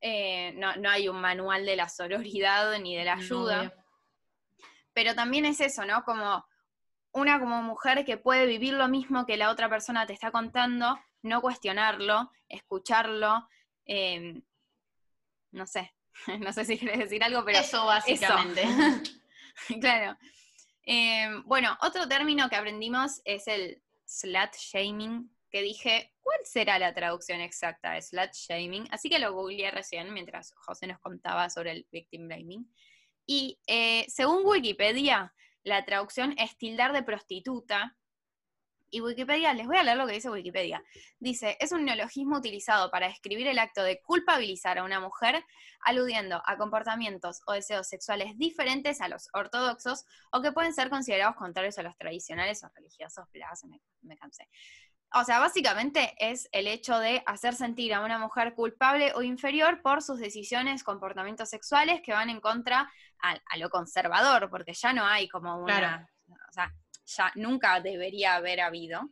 Eh, 0.00 0.52
no, 0.56 0.72
hay 0.90 1.08
un 1.08 1.20
manual 1.20 1.64
de 1.64 1.76
la 1.76 1.88
sororidad 1.88 2.78
ni 2.80 2.96
de 2.96 3.04
la 3.04 3.14
ayuda. 3.14 3.72
Pero 4.96 5.14
también 5.14 5.44
es 5.44 5.60
eso, 5.60 5.84
¿no? 5.84 6.04
Como 6.04 6.46
una 7.12 7.38
como 7.38 7.60
mujer 7.60 8.06
que 8.06 8.16
puede 8.16 8.46
vivir 8.46 8.72
lo 8.72 8.88
mismo 8.88 9.26
que 9.26 9.36
la 9.36 9.50
otra 9.50 9.68
persona 9.68 10.06
te 10.06 10.14
está 10.14 10.30
contando, 10.30 10.98
no 11.20 11.42
cuestionarlo, 11.42 12.32
escucharlo, 12.48 13.46
eh, 13.84 14.40
no 15.50 15.66
sé, 15.66 15.94
no 16.40 16.50
sé 16.50 16.64
si 16.64 16.78
quieres 16.78 16.98
decir 16.98 17.22
algo, 17.22 17.44
pero... 17.44 17.58
Eso 17.58 17.84
básicamente. 17.84 18.64
claro. 19.82 20.16
Em, 20.84 21.42
bueno, 21.44 21.76
otro 21.82 22.08
término 22.08 22.48
que 22.48 22.56
aprendimos 22.56 23.20
es 23.26 23.48
el 23.48 23.82
slut 24.06 24.54
shaming, 24.56 25.30
que 25.50 25.60
dije, 25.60 26.14
¿cuál 26.22 26.38
será 26.44 26.78
la 26.78 26.94
traducción 26.94 27.42
exacta 27.42 27.92
de 27.92 28.00
slut 28.00 28.32
shaming? 28.32 28.88
Así 28.90 29.10
que 29.10 29.18
lo 29.18 29.34
googleé 29.34 29.70
recién 29.70 30.14
mientras 30.14 30.54
José 30.56 30.86
nos 30.86 31.00
contaba 31.00 31.50
sobre 31.50 31.72
el 31.72 31.86
victim 31.92 32.28
blaming. 32.28 32.66
Y 33.26 33.58
eh, 33.66 34.06
según 34.08 34.44
Wikipedia, 34.44 35.34
la 35.62 35.84
traducción 35.84 36.34
es 36.38 36.56
tildar 36.56 36.92
de 36.92 37.02
prostituta, 37.02 37.96
y 38.90 39.00
Wikipedia, 39.00 39.52
les 39.52 39.66
voy 39.66 39.76
a 39.76 39.82
leer 39.82 39.96
lo 39.96 40.06
que 40.06 40.14
dice 40.14 40.30
Wikipedia. 40.30 40.82
Dice, 41.18 41.56
es 41.60 41.72
un 41.72 41.84
neologismo 41.84 42.36
utilizado 42.36 42.90
para 42.90 43.08
describir 43.08 43.46
el 43.46 43.58
acto 43.58 43.82
de 43.82 44.00
culpabilizar 44.00 44.78
a 44.78 44.84
una 44.84 45.00
mujer, 45.00 45.44
aludiendo 45.80 46.40
a 46.46 46.56
comportamientos 46.56 47.40
o 47.46 47.52
deseos 47.52 47.88
sexuales 47.88 48.38
diferentes 48.38 49.00
a 49.00 49.08
los 49.08 49.28
ortodoxos 49.32 50.04
o 50.30 50.40
que 50.40 50.52
pueden 50.52 50.72
ser 50.72 50.88
considerados 50.88 51.36
contrarios 51.36 51.78
a 51.78 51.82
los 51.82 51.96
tradicionales 51.96 52.62
o 52.64 52.70
religiosos. 52.74 53.26
Me, 53.64 53.80
me 54.02 54.16
cansé. 54.16 54.48
O 55.14 55.24
sea, 55.24 55.38
básicamente 55.38 56.14
es 56.18 56.48
el 56.52 56.66
hecho 56.66 56.98
de 56.98 57.22
hacer 57.26 57.54
sentir 57.54 57.94
a 57.94 58.04
una 58.04 58.18
mujer 58.18 58.54
culpable 58.54 59.12
o 59.14 59.22
inferior 59.22 59.80
por 59.82 60.02
sus 60.02 60.18
decisiones, 60.18 60.84
comportamientos 60.84 61.48
sexuales 61.48 62.00
que 62.02 62.12
van 62.12 62.28
en 62.28 62.40
contra 62.40 62.90
a, 63.20 63.56
lo 63.58 63.70
conservador, 63.70 64.48
porque 64.50 64.72
ya 64.72 64.92
no 64.92 65.06
hay 65.06 65.28
como 65.28 65.56
una... 65.56 66.08
O 66.28 66.52
sea, 66.52 66.72
ya 67.04 67.32
nunca 67.36 67.80
debería 67.80 68.34
haber 68.34 68.60
habido, 68.60 69.10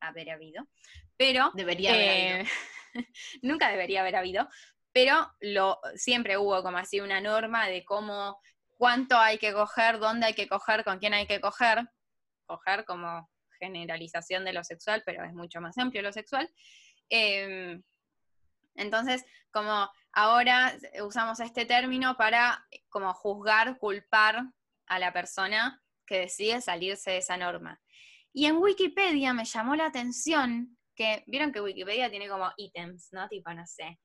haber 0.00 0.30
habido, 0.30 0.68
pero... 1.16 1.50
Debería 1.54 1.92
haber 1.92 2.10
habido. 2.10 2.38
Eh, 2.38 2.46
nunca 3.42 3.70
debería 3.70 4.00
haber 4.00 4.16
habido, 4.16 4.48
pero 4.92 5.32
lo, 5.40 5.80
siempre 5.94 6.36
hubo 6.36 6.62
como 6.62 6.78
así 6.78 7.00
una 7.00 7.20
norma 7.20 7.66
de 7.68 7.84
cómo, 7.84 8.40
cuánto 8.76 9.16
hay 9.18 9.38
que 9.38 9.52
coger, 9.52 9.98
dónde 9.98 10.26
hay 10.26 10.34
que 10.34 10.48
coger, 10.48 10.84
con 10.84 10.98
quién 10.98 11.14
hay 11.14 11.26
que 11.26 11.40
coger, 11.40 11.88
coger 12.46 12.84
como 12.84 13.30
generalización 13.58 14.44
de 14.44 14.52
lo 14.52 14.64
sexual, 14.64 15.02
pero 15.04 15.24
es 15.24 15.32
mucho 15.34 15.60
más 15.60 15.76
amplio 15.78 16.02
lo 16.02 16.12
sexual. 16.12 16.48
Em, 17.08 17.82
entonces, 18.74 19.24
como 19.50 19.90
ahora 20.18 20.76
usamos 21.04 21.38
este 21.38 21.64
término 21.64 22.16
para 22.16 22.66
como 22.88 23.14
juzgar, 23.14 23.78
culpar 23.78 24.46
a 24.86 24.98
la 24.98 25.12
persona 25.12 25.80
que 26.04 26.18
decide 26.20 26.60
salirse 26.60 27.12
de 27.12 27.18
esa 27.18 27.36
norma. 27.36 27.80
Y 28.32 28.46
en 28.46 28.56
Wikipedia 28.56 29.32
me 29.32 29.44
llamó 29.44 29.76
la 29.76 29.86
atención 29.86 30.76
que, 30.96 31.22
vieron 31.28 31.52
que 31.52 31.60
Wikipedia 31.60 32.10
tiene 32.10 32.28
como 32.28 32.52
ítems, 32.56 33.12
¿no? 33.12 33.28
Tipo, 33.28 33.54
no 33.54 33.64
sé, 33.64 34.00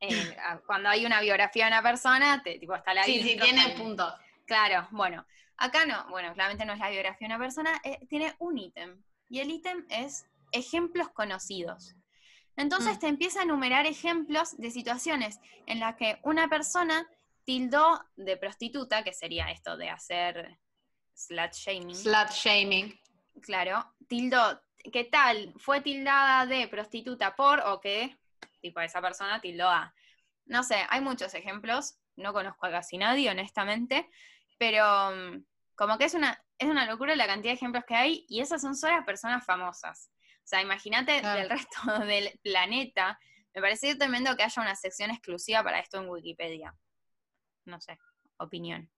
eh, 0.00 0.36
cuando 0.66 0.90
hay 0.90 1.06
una 1.06 1.22
biografía 1.22 1.64
de 1.64 1.72
una 1.72 1.82
persona, 1.82 2.42
te, 2.42 2.58
tipo, 2.58 2.74
está 2.74 2.92
la 2.92 3.04
Sí, 3.04 3.22
sí, 3.22 3.38
tiene 3.40 3.70
puntos. 3.78 4.12
Claro, 4.44 4.86
bueno, 4.90 5.26
acá 5.56 5.86
no, 5.86 6.06
bueno, 6.10 6.34
claramente 6.34 6.66
no 6.66 6.74
es 6.74 6.80
la 6.80 6.90
biografía 6.90 7.28
de 7.28 7.34
una 7.34 7.42
persona, 7.42 7.80
eh, 7.82 7.98
tiene 8.08 8.34
un 8.40 8.58
ítem. 8.58 9.02
Y 9.30 9.40
el 9.40 9.50
ítem 9.50 9.86
es 9.88 10.26
ejemplos 10.52 11.08
conocidos. 11.08 11.95
Entonces 12.56 12.96
Mm. 12.96 13.00
te 13.00 13.08
empieza 13.08 13.40
a 13.40 13.42
enumerar 13.44 13.86
ejemplos 13.86 14.56
de 14.56 14.70
situaciones 14.70 15.38
en 15.66 15.80
las 15.80 15.96
que 15.96 16.18
una 16.22 16.48
persona 16.48 17.06
tildó 17.44 18.02
de 18.16 18.36
prostituta, 18.36 19.04
que 19.04 19.12
sería 19.12 19.50
esto 19.50 19.76
de 19.76 19.90
hacer 19.90 20.58
slut 21.14 21.52
shaming, 21.52 21.94
Slut 21.94 22.30
shaming. 22.30 22.98
claro, 23.42 23.92
tildó, 24.08 24.60
¿qué 24.92 25.04
tal? 25.04 25.52
Fue 25.58 25.80
tildada 25.80 26.46
de 26.46 26.66
prostituta 26.68 27.36
por 27.36 27.60
o 27.60 27.80
que, 27.80 28.16
tipo, 28.60 28.80
esa 28.80 29.00
persona 29.00 29.40
tildó 29.40 29.68
a. 29.68 29.94
No 30.46 30.62
sé, 30.62 30.76
hay 30.88 31.00
muchos 31.00 31.34
ejemplos, 31.34 31.98
no 32.16 32.32
conozco 32.32 32.66
a 32.66 32.70
casi 32.70 32.96
nadie, 32.98 33.30
honestamente, 33.30 34.08
pero 34.58 35.10
mm, 35.10 35.44
como 35.74 35.98
que 35.98 36.04
es 36.04 36.14
una, 36.14 36.42
es 36.58 36.68
una 36.68 36.86
locura 36.86 37.14
la 37.16 37.26
cantidad 37.26 37.52
de 37.52 37.56
ejemplos 37.56 37.84
que 37.86 37.94
hay 37.94 38.24
y 38.28 38.40
esas 38.40 38.62
son 38.62 38.74
solo 38.76 38.94
las 38.96 39.04
personas 39.04 39.44
famosas. 39.44 40.10
O 40.46 40.48
sea, 40.48 40.62
imagínate 40.62 41.18
Claro. 41.20 41.40
del 41.40 41.50
resto 41.58 41.98
del 42.06 42.38
planeta. 42.40 43.18
Me 43.52 43.60
parece 43.60 43.96
tremendo 43.96 44.36
que 44.36 44.44
haya 44.44 44.62
una 44.62 44.76
sección 44.76 45.10
exclusiva 45.10 45.64
para 45.64 45.80
esto 45.80 45.98
en 45.98 46.08
Wikipedia. 46.08 46.72
No 47.64 47.80
sé, 47.80 47.98
opinión. 48.38 48.88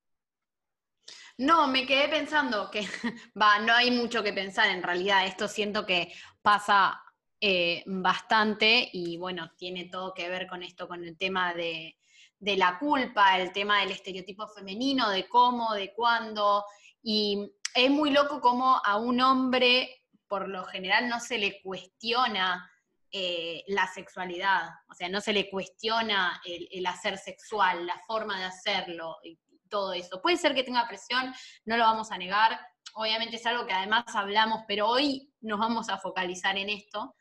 No, 1.38 1.66
me 1.68 1.86
quedé 1.86 2.08
pensando 2.08 2.70
que, 2.70 2.80
va, 3.40 3.60
no 3.60 3.72
hay 3.72 3.90
mucho 3.90 4.22
que 4.22 4.34
pensar 4.34 4.68
en 4.68 4.82
realidad. 4.82 5.24
Esto 5.24 5.48
siento 5.48 5.86
que 5.86 6.12
pasa 6.42 7.00
eh, 7.40 7.82
bastante 7.86 8.90
y 8.92 9.16
bueno, 9.16 9.50
tiene 9.56 9.86
todo 9.86 10.12
que 10.12 10.28
ver 10.28 10.46
con 10.48 10.62
esto, 10.62 10.86
con 10.86 11.02
el 11.02 11.16
tema 11.16 11.54
de, 11.54 11.96
de 12.38 12.56
la 12.58 12.78
culpa, 12.78 13.38
el 13.38 13.52
tema 13.52 13.80
del 13.80 13.92
estereotipo 13.92 14.48
femenino, 14.48 15.08
de 15.08 15.26
cómo, 15.26 15.72
de 15.72 15.94
cuándo. 15.94 16.66
Y 17.02 17.50
es 17.74 17.90
muy 17.90 18.10
loco 18.10 18.42
cómo 18.42 18.82
a 18.84 18.98
un 18.98 19.20
hombre, 19.22 19.97
por 20.28 20.48
lo 20.48 20.64
general, 20.64 21.08
no 21.08 21.20
se 21.20 21.38
le 21.38 21.60
cuestiona 21.62 22.70
eh, 23.10 23.64
la 23.68 23.86
sexualidad, 23.86 24.68
o 24.90 24.94
sea, 24.94 25.08
no 25.08 25.20
se 25.20 25.32
le 25.32 25.48
cuestiona 25.48 26.40
el, 26.44 26.86
hacer 26.86 27.16
sexual, 27.16 27.86
la 27.86 27.98
forma 28.06 28.38
de 28.38 28.44
hacerlo 28.44 29.16
y 29.22 29.38
todo 29.68 29.92
eso. 29.94 30.20
Puede 30.20 30.36
ser 30.36 30.54
que 30.54 30.62
tenga 30.62 30.86
presión, 30.86 31.32
no 31.64 31.76
lo 31.76 31.84
vamos 31.84 32.10
a 32.10 32.18
negar, 32.18 32.60
obviamente 32.94 33.36
es 33.36 33.46
algo 33.46 33.66
que 33.66 33.72
además 33.72 34.04
hablamos, 34.14 34.62
pero 34.68 34.88
hoy 34.88 35.32
nos 35.40 35.58
vamos 35.58 35.88
a 35.88 35.98
focalizar 35.98 36.58
en 36.58 36.68
esto. 36.68 37.14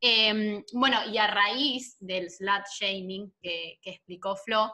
Eh, 0.00 0.62
bueno, 0.72 0.98
y 1.10 1.18
a 1.18 1.26
raíz 1.26 1.96
del 1.98 2.30
slut 2.30 2.64
shaming 2.78 3.34
que 3.40 3.78
explicó 3.82 4.36
Flo, 4.36 4.72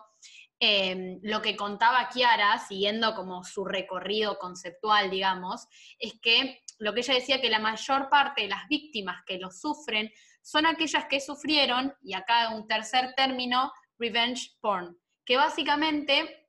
eh, 0.63 1.19
lo 1.23 1.41
que 1.41 1.57
contaba 1.57 2.11
Kiara, 2.11 2.59
siguiendo 2.59 3.15
como 3.15 3.45
su 3.45 3.65
recorrido 3.65 4.39
conceptual, 4.39 5.11
digamos, 5.11 5.67
es 5.99 6.15
que 6.21 6.61
lo 6.79 6.93
que 6.93 7.01
ella 7.01 7.15
decía 7.15 7.41
que 7.41 7.49
la 7.49 7.59
mayor 7.59 8.11
parte 8.11 8.43
de 8.43 8.49
las 8.49 8.69
víctimas 8.69 9.23
que 9.27 9.39
lo 9.39 9.51
sufren 9.51 10.13
son 10.43 10.67
aquellas 10.67 11.07
que 11.07 11.21
sufrieron, 11.21 11.95
y 12.03 12.13
acá 12.13 12.51
un 12.51 12.67
tercer 12.67 13.15
término, 13.17 13.73
revenge 13.99 14.51
porn, 14.61 14.99
que 15.25 15.37
básicamente, 15.37 16.49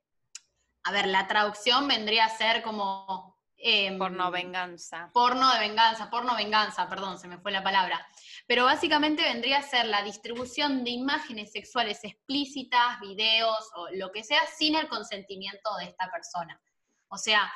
a 0.84 0.92
ver, 0.92 1.06
la 1.06 1.26
traducción 1.26 1.88
vendría 1.88 2.26
a 2.26 2.36
ser 2.36 2.62
como... 2.62 3.32
em, 3.62 3.96
Porno 3.98 4.30
venganza. 4.30 5.10
porno 5.14 5.52
de 5.52 5.60
venganza, 5.60 6.10
porno 6.10 6.34
venganza, 6.34 6.88
perdón, 6.88 7.18
se 7.18 7.28
me 7.28 7.38
fue 7.38 7.52
la 7.52 7.62
palabra. 7.62 8.04
Pero 8.46 8.64
básicamente 8.64 9.22
vendría 9.22 9.58
a 9.58 9.62
ser 9.62 9.86
la 9.86 10.02
distribución 10.02 10.82
de 10.82 10.90
imágenes 10.90 11.52
sexuales 11.52 12.00
explícitas, 12.02 12.98
videos 13.00 13.70
o 13.76 13.88
lo 13.92 14.10
que 14.10 14.24
sea, 14.24 14.40
sin 14.46 14.74
el 14.74 14.88
consentimiento 14.88 15.70
de 15.78 15.86
esta 15.86 16.10
persona. 16.10 16.60
O 17.08 17.16
sea, 17.16 17.52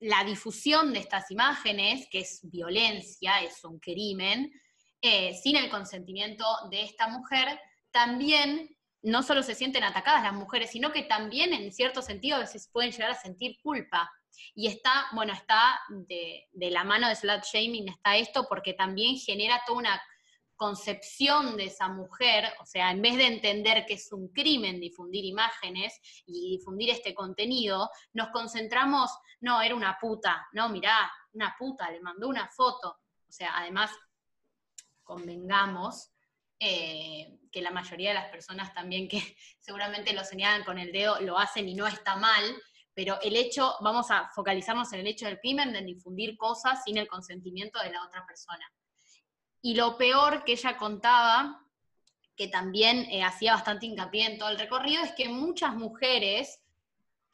la 0.00 0.24
difusión 0.24 0.92
de 0.92 1.00
estas 1.00 1.30
imágenes, 1.30 2.06
que 2.10 2.20
es 2.20 2.40
violencia, 2.44 3.40
es 3.40 3.64
un 3.64 3.78
crimen, 3.78 4.52
eh, 5.00 5.34
sin 5.34 5.56
el 5.56 5.70
consentimiento 5.70 6.44
de 6.70 6.82
esta 6.82 7.08
mujer, 7.08 7.58
también 7.90 8.76
no 9.02 9.22
solo 9.22 9.42
se 9.42 9.54
sienten 9.54 9.84
atacadas 9.84 10.22
las 10.22 10.32
mujeres, 10.32 10.70
sino 10.70 10.92
que 10.92 11.02
también 11.02 11.54
en 11.54 11.72
cierto 11.72 12.02
sentido 12.02 12.36
a 12.36 12.40
veces 12.40 12.68
pueden 12.72 12.90
llegar 12.90 13.10
a 13.10 13.14
sentir 13.14 13.56
culpa. 13.62 14.10
Y 14.54 14.66
está, 14.66 15.06
bueno, 15.12 15.32
está 15.32 15.80
de, 15.88 16.48
de 16.52 16.70
la 16.70 16.84
mano 16.84 17.08
de 17.08 17.16
slut 17.16 17.44
shaming, 17.44 17.88
está 17.88 18.16
esto 18.16 18.46
porque 18.48 18.74
también 18.74 19.16
genera 19.16 19.62
toda 19.66 19.78
una 19.78 20.02
concepción 20.56 21.56
de 21.56 21.66
esa 21.66 21.88
mujer, 21.88 22.52
o 22.60 22.66
sea, 22.66 22.90
en 22.90 23.02
vez 23.02 23.16
de 23.16 23.26
entender 23.26 23.84
que 23.86 23.94
es 23.94 24.10
un 24.12 24.28
crimen 24.28 24.80
difundir 24.80 25.24
imágenes 25.24 26.00
y 26.26 26.56
difundir 26.56 26.90
este 26.90 27.14
contenido, 27.14 27.90
nos 28.14 28.28
concentramos, 28.28 29.10
no, 29.40 29.60
era 29.60 29.74
una 29.74 29.98
puta, 30.00 30.48
no, 30.52 30.68
mirá, 30.70 31.12
una 31.32 31.54
puta, 31.58 31.90
le 31.90 32.00
mandó 32.00 32.28
una 32.28 32.48
foto. 32.48 32.98
O 33.28 33.32
sea, 33.32 33.58
además, 33.58 33.90
convengamos 35.02 36.10
eh, 36.58 37.38
que 37.52 37.60
la 37.60 37.70
mayoría 37.70 38.10
de 38.10 38.14
las 38.14 38.30
personas 38.30 38.72
también 38.72 39.08
que 39.08 39.20
seguramente 39.60 40.14
lo 40.14 40.24
señalan 40.24 40.64
con 40.64 40.78
el 40.78 40.90
dedo 40.90 41.20
lo 41.20 41.38
hacen 41.38 41.68
y 41.68 41.74
no 41.74 41.86
está 41.86 42.16
mal, 42.16 42.44
pero 42.96 43.20
el 43.20 43.36
hecho, 43.36 43.74
vamos 43.82 44.10
a 44.10 44.30
focalizarnos 44.34 44.90
en 44.94 45.00
el 45.00 45.06
hecho 45.06 45.26
del 45.26 45.38
crimen 45.38 45.70
de 45.70 45.82
difundir 45.82 46.34
cosas 46.38 46.82
sin 46.82 46.96
el 46.96 47.06
consentimiento 47.06 47.78
de 47.78 47.90
la 47.90 48.02
otra 48.02 48.24
persona. 48.24 48.64
Y 49.60 49.74
lo 49.74 49.98
peor 49.98 50.44
que 50.44 50.52
ella 50.52 50.78
contaba, 50.78 51.62
que 52.34 52.48
también 52.48 53.06
eh, 53.10 53.22
hacía 53.22 53.52
bastante 53.52 53.84
hincapié 53.84 54.24
en 54.24 54.38
todo 54.38 54.48
el 54.48 54.58
recorrido, 54.58 55.04
es 55.04 55.12
que 55.12 55.28
muchas 55.28 55.74
mujeres, 55.74 56.62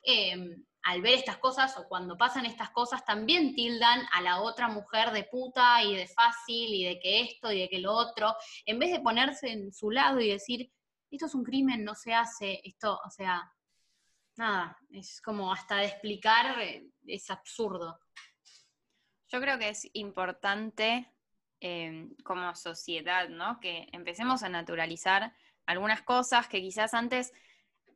eh, 0.02 0.34
al 0.82 1.00
ver 1.00 1.14
estas 1.14 1.36
cosas 1.36 1.78
o 1.78 1.86
cuando 1.86 2.18
pasan 2.18 2.44
estas 2.44 2.70
cosas, 2.70 3.04
también 3.04 3.54
tildan 3.54 4.00
a 4.14 4.20
la 4.20 4.42
otra 4.42 4.66
mujer 4.66 5.12
de 5.12 5.22
puta 5.22 5.80
y 5.84 5.94
de 5.94 6.08
fácil 6.08 6.74
y 6.74 6.84
de 6.86 6.98
que 6.98 7.20
esto 7.20 7.52
y 7.52 7.60
de 7.60 7.68
que 7.68 7.78
lo 7.78 7.92
otro, 7.92 8.34
en 8.66 8.80
vez 8.80 8.90
de 8.90 8.98
ponerse 8.98 9.52
en 9.52 9.72
su 9.72 9.92
lado 9.92 10.18
y 10.18 10.28
decir, 10.28 10.72
esto 11.08 11.26
es 11.26 11.34
un 11.36 11.44
crimen, 11.44 11.84
no 11.84 11.94
se 11.94 12.14
hace, 12.14 12.60
esto, 12.64 12.98
o 13.06 13.10
sea, 13.10 13.48
nada, 14.36 14.78
es 14.90 15.20
como 15.20 15.52
hasta 15.52 15.76
de 15.76 15.86
explicar, 15.86 16.60
eh, 16.60 16.88
es 17.06 17.30
absurdo. 17.30 17.98
Yo 19.28 19.40
creo 19.40 19.58
que 19.58 19.70
es 19.70 19.88
importante 19.94 21.10
eh, 21.60 22.08
como 22.24 22.54
sociedad, 22.54 23.28
¿no? 23.28 23.60
Que 23.60 23.88
empecemos 23.92 24.42
a 24.42 24.48
naturalizar 24.48 25.32
algunas 25.66 26.02
cosas 26.02 26.48
que 26.48 26.60
quizás 26.60 26.92
antes 26.92 27.32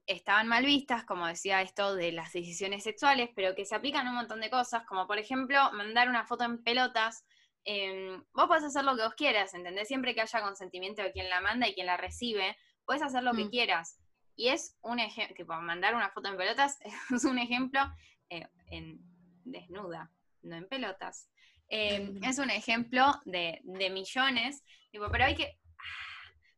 estaban 0.06 0.46
mal 0.46 0.64
vistas, 0.64 1.04
como 1.04 1.26
decía 1.26 1.62
esto 1.62 1.94
de 1.96 2.12
las 2.12 2.32
decisiones 2.32 2.84
sexuales, 2.84 3.28
pero 3.34 3.54
que 3.56 3.64
se 3.66 3.74
aplican 3.74 4.06
a 4.06 4.10
un 4.10 4.16
montón 4.16 4.40
de 4.40 4.50
cosas, 4.50 4.84
como 4.86 5.06
por 5.06 5.18
ejemplo 5.18 5.72
mandar 5.72 6.08
una 6.08 6.24
foto 6.24 6.44
en 6.44 6.62
pelotas. 6.62 7.24
eh, 7.68 8.22
vos 8.32 8.46
podés 8.46 8.62
hacer 8.62 8.84
lo 8.84 8.94
que 8.94 9.02
vos 9.02 9.14
quieras, 9.16 9.52
¿entendés? 9.52 9.88
Siempre 9.88 10.14
que 10.14 10.20
haya 10.20 10.40
consentimiento 10.40 11.02
de 11.02 11.10
quien 11.10 11.28
la 11.28 11.40
manda 11.40 11.66
y 11.66 11.74
quien 11.74 11.86
la 11.88 11.96
recibe, 11.96 12.56
puedes 12.84 13.02
hacer 13.02 13.24
lo 13.24 13.34
que 13.34 13.46
Mm. 13.46 13.50
quieras. 13.50 13.98
Y 14.36 14.48
es 14.48 14.76
un 14.82 14.98
ejemplo, 15.00 15.34
tipo, 15.34 15.54
mandar 15.60 15.94
una 15.94 16.10
foto 16.10 16.28
en 16.28 16.36
pelotas 16.36 16.78
es 17.14 17.24
un 17.24 17.38
ejemplo 17.38 17.80
eh, 18.30 18.46
en 18.70 19.00
desnuda, 19.44 20.10
no 20.42 20.56
en 20.56 20.68
pelotas. 20.68 21.30
Eh, 21.68 22.00
Mm. 22.00 22.24
es 22.24 22.38
un 22.38 22.50
ejemplo 22.50 23.20
de, 23.24 23.60
de 23.64 23.90
millones, 23.90 24.62
tipo, 24.92 25.10
pero 25.10 25.24
hay 25.24 25.34
que, 25.34 25.58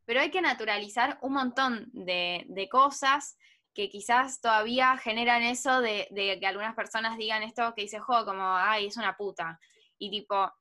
pero 0.05 0.21
hay 0.21 0.31
que 0.31 0.43
naturalizar 0.43 1.19
un 1.23 1.33
montón 1.33 1.89
de, 1.93 2.45
de 2.49 2.69
cosas 2.69 3.39
que 3.75 3.89
quizás 3.89 4.41
todavía 4.41 4.97
generan 4.99 5.43
eso 5.43 5.81
de, 5.81 6.09
de 6.11 6.39
que 6.41 6.47
algunas 6.47 6.75
personas 6.75 7.17
digan 7.17 7.43
esto 7.43 7.73
que 7.75 7.83
dice 7.83 8.01
juego 8.01 8.25
como, 8.27 8.43
ay, 8.57 8.87
es 8.87 8.97
una 8.97 9.17
puta. 9.17 9.59
Y 9.99 10.11
tipo, 10.11 10.53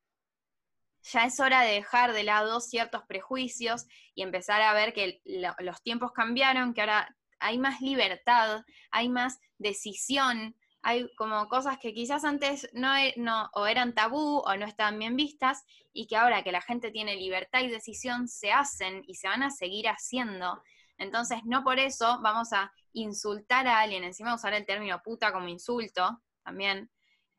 ya 1.04 1.26
es 1.26 1.40
hora 1.40 1.62
de 1.62 1.74
dejar 1.74 2.14
de 2.14 2.24
lado 2.24 2.60
ciertos 2.60 3.04
prejuicios 3.08 3.86
y 4.16 4.22
empezar 4.24 4.62
a 4.62 4.74
ver 4.74 4.94
que 4.94 5.22
lo- 5.26 5.56
los 5.60 5.82
tiempos 5.82 6.12
cambiaron, 6.12 6.74
que 6.74 6.82
ahora 6.82 7.16
hay 7.40 7.58
más 7.60 7.82
libertad, 7.82 8.64
hay 8.92 9.10
más 9.10 9.40
decisión, 9.58 10.56
hay 10.82 11.10
como 11.16 11.48
cosas 11.50 11.78
que 11.80 11.94
quizás 11.94 12.24
antes 12.24 12.70
no, 12.74 12.96
e- 12.96 13.14
no 13.18 13.50
o 13.54 13.66
eran 13.68 13.94
tabú 13.94 14.38
o 14.46 14.56
no 14.56 14.66
estaban 14.66 14.98
bien 15.00 15.16
vistas 15.16 15.64
y 15.94 16.08
que 16.08 16.16
ahora 16.16 16.44
que 16.44 16.52
la 16.52 16.62
gente 16.62 16.92
tiene 16.92 17.16
libertad 17.16 17.62
y 17.62 17.68
decisión 17.68 18.28
se 18.28 18.52
hacen 18.52 19.04
y 19.08 19.16
se 19.16 19.28
van 19.28 19.44
a 19.44 19.50
seguir 19.52 19.88
haciendo. 19.88 20.62
Entonces, 20.98 21.40
no 21.46 21.64
por 21.64 21.78
eso 21.80 22.20
vamos 22.22 22.54
a 22.54 22.72
insultar 22.94 23.68
a 23.68 23.80
alguien, 23.82 24.04
encima 24.04 24.34
usar 24.34 24.54
el 24.54 24.66
término 24.66 25.02
puta 25.04 25.32
como 25.32 25.48
insulto 25.48 26.22
también. 26.44 26.90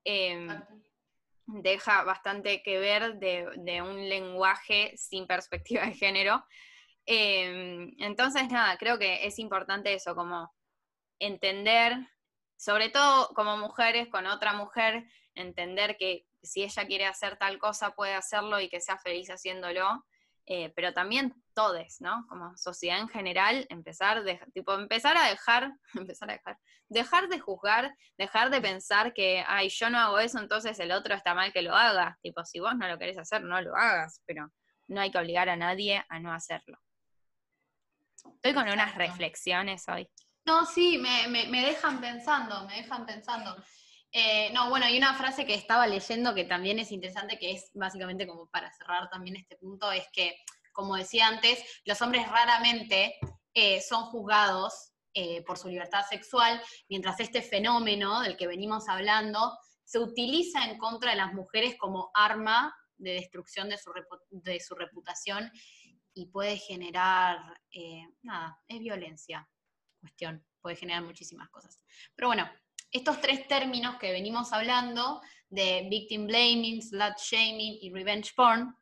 em, 0.04 0.48
deja 1.48 2.04
bastante 2.04 2.62
que 2.62 2.78
ver 2.78 3.14
de, 3.14 3.82
un 3.82 4.08
lenguaje 4.08 4.94
sin 4.96 5.26
perspectiva 5.26 5.86
de 5.86 5.94
género. 5.94 6.44
Eh, 7.06 7.90
entonces, 7.98 8.50
nada, 8.50 8.76
creo 8.76 8.98
que 8.98 9.26
es 9.26 9.38
importante 9.38 9.94
eso, 9.94 10.14
como 10.14 10.54
entender, 11.18 11.96
sobre 12.56 12.90
todo 12.90 13.28
como 13.34 13.56
mujeres 13.56 14.08
con 14.08 14.26
otra 14.26 14.52
mujer, 14.52 15.08
entender 15.34 15.96
que 15.96 16.26
si 16.42 16.62
ella 16.62 16.86
quiere 16.86 17.06
hacer 17.06 17.38
tal 17.38 17.58
cosa 17.58 17.94
puede 17.94 18.14
hacerlo 18.14 18.60
y 18.60 18.68
que 18.68 18.80
sea 18.80 18.98
feliz 18.98 19.30
haciéndolo. 19.30 20.04
Eh, 20.50 20.72
pero 20.74 20.94
también 20.94 21.34
todos, 21.52 22.00
¿no? 22.00 22.24
Como 22.26 22.56
sociedad 22.56 22.98
en 22.98 23.08
general, 23.08 23.66
empezar, 23.68 24.24
de, 24.24 24.40
tipo, 24.54 24.72
empezar 24.72 25.14
a 25.18 25.28
dejar, 25.28 25.72
empezar 25.94 26.30
a 26.30 26.32
dejar, 26.32 26.58
dejar 26.88 27.28
de 27.28 27.38
juzgar, 27.38 27.94
dejar 28.16 28.48
de 28.48 28.62
pensar 28.62 29.12
que, 29.12 29.44
ay, 29.46 29.68
yo 29.68 29.90
no 29.90 29.98
hago 29.98 30.18
eso, 30.18 30.38
entonces 30.38 30.78
el 30.80 30.92
otro 30.92 31.14
está 31.14 31.34
mal 31.34 31.52
que 31.52 31.60
lo 31.60 31.74
haga. 31.74 32.18
Tipo, 32.22 32.46
si 32.46 32.60
vos 32.60 32.74
no 32.76 32.88
lo 32.88 32.98
querés 32.98 33.18
hacer, 33.18 33.44
no 33.44 33.60
lo 33.60 33.76
hagas, 33.76 34.22
pero 34.24 34.50
no 34.86 35.02
hay 35.02 35.10
que 35.10 35.18
obligar 35.18 35.50
a 35.50 35.56
nadie 35.56 36.02
a 36.08 36.18
no 36.18 36.32
hacerlo. 36.32 36.78
Estoy 38.24 38.54
con 38.54 38.68
unas 38.68 38.94
reflexiones 38.94 39.86
hoy. 39.88 40.08
No, 40.46 40.64
sí, 40.64 40.96
me, 40.96 41.28
me, 41.28 41.60
dejan 41.60 42.00
pensando, 42.00 42.66
me 42.66 42.76
dejan 42.76 43.04
pensando. 43.04 43.54
Eh, 44.12 44.50
no, 44.52 44.70
bueno, 44.70 44.86
hay 44.86 44.96
una 44.96 45.14
frase 45.14 45.44
que 45.44 45.54
estaba 45.54 45.86
leyendo 45.86 46.34
que 46.34 46.44
también 46.44 46.78
es 46.78 46.92
interesante, 46.92 47.38
que 47.38 47.52
es 47.52 47.70
básicamente 47.74 48.26
como 48.26 48.48
para 48.48 48.72
cerrar 48.72 49.10
también 49.10 49.36
este 49.36 49.56
punto, 49.56 49.92
es 49.92 50.06
que, 50.12 50.36
como 50.72 50.96
decía 50.96 51.26
antes, 51.26 51.62
los 51.84 52.00
hombres 52.00 52.26
raramente 52.28 53.16
eh, 53.52 53.80
son 53.82 54.04
juzgados 54.04 54.92
eh, 55.12 55.42
por 55.42 55.58
su 55.58 55.68
libertad 55.68 56.04
sexual, 56.08 56.60
mientras 56.88 57.20
este 57.20 57.42
fenómeno 57.42 58.20
del 58.20 58.36
que 58.36 58.46
venimos 58.46 58.88
hablando 58.88 59.58
se 59.84 59.98
utiliza 59.98 60.64
en 60.64 60.78
contra 60.78 61.10
de 61.10 61.16
las 61.16 61.34
mujeres 61.34 61.76
como 61.76 62.10
arma 62.14 62.74
de 62.96 63.12
destrucción 63.12 63.68
de 63.68 63.78
su, 63.78 63.92
de 64.30 64.60
su 64.60 64.74
reputación 64.74 65.50
y 66.14 66.26
puede 66.26 66.56
generar, 66.56 67.38
nada, 68.22 68.58
es 68.66 68.80
violencia, 68.80 69.48
cuestión, 70.00 70.44
puede 70.60 70.76
generar 70.76 71.02
muchísimas 71.02 71.48
cosas. 71.48 71.80
Pero 72.14 72.28
bueno, 72.28 72.50
estos 72.90 73.20
tres 73.20 73.46
términos 73.46 73.96
que 73.96 74.12
venimos 74.12 74.52
hablando 74.52 75.20
de 75.48 75.86
victim 75.90 76.26
blaming, 76.26 76.82
slut 76.82 77.16
shaming 77.18 77.78
y 77.80 77.90
revenge 77.92 78.32
porn, 78.34 78.74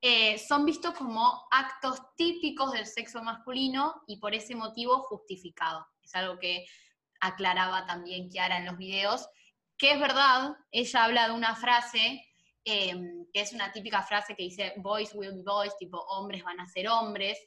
eh, 0.00 0.36
son 0.38 0.64
vistos 0.66 0.94
como 0.94 1.46
actos 1.50 2.00
típicos 2.16 2.72
del 2.72 2.86
sexo 2.86 3.22
masculino 3.22 4.02
y 4.08 4.18
por 4.18 4.34
ese 4.34 4.56
motivo 4.56 4.98
justificados. 5.02 5.86
Es 6.02 6.14
algo 6.16 6.38
que 6.38 6.66
aclaraba 7.20 7.86
también 7.86 8.28
Kiara 8.28 8.58
en 8.58 8.66
los 8.66 8.76
videos, 8.76 9.28
que 9.78 9.92
es 9.92 10.00
verdad, 10.00 10.56
ella 10.72 11.04
habla 11.04 11.28
de 11.28 11.34
una 11.34 11.54
frase 11.54 12.24
em, 12.64 13.26
que 13.32 13.40
es 13.40 13.52
una 13.52 13.72
típica 13.72 14.02
frase 14.02 14.34
que 14.36 14.44
dice 14.44 14.74
boys 14.76 15.12
will 15.14 15.34
be 15.34 15.42
boys, 15.44 15.76
tipo 15.78 15.98
hombres 15.98 16.42
van 16.42 16.60
a 16.60 16.66
ser 16.66 16.88
hombres, 16.88 17.38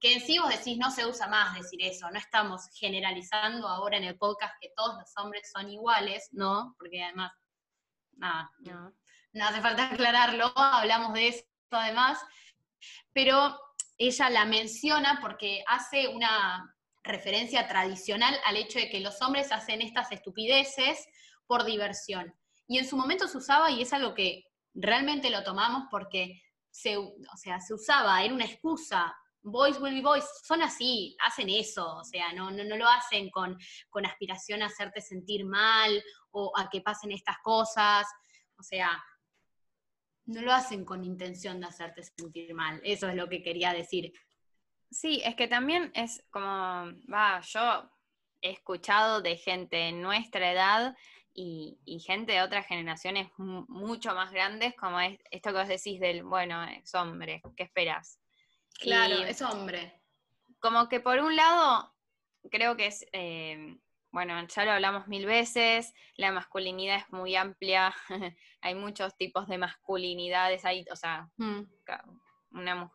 que 0.00 0.14
en 0.14 0.20
sí 0.20 0.38
vos 0.38 0.48
decís 0.48 0.78
no 0.78 0.90
se 0.90 1.06
usa 1.06 1.26
más 1.26 1.54
decir 1.54 1.82
eso, 1.82 2.10
no 2.10 2.18
estamos 2.18 2.62
generalizando 2.74 3.68
ahora 3.68 3.98
en 3.98 4.04
el 4.04 4.16
podcast 4.16 4.54
que 4.60 4.72
todos 4.74 4.96
los 4.98 5.12
hombres 5.16 5.50
son 5.52 5.68
iguales, 5.70 6.28
¿no? 6.32 6.74
Porque 6.78 7.04
además, 7.04 7.32
nada, 8.16 8.50
no, 8.60 8.94
no 9.32 9.44
hace 9.44 9.60
falta 9.60 9.90
aclararlo, 9.90 10.52
hablamos 10.56 11.12
de 11.12 11.28
eso 11.28 11.44
además, 11.70 12.18
pero 13.12 13.58
ella 13.98 14.30
la 14.30 14.46
menciona 14.46 15.18
porque 15.20 15.62
hace 15.66 16.08
una 16.08 16.74
referencia 17.02 17.68
tradicional 17.68 18.34
al 18.46 18.56
hecho 18.56 18.78
de 18.78 18.88
que 18.88 19.00
los 19.00 19.20
hombres 19.20 19.52
hacen 19.52 19.82
estas 19.82 20.10
estupideces 20.12 21.06
por 21.46 21.64
diversión. 21.64 22.34
Y 22.66 22.78
en 22.78 22.88
su 22.88 22.96
momento 22.96 23.28
se 23.28 23.38
usaba, 23.38 23.70
y 23.70 23.82
es 23.82 23.92
algo 23.92 24.14
que 24.14 24.44
realmente 24.74 25.28
lo 25.28 25.42
tomamos 25.42 25.84
porque 25.90 26.42
se, 26.70 26.96
o 26.96 27.36
sea, 27.36 27.60
se 27.60 27.74
usaba, 27.74 28.22
era 28.22 28.32
una 28.32 28.44
excusa 28.44 29.14
boys 29.42 29.78
will 29.80 29.94
be 29.94 30.02
boys, 30.02 30.24
son 30.44 30.62
así, 30.62 31.16
hacen 31.26 31.48
eso, 31.48 31.96
o 31.96 32.04
sea, 32.04 32.32
no, 32.32 32.50
no, 32.50 32.64
no 32.64 32.76
lo 32.76 32.88
hacen 32.88 33.30
con, 33.30 33.56
con, 33.88 34.06
aspiración 34.06 34.62
a 34.62 34.66
hacerte 34.66 35.00
sentir 35.00 35.44
mal 35.44 36.02
o 36.30 36.52
a 36.56 36.68
que 36.68 36.80
pasen 36.80 37.12
estas 37.12 37.38
cosas, 37.42 38.06
o 38.58 38.62
sea, 38.62 39.02
no 40.26 40.42
lo 40.42 40.52
hacen 40.52 40.84
con 40.84 41.04
intención 41.04 41.60
de 41.60 41.66
hacerte 41.66 42.02
sentir 42.02 42.54
mal, 42.54 42.80
eso 42.84 43.08
es 43.08 43.14
lo 43.14 43.28
que 43.28 43.42
quería 43.42 43.72
decir. 43.72 44.12
Sí, 44.90 45.22
es 45.24 45.36
que 45.36 45.48
también 45.48 45.90
es 45.94 46.24
como, 46.30 46.92
va, 47.12 47.40
yo 47.40 47.90
he 48.42 48.50
escuchado 48.50 49.22
de 49.22 49.36
gente 49.36 49.88
en 49.88 50.02
nuestra 50.02 50.52
edad 50.52 50.96
y, 51.32 51.78
y, 51.84 52.00
gente 52.00 52.32
de 52.32 52.42
otras 52.42 52.66
generaciones 52.66 53.30
mucho 53.38 54.14
más 54.14 54.32
grandes, 54.32 54.74
como 54.74 54.98
es 54.98 55.18
esto 55.30 55.50
que 55.52 55.58
vos 55.58 55.68
decís 55.68 56.00
del, 56.00 56.24
bueno, 56.24 56.64
es 56.64 56.92
hombre, 56.94 57.40
¿qué 57.56 57.62
esperas? 57.62 58.19
Claro, 58.80 59.16
es 59.24 59.42
hombre. 59.42 60.00
Como 60.58 60.88
que 60.88 61.00
por 61.00 61.18
un 61.18 61.36
lado, 61.36 61.94
creo 62.50 62.76
que 62.76 62.86
es, 62.86 63.06
eh, 63.12 63.76
bueno, 64.10 64.34
ya 64.46 64.64
lo 64.64 64.72
hablamos 64.72 65.06
mil 65.06 65.26
veces, 65.26 65.94
la 66.16 66.32
masculinidad 66.32 66.96
es 66.96 67.10
muy 67.12 67.36
amplia, 67.36 67.94
hay 68.60 68.74
muchos 68.74 69.16
tipos 69.16 69.46
de 69.48 69.58
masculinidades, 69.58 70.64
hay, 70.64 70.84
o 70.90 70.96
sea, 70.96 71.28
mm. 71.36 71.60
una, 72.52 72.90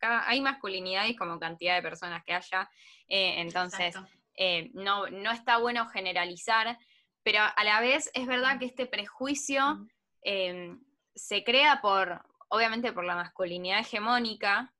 hay 0.00 0.40
masculinidades 0.40 1.16
como 1.16 1.40
cantidad 1.40 1.74
de 1.74 1.82
personas 1.82 2.22
que 2.24 2.34
haya, 2.34 2.70
eh, 3.08 3.40
entonces 3.40 3.96
eh, 4.36 4.70
no, 4.74 5.08
no 5.08 5.30
está 5.30 5.58
bueno 5.58 5.88
generalizar, 5.88 6.78
pero 7.22 7.40
a 7.54 7.64
la 7.64 7.80
vez 7.80 8.10
es 8.14 8.26
verdad 8.26 8.58
que 8.58 8.66
este 8.66 8.86
prejuicio 8.86 9.86
mm. 10.24 10.80
se 11.14 11.44
crea 11.44 11.80
por, 11.80 12.24
obviamente 12.48 12.92
por 12.92 13.04
la 13.04 13.16
masculinidad 13.16 13.80
hegemónica, 13.80 14.72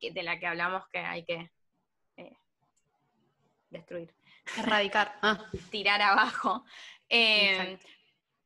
de 0.00 0.22
la 0.22 0.38
que 0.38 0.46
hablamos 0.46 0.88
que 0.88 0.98
hay 0.98 1.24
que 1.24 1.50
eh, 2.16 2.36
destruir. 3.70 4.14
Erradicar. 4.56 5.18
Ah. 5.22 5.50
Tirar 5.70 6.00
abajo. 6.00 6.64
Em, 7.08 7.78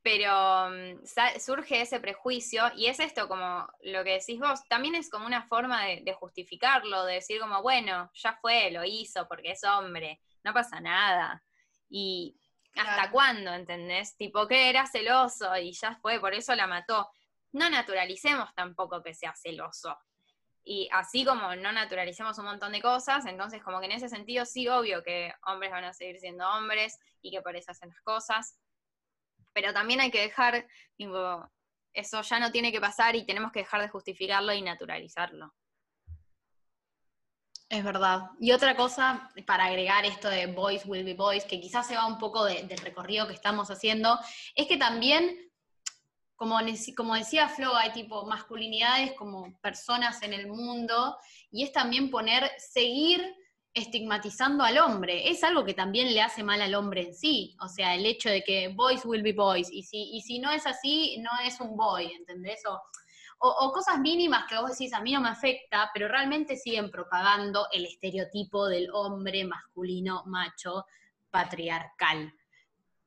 pero 0.02 0.70
mm, 0.70 1.04
surge 1.38 1.80
ese 1.80 2.00
prejuicio 2.00 2.70
y 2.76 2.86
es 2.86 2.98
esto 2.98 3.28
como 3.28 3.68
lo 3.82 4.02
que 4.02 4.18
decís 4.18 4.38
vos, 4.40 4.60
también 4.68 4.94
es 4.96 5.08
como 5.08 5.26
una 5.26 5.46
forma 5.46 5.84
de, 5.84 6.12
justificarlo, 6.18 7.04
de 7.04 7.14
decir 7.14 7.40
como, 7.40 7.62
bueno, 7.62 8.10
ya 8.14 8.36
fue, 8.40 8.70
lo 8.70 8.84
hizo 8.84 9.28
porque 9.28 9.52
es 9.52 9.62
hombre, 9.64 10.20
no 10.42 10.52
pasa 10.52 10.80
nada. 10.80 11.42
Y 11.88 12.36
hasta 12.74 13.10
cuándo, 13.10 13.52
¿entendés? 13.52 14.16
Tipo 14.16 14.48
que 14.48 14.70
era 14.70 14.86
celoso 14.86 15.56
y 15.56 15.72
ya 15.72 15.96
fue, 16.00 16.18
por 16.18 16.34
eso 16.34 16.54
la 16.54 16.66
mató. 16.66 17.10
No 17.52 17.68
naturalicemos 17.68 18.52
tampoco 18.54 19.02
que 19.02 19.14
sea 19.14 19.34
celoso. 19.34 19.96
Y 20.64 20.88
así 20.92 21.24
como 21.24 21.56
no 21.56 21.72
naturalicemos 21.72 22.38
un 22.38 22.44
montón 22.44 22.72
de 22.72 22.80
cosas, 22.80 23.26
entonces 23.26 23.62
como 23.62 23.80
que 23.80 23.86
en 23.86 23.92
ese 23.92 24.08
sentido 24.08 24.44
sí, 24.44 24.68
obvio 24.68 25.02
que 25.02 25.32
hombres 25.46 25.72
van 25.72 25.84
a 25.84 25.92
seguir 25.92 26.20
siendo 26.20 26.48
hombres 26.48 26.98
y 27.20 27.30
que 27.32 27.42
por 27.42 27.56
eso 27.56 27.72
hacen 27.72 27.88
las 27.88 28.00
cosas. 28.02 28.56
Pero 29.52 29.72
también 29.72 30.00
hay 30.00 30.10
que 30.10 30.20
dejar, 30.20 30.66
eso 30.96 32.22
ya 32.22 32.38
no 32.38 32.52
tiene 32.52 32.70
que 32.70 32.80
pasar 32.80 33.16
y 33.16 33.26
tenemos 33.26 33.52
que 33.52 33.60
dejar 33.60 33.82
de 33.82 33.88
justificarlo 33.88 34.52
y 34.52 34.62
naturalizarlo. 34.62 35.52
Es 37.68 37.82
verdad. 37.82 38.30
Y 38.38 38.52
otra 38.52 38.76
cosa, 38.76 39.30
para 39.46 39.64
agregar 39.64 40.04
esto 40.04 40.28
de 40.28 40.46
boys 40.46 40.84
will 40.84 41.04
be 41.04 41.14
boys, 41.14 41.44
que 41.44 41.58
quizás 41.58 41.86
se 41.86 41.96
va 41.96 42.06
un 42.06 42.18
poco 42.18 42.44
del 42.44 42.68
recorrido 42.78 43.26
que 43.26 43.32
estamos 43.32 43.70
haciendo, 43.70 44.18
es 44.54 44.68
que 44.68 44.76
también 44.76 45.50
como, 46.96 47.14
decía 47.14 47.48
Flo, 47.48 47.76
hay 47.76 47.92
tipo 47.92 48.26
masculinidades 48.26 49.12
como 49.12 49.56
personas 49.60 50.22
en 50.22 50.32
el 50.32 50.48
mundo 50.48 51.16
y 51.50 51.62
es 51.62 51.72
también 51.72 52.10
poner, 52.10 52.50
seguir 52.58 53.22
estigmatizando 53.72 54.64
al 54.64 54.78
hombre. 54.78 55.30
Es 55.30 55.44
algo 55.44 55.64
que 55.64 55.72
también 55.72 56.12
le 56.12 56.20
hace 56.20 56.42
mal 56.42 56.60
al 56.60 56.74
hombre 56.74 57.02
en 57.02 57.14
sí. 57.14 57.56
O 57.60 57.68
sea, 57.68 57.94
el 57.94 58.04
hecho 58.06 58.28
de 58.28 58.42
que 58.42 58.68
boys 58.68 59.04
will 59.04 59.22
be 59.22 59.32
boys 59.32 59.70
y 59.70 59.84
si, 59.84 60.10
y 60.14 60.20
si 60.20 60.40
no 60.40 60.50
es 60.50 60.66
así, 60.66 61.16
no 61.18 61.30
es 61.46 61.60
un 61.60 61.76
boy, 61.76 62.12
¿entendés? 62.12 62.60
O, 62.66 62.80
o, 63.38 63.72
cosas 63.72 64.00
mínimas 64.00 64.46
que 64.48 64.58
vos 64.58 64.70
decís, 64.70 64.92
a 64.92 65.00
mí 65.00 65.12
no 65.12 65.20
me 65.20 65.28
afecta, 65.28 65.90
pero 65.94 66.08
realmente 66.08 66.56
siguen 66.56 66.90
propagando 66.90 67.68
el 67.72 67.86
estereotipo 67.86 68.66
del 68.66 68.88
hombre 68.92 69.44
masculino, 69.44 70.24
macho, 70.26 70.86
patriarcal. 71.30 72.34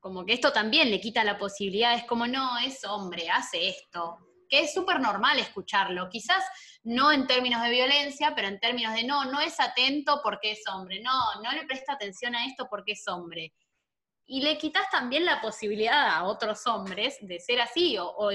Como 0.05 0.23
que 0.23 0.33
esto 0.33 0.53
también 0.53 0.91
le 0.91 1.01
quita 1.01 1.23
la 1.23 1.35
posibilidad, 1.35 1.95
es 1.95 2.03
como, 2.03 2.27
no, 2.27 2.59
es 2.59 2.85
hombre, 2.85 3.27
hace 3.27 3.69
esto. 3.69 4.19
Que 4.47 4.59
es 4.59 4.71
súper 4.71 4.99
normal 4.99 5.39
escucharlo. 5.39 6.09
Quizás 6.09 6.43
no 6.83 7.11
en 7.11 7.25
términos 7.25 7.63
de 7.63 7.71
violencia, 7.71 8.33
pero 8.35 8.47
en 8.47 8.59
términos 8.59 8.93
de 8.93 9.03
no, 9.03 9.25
no 9.25 9.41
es 9.41 9.59
atento 9.59 10.21
porque 10.23 10.51
es 10.51 10.61
hombre. 10.71 11.01
No, 11.01 11.41
no 11.41 11.51
le 11.53 11.65
presta 11.65 11.93
atención 11.93 12.35
a 12.35 12.45
esto 12.45 12.67
porque 12.69 12.91
es 12.91 13.03
hombre. 13.07 13.51
Y 14.27 14.41
le 14.41 14.59
quitas 14.59 14.87
también 14.91 15.25
la 15.25 15.41
posibilidad 15.41 16.07
a 16.07 16.25
otros 16.25 16.67
hombres 16.67 17.17
de 17.21 17.39
ser 17.39 17.59
así, 17.59 17.97
o, 17.97 18.05
o 18.05 18.29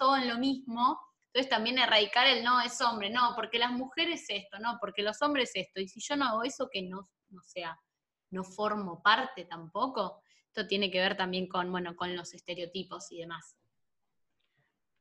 todo 0.00 0.16
en 0.16 0.28
lo 0.28 0.36
mismo. 0.36 0.98
Entonces 1.26 1.48
también 1.48 1.78
erradicar 1.78 2.26
el 2.26 2.42
no 2.42 2.60
es 2.60 2.80
hombre, 2.80 3.08
no, 3.08 3.34
porque 3.36 3.60
las 3.60 3.70
mujeres 3.70 4.24
esto, 4.30 4.58
no, 4.58 4.78
porque 4.80 5.04
los 5.04 5.22
hombres 5.22 5.52
esto. 5.54 5.80
Y 5.80 5.86
si 5.86 6.00
yo 6.00 6.16
no 6.16 6.24
hago 6.24 6.42
eso, 6.42 6.68
que 6.68 6.82
no, 6.82 7.08
no 7.28 7.40
sea, 7.44 7.78
no 8.30 8.42
formo 8.42 9.00
parte 9.00 9.44
tampoco 9.44 10.22
tiene 10.68 10.90
que 10.90 11.00
ver 11.00 11.16
también 11.16 11.46
con, 11.46 11.70
bueno, 11.70 11.96
con 11.96 12.16
los 12.16 12.34
estereotipos 12.34 13.12
y 13.12 13.18
demás. 13.18 13.56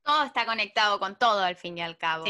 Todo 0.04 0.24
está 0.24 0.46
conectado 0.46 1.00
con 1.00 1.18
todo 1.18 1.42
al 1.42 1.56
fin 1.56 1.78
y 1.78 1.82
al 1.82 1.98
cabo. 1.98 2.26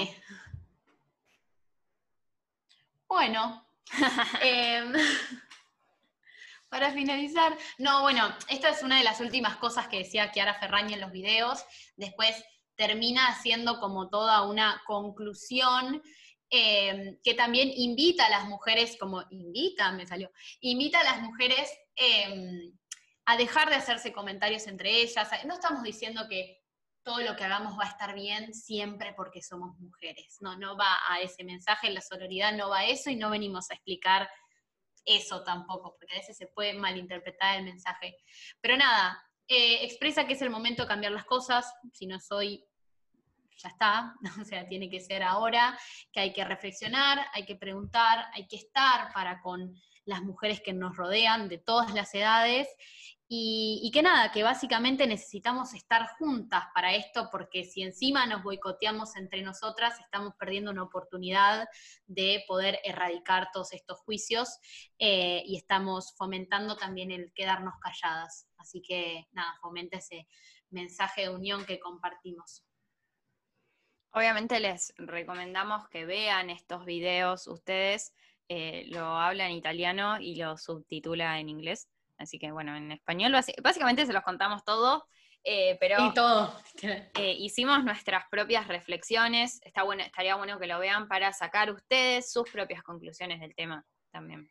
Bueno, 3.07 3.68
em, 4.41 4.93
para 6.70 6.91
finalizar, 6.91 7.55
no, 7.78 8.01
bueno, 8.01 8.36
esta 8.49 8.70
es 8.70 8.84
una 8.84 8.97
de 8.97 9.03
las 9.03 9.22
últimas 9.22 9.57
cosas 9.57 9.88
que 9.88 9.99
decía 9.99 10.32
Kiara 10.32 10.59
Ferrañi 10.59 10.93
en 10.93 11.01
los 11.01 11.11
videos. 11.11 11.63
Después 11.95 12.43
termina 12.76 13.39
siendo 13.41 13.80
como 13.80 14.09
toda 14.09 14.43
una 14.43 14.82
conclusión 14.86 16.01
eh, 16.49 17.18
que 17.24 17.34
también 17.34 17.70
invita 17.76 18.26
a 18.26 18.30
las 18.30 18.45
mujeres, 18.45 18.97
como 18.99 19.24
invita, 19.32 19.91
me 19.91 20.07
salió, 20.07 20.32
invita 20.61 21.01
a 21.01 21.03
las 21.03 21.22
mujeres 21.22 21.70
eh, 21.95 22.72
a 23.30 23.36
dejar 23.36 23.69
de 23.69 23.75
hacerse 23.75 24.13
comentarios 24.13 24.67
entre 24.67 25.01
ellas. 25.01 25.30
No 25.45 25.55
estamos 25.55 25.84
diciendo 25.84 26.28
que 26.30 26.63
todo 27.03 27.19
lo 27.19 27.36
que 27.36 27.43
hagamos 27.43 27.78
va 27.78 27.84
a 27.84 27.89
estar 27.89 28.15
bien 28.15 28.53
siempre 28.53 29.13
porque 29.13 29.41
somos 29.41 29.78
mujeres. 29.80 30.38
No, 30.39 30.57
no 30.57 30.78
va 30.78 30.97
a 31.09 31.19
ese 31.19 31.43
mensaje, 31.43 31.89
la 31.89 31.99
sororidad 31.99 32.53
no 32.53 32.69
va 32.69 32.80
a 32.80 32.86
eso 32.86 33.09
y 33.09 33.17
no 33.17 33.30
venimos 33.30 33.69
a 33.69 33.73
explicar 33.73 34.30
eso 35.03 35.43
tampoco, 35.43 35.95
porque 35.97 36.15
a 36.15 36.19
veces 36.19 36.38
se 36.38 36.47
puede 36.47 36.73
malinterpretar 36.73 37.57
el 37.57 37.65
mensaje. 37.65 38.17
Pero 38.61 38.78
nada, 38.78 39.21
eh, 39.47 39.84
expresa 39.84 40.25
que 40.25 40.34
es 40.34 40.41
el 40.41 40.49
momento 40.49 40.84
de 40.84 40.88
cambiar 40.88 41.11
las 41.11 41.25
cosas, 41.25 41.73
si 41.91 42.07
no 42.07 42.21
soy, 42.21 42.63
ya 43.57 43.69
está, 43.69 44.15
o 44.41 44.45
sea, 44.45 44.67
tiene 44.69 44.89
que 44.89 45.01
ser 45.01 45.21
ahora, 45.21 45.78
que 46.13 46.21
hay 46.21 46.32
que 46.32 46.45
reflexionar, 46.45 47.28
hay 47.34 47.45
que 47.45 47.57
preguntar, 47.57 48.25
hay 48.34 48.47
que 48.47 48.55
estar 48.55 49.11
para 49.13 49.41
con 49.41 49.75
las 50.07 50.23
mujeres 50.23 50.61
que 50.61 50.73
nos 50.73 50.95
rodean 50.95 51.49
de 51.49 51.57
todas 51.57 51.93
las 51.93 52.13
edades 52.15 52.67
y, 53.30 53.91
que 53.93 54.01
nada, 54.01 54.32
que 54.32 54.41
básicamente 54.41 55.05
necesitamos 55.05 55.73
estar 55.73 56.07
juntas 56.17 56.63
para 56.73 56.95
esto, 56.95 57.28
porque 57.30 57.65
si 57.65 57.82
encima 57.82 58.25
nos 58.25 58.41
boicoteamos 58.41 59.17
entre 59.17 59.41
nosotras, 59.41 59.99
estamos 59.99 60.34
perdiendo 60.39 60.71
una 60.71 60.84
oportunidad 60.84 61.67
de 62.05 62.45
poder 62.47 62.80
erradicar 62.86 63.49
todos 63.51 63.73
estos 63.73 63.99
juicios 63.99 64.57
eh, 64.97 65.43
y 65.45 65.57
estamos 65.57 66.15
fomentando 66.17 66.78
también 66.78 67.11
el 67.11 67.34
quedarnos 67.34 67.73
calladas. 67.82 68.47
Así 68.57 68.82
que 68.82 69.28
nada, 69.34 69.53
fomenta 69.61 69.97
ese 69.97 70.25
mensaje 70.69 71.23
de 71.23 71.30
unión 71.30 71.65
que 71.65 71.82
compartimos. 71.82 72.63
Obviamente 74.11 74.61
les 74.61 74.93
recomendamos 74.95 75.89
que 75.89 76.05
vean 76.05 76.49
estos 76.49 76.86
videos. 76.86 77.45
Ustedes 77.47 78.13
eh, 78.47 78.86
lo 78.88 79.05
hablan 79.05 79.51
en 79.51 79.57
italiano 79.57 80.17
y 80.17 80.36
lo 80.36 80.57
subtitula 80.57 81.41
en 81.41 81.49
inglés 81.49 81.89
Así 82.18 82.39
que 82.39 82.51
bueno, 82.51 82.76
en 82.76 82.91
español 82.91 83.34
básicamente 83.61 84.05
se 84.05 84.13
los 84.13 84.24
contamos 84.24 84.63
todo, 84.63 85.07
eh, 85.43 85.78
pero 85.80 86.07
y 86.07 86.13
todo. 86.13 86.53
Eh, 87.18 87.36
hicimos 87.39 87.84
nuestras 87.84 88.26
propias 88.30 88.68
reflexiones. 88.68 89.59
Está 89.63 89.84
bueno, 89.84 90.03
estaría 90.03 90.36
bueno 90.36 90.59
que 90.59 90.68
lo 90.68 90.80
vean 90.80 91.07
para 91.07 91.32
sacar 91.34 91.72
ustedes 91.72 92.32
sus 92.32 92.49
propias 92.49 92.84
conclusiones 92.84 93.39
del 93.39 93.55
tema 93.55 93.86
también. 94.11 94.49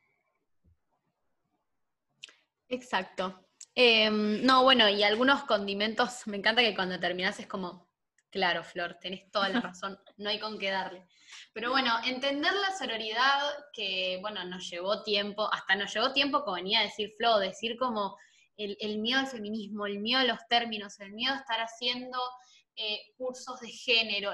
Exacto. 2.68 3.46
Em, 3.74 4.42
no, 4.44 4.62
bueno, 4.62 4.88
y 4.88 5.02
algunos 5.02 5.44
condimentos, 5.44 6.26
me 6.26 6.38
encanta 6.38 6.62
que 6.62 6.74
cuando 6.74 6.98
terminas 6.98 7.38
es 7.38 7.46
como, 7.46 7.85
claro, 8.30 8.64
Flor, 8.64 8.98
tenés 9.00 9.30
toda 9.30 9.48
la 9.48 9.60
razón, 9.60 9.98
no 10.16 10.30
hay 10.30 10.38
con 10.38 10.58
qué 10.58 10.70
darle. 10.70 11.06
Pero 11.52 11.70
bueno, 11.70 11.92
entender 12.04 12.52
la 12.52 12.76
sororidad 12.76 13.40
que, 13.72 14.18
bueno, 14.20 14.44
nos 14.44 14.68
llevó 14.70 15.02
tiempo, 15.02 15.52
hasta 15.52 15.74
nos 15.74 15.92
llevó 15.92 16.12
tiempo, 16.12 16.44
como 16.44 16.56
venía 16.56 16.80
a 16.80 16.84
decir 16.84 17.12
Flo, 17.16 17.38
decir 17.38 17.76
como 17.76 18.16
el, 18.56 18.98
miedo 18.98 19.20
al 19.20 19.26
feminismo, 19.26 19.86
el 19.86 20.00
miedo 20.00 20.20
a 20.20 20.24
los 20.24 20.38
términos, 20.48 20.98
el 21.00 21.12
miedo 21.12 21.34
a 21.34 21.38
estar 21.38 21.60
haciendo 21.60 22.18
eh, 22.76 23.00
cursos 23.16 23.60
de 23.60 23.68
género, 23.68 24.32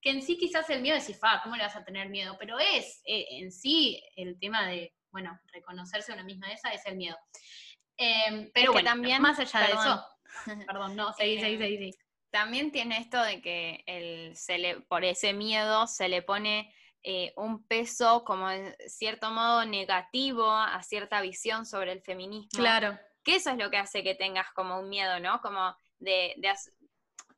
que 0.00 0.10
en 0.10 0.22
sí 0.22 0.38
quizás 0.38 0.68
el 0.70 0.82
miedo 0.82 0.96
es 0.96 1.06
decir, 1.06 1.20
fa, 1.20 1.40
¿cómo 1.42 1.56
le 1.56 1.62
vas 1.62 1.76
a 1.76 1.84
tener 1.84 2.08
miedo? 2.08 2.36
Pero 2.38 2.58
es 2.58 3.02
eh, 3.04 3.26
en 3.30 3.52
sí 3.52 4.02
el 4.16 4.38
tema 4.38 4.66
de, 4.66 4.94
bueno, 5.10 5.38
reconocerse 5.52 6.12
a 6.12 6.14
una 6.14 6.24
misma 6.24 6.52
esa 6.52 6.72
es 6.72 6.84
el 6.86 6.96
miedo. 6.96 7.16
Em, 7.96 8.50
pero 8.54 8.72
bueno, 8.72 8.88
también, 8.88 9.20
más 9.20 9.38
allá 9.38 9.66
de 9.66 9.72
eso, 9.72 10.04
perdón, 10.66 10.96
no, 10.96 11.12
seguí, 11.12 11.38
seguí, 11.38 11.58
seguí, 11.58 11.76
seguí 11.76 11.92
también 12.30 12.72
tiene 12.72 12.98
esto 12.98 13.22
de 13.22 13.40
que 13.40 13.82
el, 13.86 14.36
se 14.36 14.58
le, 14.58 14.80
por 14.82 15.04
ese 15.04 15.32
miedo 15.32 15.86
se 15.86 16.08
le 16.08 16.22
pone 16.22 16.72
eh, 17.02 17.32
un 17.36 17.66
peso 17.66 18.24
como 18.24 18.50
en 18.50 18.74
cierto 18.86 19.30
modo 19.30 19.64
negativo 19.64 20.50
a 20.50 20.82
cierta 20.82 21.20
visión 21.22 21.66
sobre 21.66 21.92
el 21.92 22.02
feminismo. 22.02 22.60
Claro. 22.60 22.98
Que 23.24 23.36
eso 23.36 23.50
es 23.50 23.58
lo 23.58 23.70
que 23.70 23.78
hace 23.78 24.02
que 24.02 24.14
tengas 24.14 24.50
como 24.52 24.78
un 24.78 24.88
miedo, 24.88 25.18
¿no? 25.18 25.40
Como 25.40 25.74
de, 25.98 26.34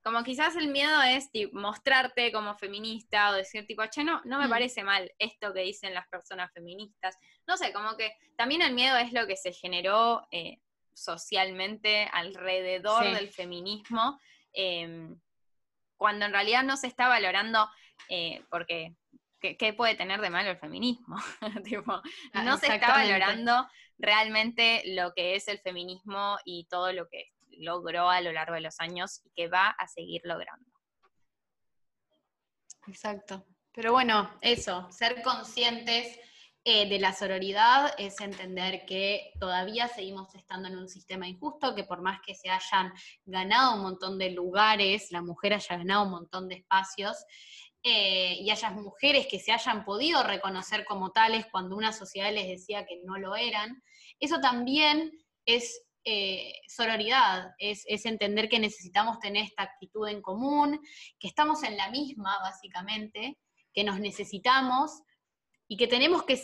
como 0.02 0.24
quizás 0.24 0.56
el 0.56 0.68
miedo 0.68 1.00
es 1.02 1.30
mostrarte 1.52 2.32
como 2.32 2.56
feminista 2.56 3.30
o 3.30 3.34
decir 3.34 3.66
tipo, 3.66 3.84
che, 3.86 4.04
no, 4.04 4.20
no 4.24 4.38
me 4.38 4.46
mm. 4.46 4.50
parece 4.50 4.82
mal 4.82 5.10
esto 5.18 5.52
que 5.52 5.60
dicen 5.60 5.94
las 5.94 6.08
personas 6.08 6.52
feministas. 6.52 7.16
No 7.46 7.56
sé, 7.56 7.72
como 7.72 7.96
que 7.96 8.12
también 8.36 8.62
el 8.62 8.74
miedo 8.74 8.96
es 8.96 9.12
lo 9.12 9.26
que 9.26 9.36
se 9.36 9.52
generó 9.52 10.26
eh, 10.32 10.58
socialmente 10.92 12.08
alrededor 12.12 13.04
del 13.04 13.28
feminismo 13.30 14.18
Em, 14.52 15.18
cuando 15.96 16.26
en 16.26 16.32
realidad 16.32 16.64
no 16.64 16.76
se 16.76 16.86
está 16.86 17.08
valorando, 17.08 17.68
eh, 18.08 18.44
porque 18.50 18.94
¿qué, 19.40 19.72
puede 19.72 19.94
tener 19.94 20.20
de 20.20 20.30
malo 20.30 20.50
el 20.50 20.58
feminismo? 20.58 21.16
Ah, 22.32 22.42
no 22.42 22.56
se 22.56 22.72
está 22.72 22.88
valorando 22.88 23.68
realmente 23.98 24.82
lo 24.86 25.12
que 25.14 25.36
es 25.36 25.48
el 25.48 25.58
feminismo 25.60 26.38
y 26.44 26.66
todo 26.68 26.92
lo 26.92 27.08
que 27.08 27.30
logró 27.58 28.08
a 28.08 28.20
lo 28.20 28.32
largo 28.32 28.54
de 28.54 28.60
los 28.60 28.80
años 28.80 29.20
y 29.24 29.30
que 29.30 29.48
va 29.48 29.68
a 29.68 29.86
seguir 29.86 30.22
logrando. 30.24 30.70
Exacto. 32.88 33.46
Pero 33.72 33.92
bueno, 33.92 34.30
eso, 34.40 34.90
ser 34.90 35.22
conscientes 35.22 36.18
eh, 36.64 36.88
de 36.88 36.98
la 36.98 37.12
sororidad 37.12 37.92
es 37.98 38.20
entender 38.20 38.84
que 38.86 39.32
todavía 39.40 39.88
seguimos 39.88 40.34
estando 40.34 40.68
en 40.68 40.78
un 40.78 40.88
sistema 40.88 41.26
injusto, 41.26 41.74
que 41.74 41.84
por 41.84 42.02
más 42.02 42.20
que 42.24 42.34
se 42.34 42.50
hayan 42.50 42.92
ganado 43.24 43.74
un 43.76 43.82
montón 43.82 44.18
de 44.18 44.30
lugares, 44.30 45.10
la 45.10 45.22
mujer 45.22 45.54
haya 45.54 45.76
ganado 45.76 46.04
un 46.04 46.10
montón 46.10 46.48
de 46.48 46.56
espacios, 46.56 47.16
eh, 47.82 48.36
y 48.38 48.48
haya 48.50 48.70
mujeres 48.70 49.26
que 49.28 49.40
se 49.40 49.50
hayan 49.50 49.84
podido 49.84 50.22
reconocer 50.22 50.84
como 50.84 51.10
tales 51.10 51.46
cuando 51.50 51.76
una 51.76 51.92
sociedad 51.92 52.32
les 52.32 52.46
decía 52.46 52.86
que 52.86 53.00
no 53.04 53.18
lo 53.18 53.34
eran, 53.34 53.82
eso 54.20 54.38
también 54.40 55.10
es 55.44 55.82
eh, 56.04 56.54
sororidad, 56.68 57.54
es, 57.58 57.84
entender 57.86 58.48
que 58.48 58.58
necesitamos 58.58 59.18
tener 59.18 59.44
esta 59.44 59.64
actitud 59.64 60.08
en 60.08 60.22
común, 60.22 60.80
que 61.18 61.28
estamos 61.28 61.62
en 61.62 61.76
la 61.76 61.90
misma, 61.90 62.38
básicamente, 62.40 63.38
que 63.72 63.84
nos 63.84 64.00
necesitamos, 64.00 65.02
y 65.72 65.76
que 65.78 65.86
tenemos 65.86 66.24
que 66.24 66.36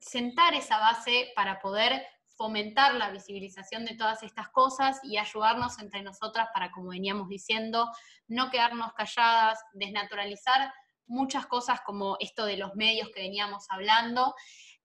sentar 0.00 0.54
esa 0.54 0.78
base 0.78 1.30
para 1.36 1.60
poder 1.60 2.06
fomentar 2.38 2.94
la 2.94 3.10
visibilización 3.10 3.84
de 3.84 3.96
todas 3.96 4.22
estas 4.22 4.48
cosas 4.48 4.98
y 5.02 5.18
ayudarnos 5.18 5.78
entre 5.78 6.00
nosotras 6.02 6.48
para, 6.54 6.70
como 6.70 6.88
veníamos 6.88 7.28
diciendo, 7.28 7.86
no 8.28 8.48
quedarnos 8.50 8.94
calladas, 8.94 9.58
desnaturalizar 9.74 10.72
muchas 11.04 11.44
cosas 11.44 11.82
como 11.84 12.16
esto 12.18 12.46
de 12.46 12.56
los 12.56 12.74
medios 12.76 13.10
que 13.10 13.20
veníamos 13.20 13.66
hablando, 13.68 14.34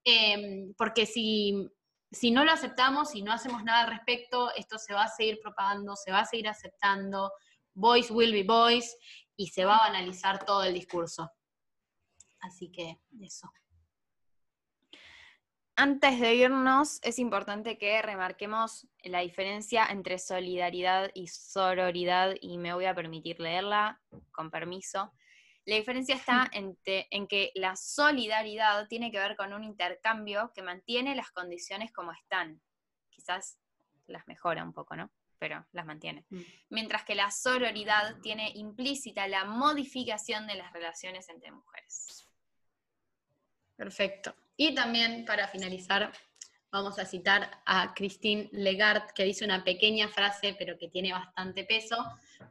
em, 0.03 0.73
porque 0.77 1.05
si, 1.05 1.65
si 2.11 2.31
no 2.31 2.43
lo 2.43 2.51
aceptamos 2.51 3.15
y 3.15 3.21
no 3.21 3.31
hacemos 3.31 3.63
nada 3.63 3.83
al 3.83 3.91
respecto, 3.91 4.53
esto 4.53 4.77
se 4.79 4.93
va 4.93 5.03
a 5.03 5.07
seguir 5.07 5.39
propagando, 5.41 5.95
se 5.95 6.11
va 6.11 6.19
a 6.19 6.25
seguir 6.25 6.49
aceptando, 6.49 7.31
voice 7.73 8.11
will 8.11 8.33
be 8.33 8.43
voice, 8.43 8.97
y 9.37 9.47
se 9.47 9.63
va 9.63 9.77
a 9.77 9.87
banalizar 9.87 10.43
todo 10.43 10.65
el 10.65 10.73
discurso. 10.73 11.31
Así 12.41 12.69
que 12.69 12.99
eso. 13.21 13.49
Antes 15.81 16.19
de 16.19 16.35
irnos, 16.35 16.99
es 17.01 17.17
importante 17.17 17.79
que 17.79 18.03
remarquemos 18.03 18.87
la 19.03 19.21
diferencia 19.21 19.87
entre 19.87 20.19
solidaridad 20.19 21.09
y 21.15 21.27
sororidad, 21.27 22.35
y 22.39 22.59
me 22.59 22.71
voy 22.75 22.85
a 22.85 22.93
permitir 22.93 23.39
leerla, 23.39 23.99
con 24.31 24.51
permiso. 24.51 25.11
La 25.65 25.77
diferencia 25.77 26.13
está 26.13 26.47
en, 26.51 26.77
en, 26.85 27.25
que 27.25 27.51
la 27.55 27.75
solidaridad 27.75 28.87
tiene 28.89 29.11
que 29.11 29.17
ver 29.17 29.35
con 29.35 29.53
un 29.53 29.63
intercambio 29.63 30.51
que 30.53 30.61
mantiene 30.61 31.15
las 31.15 31.31
condiciones 31.31 31.91
como 31.91 32.11
están. 32.11 32.61
Quizás 33.09 33.57
las 34.05 34.27
mejora 34.27 34.63
un 34.63 34.73
poco, 34.73 34.95
¿no? 34.95 35.09
Pero 35.39 35.65
las 35.71 35.87
mantiene. 35.87 36.25
Mm. 36.29 36.41
Mientras 36.69 37.05
que 37.05 37.15
la 37.15 37.31
sororidad 37.31 38.19
tiene 38.21 38.51
implícita 38.53 39.27
la 39.27 39.45
modificación 39.45 40.45
de 40.45 40.53
las 40.53 40.71
relaciones 40.73 41.27
entre 41.27 41.51
mujeres. 41.51 42.27
Perfecto. 43.75 44.35
Y 44.63 44.75
también 44.75 45.25
para 45.25 45.47
finalizar, 45.47 46.11
vamos 46.71 46.99
a 46.99 47.05
citar 47.07 47.49
a 47.65 47.95
Christine 47.95 48.47
Legard, 48.51 49.11
que 49.15 49.23
dice 49.23 49.43
una 49.43 49.63
pequeña 49.63 50.07
frase, 50.07 50.55
pero 50.55 50.77
que 50.77 50.87
tiene 50.87 51.13
bastante 51.13 51.63
peso. 51.63 51.97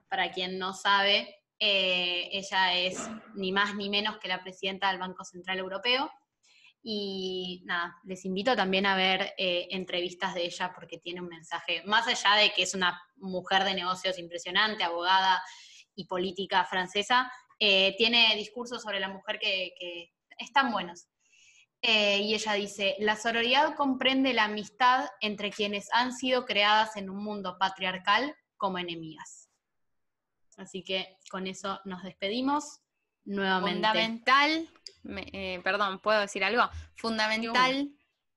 Para 0.09 0.33
quien 0.33 0.59
no 0.59 0.75
sabe, 0.75 1.45
eh, 1.61 2.29
ella 2.33 2.75
es 2.75 3.09
ni 3.37 3.53
más 3.53 3.77
ni 3.77 3.89
menos 3.89 4.19
que 4.19 4.27
la 4.27 4.43
presidenta 4.43 4.91
del 4.91 4.99
Banco 4.99 5.23
Central 5.25 5.61
Europeo. 5.61 6.11
Y 6.83 7.63
nada, 7.65 7.95
les 8.03 8.25
invito 8.25 8.57
también 8.57 8.87
a 8.87 8.97
ver 8.97 9.33
eh, 9.39 9.69
entrevistas 9.71 10.35
de 10.35 10.47
ella 10.47 10.73
porque 10.75 10.99
tiene 10.99 11.21
un 11.21 11.29
mensaje, 11.29 11.85
más 11.85 12.09
allá 12.09 12.43
de 12.43 12.51
que 12.51 12.65
es 12.65 12.75
una 12.75 13.01
mujer 13.19 13.63
de 13.63 13.75
negocios 13.75 14.19
impresionante, 14.19 14.83
abogada 14.83 15.41
y 15.95 16.07
política 16.07 16.65
francesa, 16.65 17.31
eh, 17.61 17.95
tiene 17.97 18.35
discursos 18.35 18.83
sobre 18.83 18.99
la 18.99 19.11
mujer 19.11 19.39
que, 19.39 19.75
que 19.79 20.13
están 20.39 20.73
buenos. 20.73 21.07
Eh, 21.83 22.19
y 22.19 22.35
ella 22.35 22.53
dice, 22.55 22.97
la 22.99 23.17
sororidad 23.17 23.75
comprende 23.75 24.35
la 24.35 24.45
amistad 24.45 25.09
entre 25.21 25.51
quienes 25.51 25.89
han 25.93 26.13
sido 26.13 26.45
creadas 26.45 26.97
en 26.97 27.09
un 27.09 27.23
mundo 27.23 27.57
patriarcal 27.59 28.37
como 28.57 28.79
enemigas. 28.79 29.49
Así 30.59 30.85
que 30.85 31.17
con 31.31 31.47
eso 31.47 31.81
nos 31.87 32.03
despedimos 32.03 32.81
nuevamente. 33.25 33.89
Fundamental, 33.89 34.69
eh, 35.33 35.61
perdón, 35.65 36.01
¿puedo 36.01 36.21
decir 36.21 36.45
algo? 36.45 36.69
Fundamental 36.97 37.91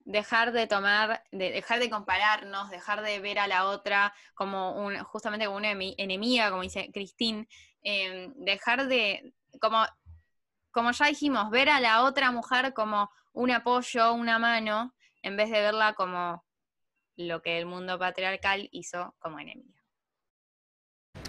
dejar 0.06 0.52
de 0.52 0.68
tomar, 0.68 1.24
de 1.32 1.52
dejar 1.52 1.80
de 1.80 1.90
compararnos, 1.90 2.70
dejar 2.70 3.02
de 3.02 3.20
ver 3.20 3.40
a 3.40 3.48
la 3.48 3.66
otra 3.66 4.14
como 4.34 4.72
un, 4.86 4.98
justamente 5.04 5.46
como 5.46 5.58
una 5.58 5.72
enemiga, 5.72 6.50
como 6.50 6.62
dice 6.62 6.90
Cristín, 6.94 7.48
em, 7.82 8.34
dejar 8.36 8.88
de, 8.88 9.34
como, 9.60 9.86
como 10.72 10.92
ya 10.92 11.08
dijimos, 11.08 11.50
ver 11.50 11.70
a 11.70 11.80
la 11.80 12.04
otra 12.04 12.32
mujer 12.32 12.74
como 12.74 13.10
un 13.34 13.52
apoyo, 13.52 14.14
una 14.14 14.40
mano, 14.40 14.94
en 15.22 15.38
vez 15.38 15.50
de 15.50 15.62
verla 15.62 15.94
como 15.94 16.44
lo 17.16 17.42
que 17.42 17.58
el 17.60 17.66
mundo 17.66 18.00
patriarcal 18.00 18.70
hizo 18.72 19.16
como 19.20 19.40
enemiga. 19.40 19.84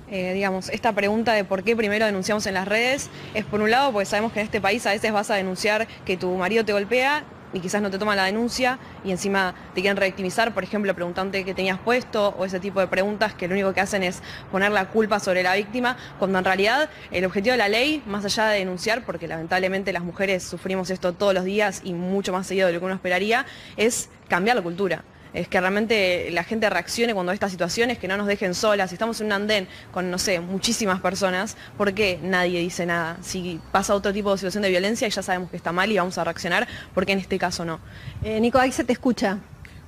Eh, 0.08 0.32
digamos, 0.32 0.68
esta 0.68 0.92
pregunta 0.92 1.32
de 1.32 1.44
por 1.44 1.64
qué 1.64 1.76
primero 1.76 2.06
denunciamos 2.06 2.46
en 2.46 2.54
las 2.54 2.68
redes 2.68 3.10
es 3.32 3.44
por 3.44 3.60
un 3.60 3.70
lado 3.70 3.92
porque 3.92 4.06
sabemos 4.06 4.32
que 4.32 4.40
en 4.40 4.46
este 4.46 4.60
país 4.60 4.86
a 4.86 4.90
veces 4.90 5.12
vas 5.12 5.30
a 5.30 5.34
denunciar 5.34 5.86
que 6.04 6.16
tu 6.16 6.34
marido 6.36 6.64
te 6.64 6.72
golpea 6.72 7.24
y 7.54 7.60
quizás 7.60 7.80
no 7.80 7.90
te 7.90 7.98
toman 7.98 8.16
la 8.16 8.24
denuncia 8.24 8.78
y 9.04 9.12
encima 9.12 9.54
te 9.74 9.80
quieren 9.80 9.96
reactivizar, 9.96 10.52
por 10.52 10.64
ejemplo, 10.64 10.92
preguntándote 10.94 11.44
qué 11.44 11.54
tenías 11.54 11.78
puesto 11.78 12.34
o 12.36 12.44
ese 12.44 12.60
tipo 12.60 12.80
de 12.80 12.88
preguntas 12.88 13.32
que 13.32 13.48
lo 13.48 13.54
único 13.54 13.72
que 13.72 13.80
hacen 13.80 14.02
es 14.02 14.20
poner 14.50 14.72
la 14.72 14.90
culpa 14.90 15.20
sobre 15.20 15.42
la 15.42 15.54
víctima, 15.54 15.96
cuando 16.18 16.38
en 16.38 16.44
realidad 16.44 16.90
el 17.10 17.24
objetivo 17.24 17.52
de 17.52 17.58
la 17.58 17.68
ley, 17.68 18.02
más 18.06 18.24
allá 18.24 18.48
de 18.48 18.58
denunciar, 18.58 19.06
porque 19.06 19.28
lamentablemente 19.28 19.92
las 19.92 20.02
mujeres 20.02 20.42
sufrimos 20.42 20.90
esto 20.90 21.12
todos 21.14 21.32
los 21.32 21.44
días 21.44 21.80
y 21.84 21.94
mucho 21.94 22.32
más 22.32 22.46
seguido 22.46 22.66
de 22.66 22.74
lo 22.74 22.80
que 22.80 22.86
uno 22.86 22.94
esperaría, 22.94 23.46
es 23.76 24.10
cambiar 24.28 24.56
la 24.56 24.62
cultura 24.62 25.04
es 25.34 25.48
que 25.48 25.60
realmente 25.60 26.30
la 26.30 26.44
gente 26.44 26.70
reaccione 26.70 27.12
cuando 27.12 27.32
estas 27.32 27.50
situaciones, 27.50 27.98
que 27.98 28.08
no 28.08 28.16
nos 28.16 28.26
dejen 28.26 28.54
solas. 28.54 28.90
Si 28.90 28.94
estamos 28.94 29.20
en 29.20 29.26
un 29.26 29.32
andén 29.32 29.68
con, 29.92 30.10
no 30.10 30.18
sé, 30.18 30.40
muchísimas 30.40 31.00
personas, 31.00 31.56
¿por 31.76 31.92
qué 31.92 32.18
nadie 32.22 32.60
dice 32.60 32.86
nada? 32.86 33.18
Si 33.20 33.60
pasa 33.72 33.94
otro 33.94 34.12
tipo 34.12 34.30
de 34.30 34.38
situación 34.38 34.62
de 34.62 34.70
violencia 34.70 35.08
y 35.08 35.10
ya 35.10 35.22
sabemos 35.22 35.50
que 35.50 35.56
está 35.56 35.72
mal 35.72 35.90
y 35.90 35.98
vamos 35.98 36.16
a 36.18 36.24
reaccionar, 36.24 36.66
¿por 36.94 37.04
qué 37.04 37.12
en 37.12 37.18
este 37.18 37.38
caso 37.38 37.64
no? 37.64 37.80
Eh, 38.22 38.40
Nico, 38.40 38.58
ahí 38.58 38.72
se 38.72 38.84
te 38.84 38.92
escucha. 38.92 39.38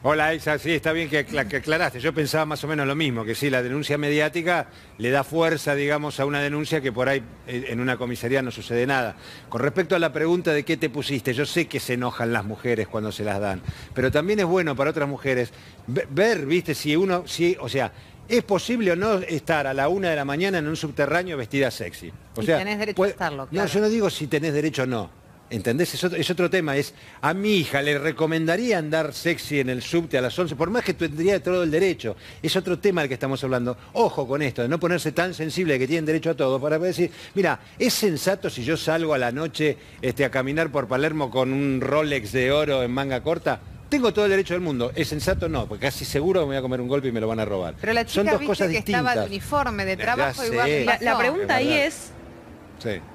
Hola 0.08 0.32
Isa, 0.32 0.56
sí, 0.60 0.70
está 0.70 0.92
bien 0.92 1.10
que, 1.10 1.18
aclaraste. 1.18 1.98
Yo 1.98 2.14
pensaba 2.14 2.46
más 2.46 2.62
o 2.62 2.68
menos 2.68 2.86
lo 2.86 2.94
mismo, 2.94 3.24
que 3.24 3.34
sí, 3.34 3.50
la 3.50 3.60
denuncia 3.60 3.98
mediática 3.98 4.68
le 4.98 5.10
da 5.10 5.24
fuerza, 5.24 5.74
digamos, 5.74 6.20
a 6.20 6.26
una 6.26 6.40
denuncia 6.40 6.80
que 6.80 6.92
por 6.92 7.08
ahí 7.08 7.24
eh, 7.48 7.64
en 7.70 7.80
una 7.80 7.96
comisaría 7.96 8.40
no 8.40 8.52
sucede 8.52 8.86
nada. 8.86 9.16
Con 9.48 9.62
respecto 9.62 9.96
a 9.96 9.98
la 9.98 10.12
pregunta 10.12 10.52
de 10.52 10.62
qué 10.62 10.76
te 10.76 10.90
pusiste, 10.90 11.34
yo 11.34 11.44
sé 11.44 11.66
que 11.66 11.80
se 11.80 11.94
enojan 11.94 12.32
las 12.32 12.44
mujeres 12.44 12.86
cuando 12.86 13.10
se 13.10 13.24
las 13.24 13.40
dan, 13.40 13.60
pero 13.94 14.12
también 14.12 14.38
es 14.38 14.44
bueno 14.44 14.76
para 14.76 14.90
otras 14.90 15.08
mujeres 15.08 15.52
ver, 15.88 16.46
viste, 16.46 16.76
si 16.76 16.94
uno, 16.94 17.26
si, 17.26 17.56
o 17.58 17.68
sea, 17.68 17.90
¿Es 18.28 18.42
posible 18.42 18.90
o 18.90 18.96
no 18.96 19.18
estar 19.18 19.68
a 19.68 19.74
la 19.74 19.88
una 19.88 20.10
de 20.10 20.16
la 20.16 20.24
mañana 20.24 20.58
en 20.58 20.66
un 20.66 20.74
subterráneo 20.74 21.36
vestida 21.36 21.70
sexy? 21.70 22.12
O 22.34 22.42
sea, 22.42 22.58
tenés 22.58 22.76
derecho 22.76 23.02
a 23.04 23.08
estarlo, 23.08 23.48
No, 23.52 23.66
yo 23.66 23.80
no 23.80 23.88
digo 23.88 24.10
si 24.10 24.26
tenés 24.26 24.52
derecho 24.52 24.82
o 24.82 24.86
no. 24.86 25.25
¿Entendés? 25.48 25.94
Es 25.94 26.30
otro, 26.30 26.50
tema. 26.50 26.76
Es 26.76 26.92
a 27.20 27.32
mi 27.32 27.58
hija 27.58 27.80
le 27.80 27.98
recomendaría 27.98 28.78
andar 28.78 29.12
sexy 29.12 29.60
en 29.60 29.70
el 29.70 29.80
subte 29.80 30.18
a 30.18 30.20
las 30.20 30.36
11, 30.36 30.56
por 30.56 30.70
más 30.70 30.82
que 30.82 30.94
tendría 30.94 31.40
todo 31.40 31.62
el 31.62 31.70
derecho. 31.70 32.16
Es 32.42 32.56
otro 32.56 32.78
tema 32.78 33.02
del 33.02 33.08
que 33.08 33.14
estamos 33.14 33.42
hablando. 33.44 33.76
Ojo 33.92 34.26
con 34.26 34.42
esto, 34.42 34.62
de 34.62 34.68
no 34.68 34.80
ponerse 34.80 35.12
tan 35.12 35.34
sensible 35.34 35.78
que 35.78 35.86
tienen 35.86 36.04
derecho 36.04 36.30
a 36.30 36.34
todo, 36.34 36.60
para 36.60 36.78
decir, 36.78 37.12
mira, 37.34 37.60
es 37.78 37.94
sensato 37.94 38.50
si 38.50 38.64
yo 38.64 38.76
salgo 38.76 39.14
a 39.14 39.18
la 39.18 39.30
noche 39.30 39.76
este, 40.02 40.24
a 40.24 40.30
caminar 40.30 40.70
por 40.70 40.88
Palermo 40.88 41.30
con 41.30 41.52
un 41.52 41.80
Rolex 41.80 42.32
de 42.32 42.50
oro 42.50 42.82
en 42.82 42.90
manga 42.90 43.22
corta. 43.22 43.60
Tengo 43.88 44.12
todo 44.12 44.24
el 44.24 44.32
derecho 44.32 44.54
del 44.54 44.62
mundo. 44.62 44.90
¿Es 44.96 45.06
sensato? 45.06 45.48
No, 45.48 45.68
porque 45.68 45.86
casi 45.86 46.04
seguro 46.04 46.40
me 46.40 46.46
voy 46.46 46.56
a 46.56 46.62
comer 46.62 46.80
un 46.80 46.88
golpe 46.88 47.06
y 47.06 47.12
me 47.12 47.20
lo 47.20 47.28
van 47.28 47.38
a 47.38 47.44
robar. 47.44 47.74
Pero 47.80 47.92
la 47.92 48.04
chica 48.04 48.30
Son 48.30 48.38
dos 48.38 48.42
cosas 48.42 48.68
que 48.68 48.78
estaba 48.78 49.14
de 49.14 49.26
uniforme 49.26 49.84
de 49.84 49.96
trabajo 49.96 50.44
igual. 50.44 50.86
la 51.00 51.16
pregunta 51.16 51.54
ahí 51.54 51.72
es 51.72 52.10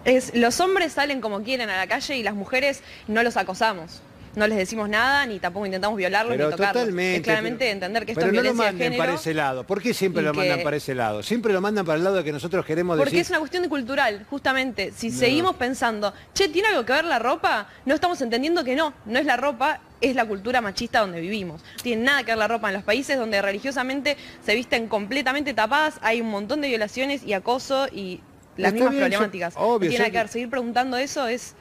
es, 0.05 0.35
los 0.35 0.59
hombres 0.59 0.93
salen 0.93 1.21
como 1.21 1.43
quieren 1.43 1.69
a 1.69 1.77
la 1.77 1.87
calle 1.87 2.17
y 2.17 2.23
las 2.23 2.35
mujeres 2.35 2.81
no 3.07 3.23
los 3.23 3.37
acosamos. 3.37 4.01
No 4.35 4.47
les 4.47 4.57
decimos 4.57 4.87
nada, 4.87 5.25
ni 5.25 5.39
tampoco 5.39 5.65
intentamos 5.65 5.97
violarlos, 5.97 6.37
ni 6.37 6.43
tocarlos. 6.43 6.67
Totalmente, 6.67 7.15
es 7.17 7.21
claramente 7.21 7.69
entender 7.69 8.05
que 8.05 8.13
esto 8.13 8.25
es 8.25 8.31
violencia 8.31 8.53
no 8.53 8.71
lo 8.71 8.71
manden 8.71 8.97
para 8.97 9.13
ese 9.15 9.33
lado. 9.33 9.67
¿Por 9.67 9.81
qué 9.81 9.93
siempre 9.93 10.23
lo 10.23 10.33
mandan 10.33 10.63
para 10.63 10.77
ese 10.77 10.95
lado? 10.95 11.21
Siempre 11.21 11.51
lo 11.51 11.59
mandan 11.59 11.85
para 11.85 11.97
el 11.97 12.03
lado 12.03 12.15
de 12.17 12.23
que 12.23 12.31
nosotros 12.31 12.65
queremos 12.65 12.97
Porque 12.97 13.19
es 13.19 13.29
una 13.29 13.39
cuestión 13.39 13.63
de 13.63 13.69
cultural, 13.69 14.25
justamente. 14.29 14.93
Si 14.95 15.11
seguimos 15.11 15.55
pensando, 15.57 16.13
che, 16.33 16.47
¿tiene 16.47 16.69
algo 16.69 16.85
que 16.85 16.93
ver 16.93 17.05
la 17.05 17.19
ropa? 17.19 17.67
No 17.85 17.93
estamos 17.93 18.21
entendiendo 18.21 18.63
que 18.63 18.75
no, 18.75 18.93
no 19.05 19.19
es 19.19 19.25
la 19.25 19.35
ropa, 19.35 19.81
es 19.99 20.15
la 20.15 20.25
cultura 20.25 20.61
machista 20.61 21.01
donde 21.01 21.19
vivimos. 21.19 21.61
Tiene 21.83 22.03
nada 22.03 22.23
que 22.23 22.31
ver 22.31 22.37
la 22.37 22.47
ropa 22.47 22.69
en 22.69 22.75
los 22.75 22.83
países 22.83 23.17
donde 23.17 23.41
religiosamente 23.41 24.15
se 24.45 24.55
visten 24.55 24.87
completamente 24.87 25.53
tapadas, 25.53 25.95
hay 26.01 26.21
un 26.21 26.29
montón 26.29 26.61
de 26.61 26.69
violaciones 26.69 27.23
y 27.25 27.33
acoso 27.33 27.87
y 27.91 28.21
las 28.57 28.73
mismas 28.73 28.95
problemáticas. 28.95 29.53
obvio, 29.57 29.89
tiene 29.89 30.11
que 30.11 30.27
seguir 30.27 30.49
preguntando 30.49 30.97
eso 30.97 31.27
es 31.27 31.55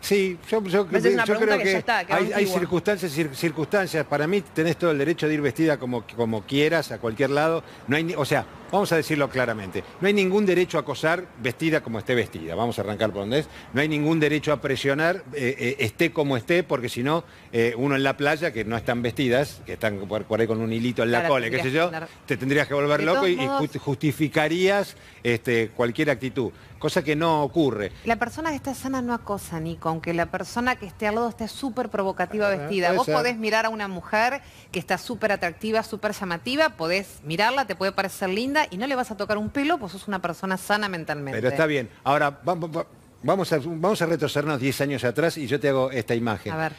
Sí, 0.00 0.38
yo, 0.48 0.62
creo 0.62 0.88
que, 0.88 1.84
hay, 2.08 2.46
circunstancias, 2.46 3.12
circunstancias. 3.34 4.06
Para 4.06 4.26
mí 4.26 4.40
tenés 4.40 4.76
todo 4.76 4.92
el 4.92 4.98
derecho 4.98 5.26
de 5.26 5.34
ir 5.34 5.40
vestida 5.40 5.76
como, 5.76 6.04
como 6.16 6.42
quieras, 6.42 6.92
a 6.92 6.98
cualquier 6.98 7.30
lado. 7.30 7.64
No 7.88 7.96
hay, 7.96 8.14
o 8.16 8.24
sea, 8.24 8.46
vamos 8.70 8.92
a 8.92 8.96
decirlo 8.96 9.28
claramente, 9.28 9.84
no 10.00 10.08
hay 10.08 10.14
ningún 10.14 10.46
derecho 10.46 10.78
a 10.78 10.82
acosar 10.82 11.26
vestida 11.42 11.80
como 11.82 11.98
esté 11.98 12.14
vestida. 12.14 12.54
Vamos 12.54 12.78
a 12.78 12.82
arrancar 12.82 13.10
por 13.10 13.22
donde 13.22 13.40
es. 13.40 13.48
No 13.72 13.80
hay 13.80 13.88
ningún 13.88 14.20
derecho 14.20 14.52
a 14.52 14.60
presionar, 14.60 15.24
eh, 15.34 15.56
eh, 15.58 15.76
esté 15.80 16.12
como 16.12 16.36
esté, 16.36 16.62
porque 16.62 16.88
si 16.88 17.02
no, 17.02 17.24
eh, 17.52 17.74
uno 17.76 17.96
en 17.96 18.02
la 18.02 18.16
playa, 18.16 18.52
que 18.52 18.64
no 18.64 18.76
están 18.76 19.02
vestidas, 19.02 19.62
que 19.66 19.74
están 19.74 19.98
por, 20.08 20.40
ahí 20.40 20.46
con 20.46 20.60
un 20.60 20.72
hilito 20.72 21.02
en 21.02 21.12
la 21.12 21.26
cola, 21.26 21.50
qué 21.50 21.62
sé 21.62 21.70
yo, 21.70 21.90
te 22.26 22.36
tendrías 22.36 22.68
que 22.68 22.74
volver 22.74 23.02
loco 23.02 23.26
y, 23.26 23.38
justificarías 23.78 24.96
este, 25.22 25.68
cualquier 25.68 26.10
actitud 26.10 26.52
cosa 26.78 27.02
que 27.02 27.16
no 27.16 27.42
ocurre. 27.42 27.92
La 28.04 28.16
persona 28.16 28.50
que 28.50 28.56
está 28.56 28.74
sana 28.74 29.02
no 29.02 29.12
acosa, 29.14 29.60
Nico, 29.60 29.88
aunque 29.88 30.14
la 30.14 30.26
persona 30.26 30.76
que 30.76 30.86
esté 30.86 31.06
al 31.06 31.16
lado 31.16 31.28
esté 31.28 31.48
súper 31.48 31.88
provocativa 31.88 32.48
vestida. 32.48 32.92
Vos 32.92 33.06
podés 33.06 33.36
mirar 33.36 33.66
a 33.66 33.68
una 33.68 33.88
mujer 33.88 34.40
que 34.70 34.78
está 34.78 34.98
súper 34.98 35.32
atractiva, 35.32 35.82
súper 35.82 36.12
llamativa, 36.12 36.70
podés 36.70 37.20
mirarla, 37.24 37.66
te 37.66 37.76
puede 37.76 37.92
parecer 37.92 38.28
linda 38.30 38.66
y 38.70 38.76
no 38.78 38.86
le 38.86 38.94
vas 38.94 39.10
a 39.10 39.16
tocar 39.16 39.38
un 39.38 39.50
pelo, 39.50 39.78
pues 39.78 39.92
sos 39.92 40.08
una 40.08 40.20
persona 40.20 40.56
sana 40.56 40.88
mentalmente. 40.88 41.38
Pero 41.38 41.48
está 41.48 41.66
bien. 41.66 41.90
Ahora, 42.04 42.40
vamos 42.42 43.52
a, 43.52 43.58
vamos 43.62 44.02
a 44.02 44.06
retrocedernos 44.06 44.60
10 44.60 44.80
años 44.82 45.04
atrás 45.04 45.36
y 45.38 45.46
yo 45.46 45.58
te 45.58 45.68
hago 45.68 45.90
esta 45.90 46.14
imagen. 46.14 46.52
A 46.52 46.56
ver. 46.56 46.72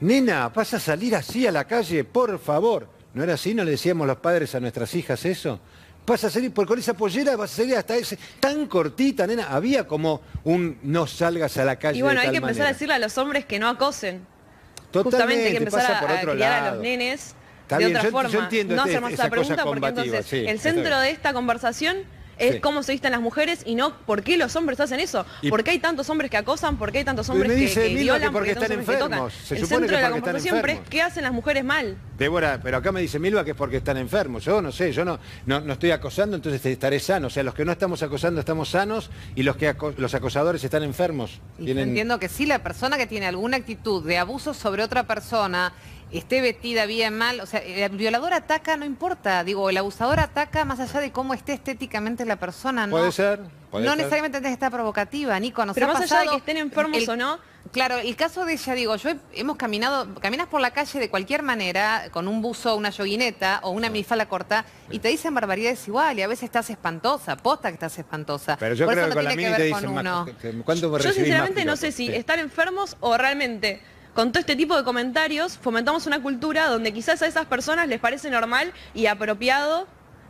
Nena, 0.00 0.48
¿vas 0.48 0.74
a 0.74 0.80
salir 0.80 1.14
así 1.14 1.46
a 1.46 1.52
la 1.52 1.64
calle? 1.64 2.04
Por 2.04 2.38
favor. 2.38 2.88
¿No 3.14 3.22
era 3.22 3.34
así? 3.34 3.54
¿No 3.54 3.62
le 3.62 3.72
decíamos 3.72 4.06
los 4.06 4.16
padres 4.16 4.54
a 4.54 4.60
nuestras 4.60 4.94
hijas 4.94 5.24
eso? 5.26 5.60
Vas 6.06 6.24
a 6.24 6.30
salir, 6.30 6.52
por 6.52 6.66
con 6.66 6.78
esa 6.78 6.94
pollera 6.94 7.36
vas 7.36 7.52
a 7.52 7.56
salir 7.56 7.76
hasta 7.76 7.96
ese, 7.96 8.18
tan 8.40 8.66
cortita, 8.66 9.26
nena, 9.26 9.48
había 9.48 9.86
como 9.86 10.20
un 10.44 10.78
no 10.82 11.06
salgas 11.06 11.56
a 11.58 11.64
la 11.64 11.76
calle. 11.76 11.98
Y 11.98 12.02
bueno, 12.02 12.20
hay 12.20 12.30
que 12.30 12.36
empezar 12.38 12.66
a 12.66 12.72
decirle 12.72 12.94
a 12.94 12.98
los 12.98 13.16
hombres 13.18 13.44
que 13.44 13.58
no 13.58 13.68
acosen. 13.68 14.26
Justamente 14.92 15.46
hay 15.46 15.52
que 15.52 15.58
empezar 15.58 16.04
a, 16.04 16.20
criar 16.20 16.52
a 16.64 16.70
los 16.72 16.82
nenes 16.82 17.34
de 17.78 17.86
otra 17.86 18.02
forma. 18.10 18.30
no 18.30 18.48
este, 18.48 18.74
hacer 18.74 19.00
más 19.00 19.12
esa 19.12 19.30
pregunta 19.30 19.64
porque 19.64 19.86
entonces 19.86 20.32
el 20.32 20.60
centro 20.60 20.98
de 21.00 21.10
esta 21.10 21.32
conversación 21.32 21.98
es 22.38 22.60
cómo 22.60 22.82
se 22.82 22.92
visten 22.92 23.12
las 23.12 23.20
mujeres 23.20 23.62
y 23.64 23.74
no 23.74 23.96
por 23.98 24.22
qué 24.22 24.36
los 24.36 24.54
hombres 24.56 24.80
hacen 24.80 25.00
eso. 25.00 25.24
¿Por 25.48 25.64
qué 25.64 25.72
hay 25.72 25.78
tantos 25.78 26.08
hombres 26.10 26.30
que 26.30 26.36
acosan? 26.36 26.76
¿Por 26.76 26.92
qué 26.92 26.98
hay 26.98 27.04
tantos 27.04 27.28
hombres 27.28 27.74
que, 27.74 27.88
violan? 27.94 28.32
porque 28.32 28.52
están 28.52 28.72
enfermos. 28.72 29.50
el 29.50 29.66
centro 29.66 29.96
de 29.96 30.02
la 30.02 30.10
conversación 30.10 30.42
siempre 30.42 30.72
es 30.72 30.80
qué 30.88 31.02
hacen 31.02 31.22
las 31.22 31.32
mujeres 31.32 31.64
mal. 31.64 31.96
Débora, 32.18 32.60
pero 32.62 32.76
acá 32.76 32.92
me 32.92 33.00
dice 33.00 33.18
Milva 33.18 33.44
que 33.44 33.52
es 33.52 33.56
porque 33.56 33.78
están 33.78 33.96
enfermos. 33.96 34.44
Yo 34.44 34.62
no 34.62 34.72
sé, 34.72 34.92
yo 34.92 35.04
no, 35.04 35.18
no, 35.46 35.72
estoy 35.72 35.90
acosando, 35.90 36.36
entonces 36.36 36.64
estaré 36.66 37.00
sano. 37.00 37.28
O 37.28 37.30
sea, 37.30 37.42
los 37.42 37.54
que 37.54 37.64
no 37.64 37.72
estamos 37.72 38.02
acosando 38.02 38.40
estamos 38.40 38.70
sanos 38.70 39.10
y 39.34 39.42
los 39.42 39.56
que 39.56 39.74
los 39.96 40.14
acosadores 40.14 40.62
están 40.64 40.82
enfermos. 40.82 41.40
Entiendo 41.58 42.18
que 42.18 42.28
sí, 42.28 42.46
la 42.46 42.62
persona 42.62 42.96
que 42.96 43.06
tiene 43.06 43.26
alguna 43.26 43.56
actitud 43.56 44.04
de 44.04 44.18
abuso 44.18 44.54
sobre 44.54 44.82
otra 44.82 45.04
persona 45.04 45.72
esté 46.18 46.40
vestida 46.40 46.86
bien, 46.86 47.16
mal, 47.16 47.40
o 47.40 47.46
sea, 47.46 47.60
el 47.60 47.96
violador 47.96 48.32
ataca, 48.32 48.76
no 48.76 48.84
importa, 48.84 49.44
digo, 49.44 49.70
el 49.70 49.76
abusador 49.76 50.20
ataca 50.20 50.64
más 50.64 50.80
allá 50.80 51.00
de 51.00 51.12
cómo 51.12 51.34
esté 51.34 51.52
estéticamente 51.52 52.24
la 52.24 52.36
persona, 52.36 52.86
¿no? 52.86 52.92
Puede 52.92 53.12
ser. 53.12 53.40
no 53.72 53.96
necesariamente 53.96 54.38
tiene 54.38 54.50
que 54.50 54.54
estar 54.54 54.70
provocativa, 54.70 55.38
Nico, 55.40 55.64
nos 55.64 55.74
Pero 55.74 55.88
más 55.88 56.02
allá 56.02 56.20
de 56.20 56.28
que 56.28 56.36
estén 56.36 56.56
enfermos 56.58 57.08
o 57.08 57.16
no, 57.16 57.38
Claro, 57.70 57.98
el 57.98 58.16
caso 58.16 58.44
de 58.44 58.54
ella, 58.54 58.74
digo, 58.74 58.96
yo 58.96 59.12
hemos 59.32 59.56
caminado, 59.56 60.14
caminas 60.16 60.46
por 60.48 60.60
la 60.60 60.72
calle 60.72 60.98
de 60.98 61.08
cualquier 61.08 61.42
manera, 61.42 62.08
con 62.10 62.28
un 62.28 62.42
buzo, 62.42 62.76
una 62.76 62.90
yoguineta 62.90 63.60
o 63.62 63.70
una 63.70 63.88
minifala 63.88 64.26
corta, 64.26 64.66
y 64.90 64.98
te 64.98 65.08
dicen 65.08 65.34
barbaridades 65.34 65.86
igual, 65.88 66.18
y 66.18 66.22
a 66.22 66.26
veces 66.26 66.44
estás 66.44 66.68
espantosa, 66.68 67.36
posta 67.36 67.68
que 67.68 67.74
estás 67.74 67.98
espantosa. 67.98 68.56
Pero 68.58 68.74
yo 68.74 68.86
creo 68.86 69.08
que 69.08 69.14
con 69.14 69.24
la 69.24 69.34
mini 69.34 69.54
te 69.54 69.62
dicen, 69.62 69.94
Yo 69.94 71.12
sinceramente 71.12 71.64
no 71.64 71.76
sé 71.76 71.92
si 71.92 72.08
están 72.08 72.40
enfermos 72.40 72.96
o 73.00 73.16
realmente 73.16 73.80
con 74.14 74.30
todo 74.30 74.40
este 74.40 74.56
tipo 74.56 74.76
de 74.76 74.84
comentarios 74.84 75.58
fomentamos 75.58 76.06
una 76.06 76.20
cultura 76.20 76.68
donde 76.68 76.92
quizás 76.92 77.22
a 77.22 77.26
esas 77.26 77.46
personas 77.46 77.88
les 77.88 78.00
parece 78.00 78.30
normal 78.30 78.72
y 78.94 79.06
apropiado 79.06 79.86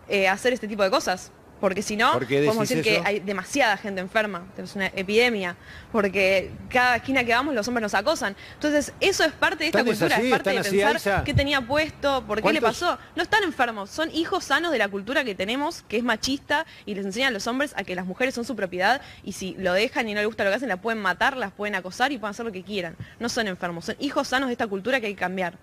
eh, 0.08 0.28
hacer 0.28 0.52
este 0.52 0.68
tipo 0.68 0.82
de 0.82 0.90
cosas. 0.90 1.32
Porque 1.62 1.80
si 1.80 1.96
no, 1.96 2.14
podemos 2.18 2.68
decir 2.68 2.82
que 2.82 3.00
hay 3.04 3.20
demasiada 3.20 3.76
gente 3.76 4.00
enferma, 4.00 4.44
es 4.58 4.74
una 4.74 4.86
epidemia, 4.86 5.54
porque 5.92 6.50
cada 6.68 6.96
esquina 6.96 7.22
que 7.22 7.30
vamos 7.30 7.54
los 7.54 7.68
hombres 7.68 7.82
nos 7.82 7.94
acosan. 7.94 8.34
Entonces, 8.54 8.92
eso 8.98 9.22
es 9.22 9.30
parte 9.30 9.62
de 9.62 9.66
esta 9.66 9.84
cultura, 9.84 10.16
es 10.16 10.28
parte 10.28 10.50
de 10.50 10.60
pensar 10.60 11.22
qué 11.22 11.32
tenía 11.32 11.60
puesto, 11.60 12.24
por 12.26 12.42
qué 12.42 12.52
le 12.52 12.60
pasó. 12.60 12.98
No 13.14 13.22
están 13.22 13.44
enfermos, 13.44 13.90
son 13.90 14.10
hijos 14.12 14.42
sanos 14.42 14.72
de 14.72 14.78
la 14.78 14.88
cultura 14.88 15.22
que 15.22 15.36
tenemos, 15.36 15.84
que 15.86 15.98
es 15.98 16.02
machista, 16.02 16.66
y 16.84 16.96
les 16.96 17.06
enseñan 17.06 17.28
a 17.28 17.30
los 17.30 17.46
hombres 17.46 17.74
a 17.76 17.84
que 17.84 17.94
las 17.94 18.06
mujeres 18.06 18.34
son 18.34 18.44
su 18.44 18.56
propiedad, 18.56 19.00
y 19.22 19.30
si 19.30 19.54
lo 19.56 19.72
dejan 19.72 20.08
y 20.08 20.14
no 20.14 20.18
les 20.18 20.26
gusta 20.26 20.42
lo 20.42 20.50
que 20.50 20.56
hacen, 20.56 20.68
la 20.68 20.78
pueden 20.78 21.00
matar, 21.00 21.36
las 21.36 21.52
pueden 21.52 21.76
acosar 21.76 22.10
y 22.10 22.18
pueden 22.18 22.32
hacer 22.32 22.44
lo 22.44 22.50
que 22.50 22.64
quieran. 22.64 22.96
No 23.20 23.28
son 23.28 23.46
enfermos, 23.46 23.84
son 23.84 23.94
hijos 24.00 24.26
sanos 24.26 24.48
de 24.48 24.54
esta 24.54 24.66
cultura 24.66 24.98
que 24.98 25.06
hay 25.06 25.14
que 25.14 25.20
cambiar. 25.20 25.56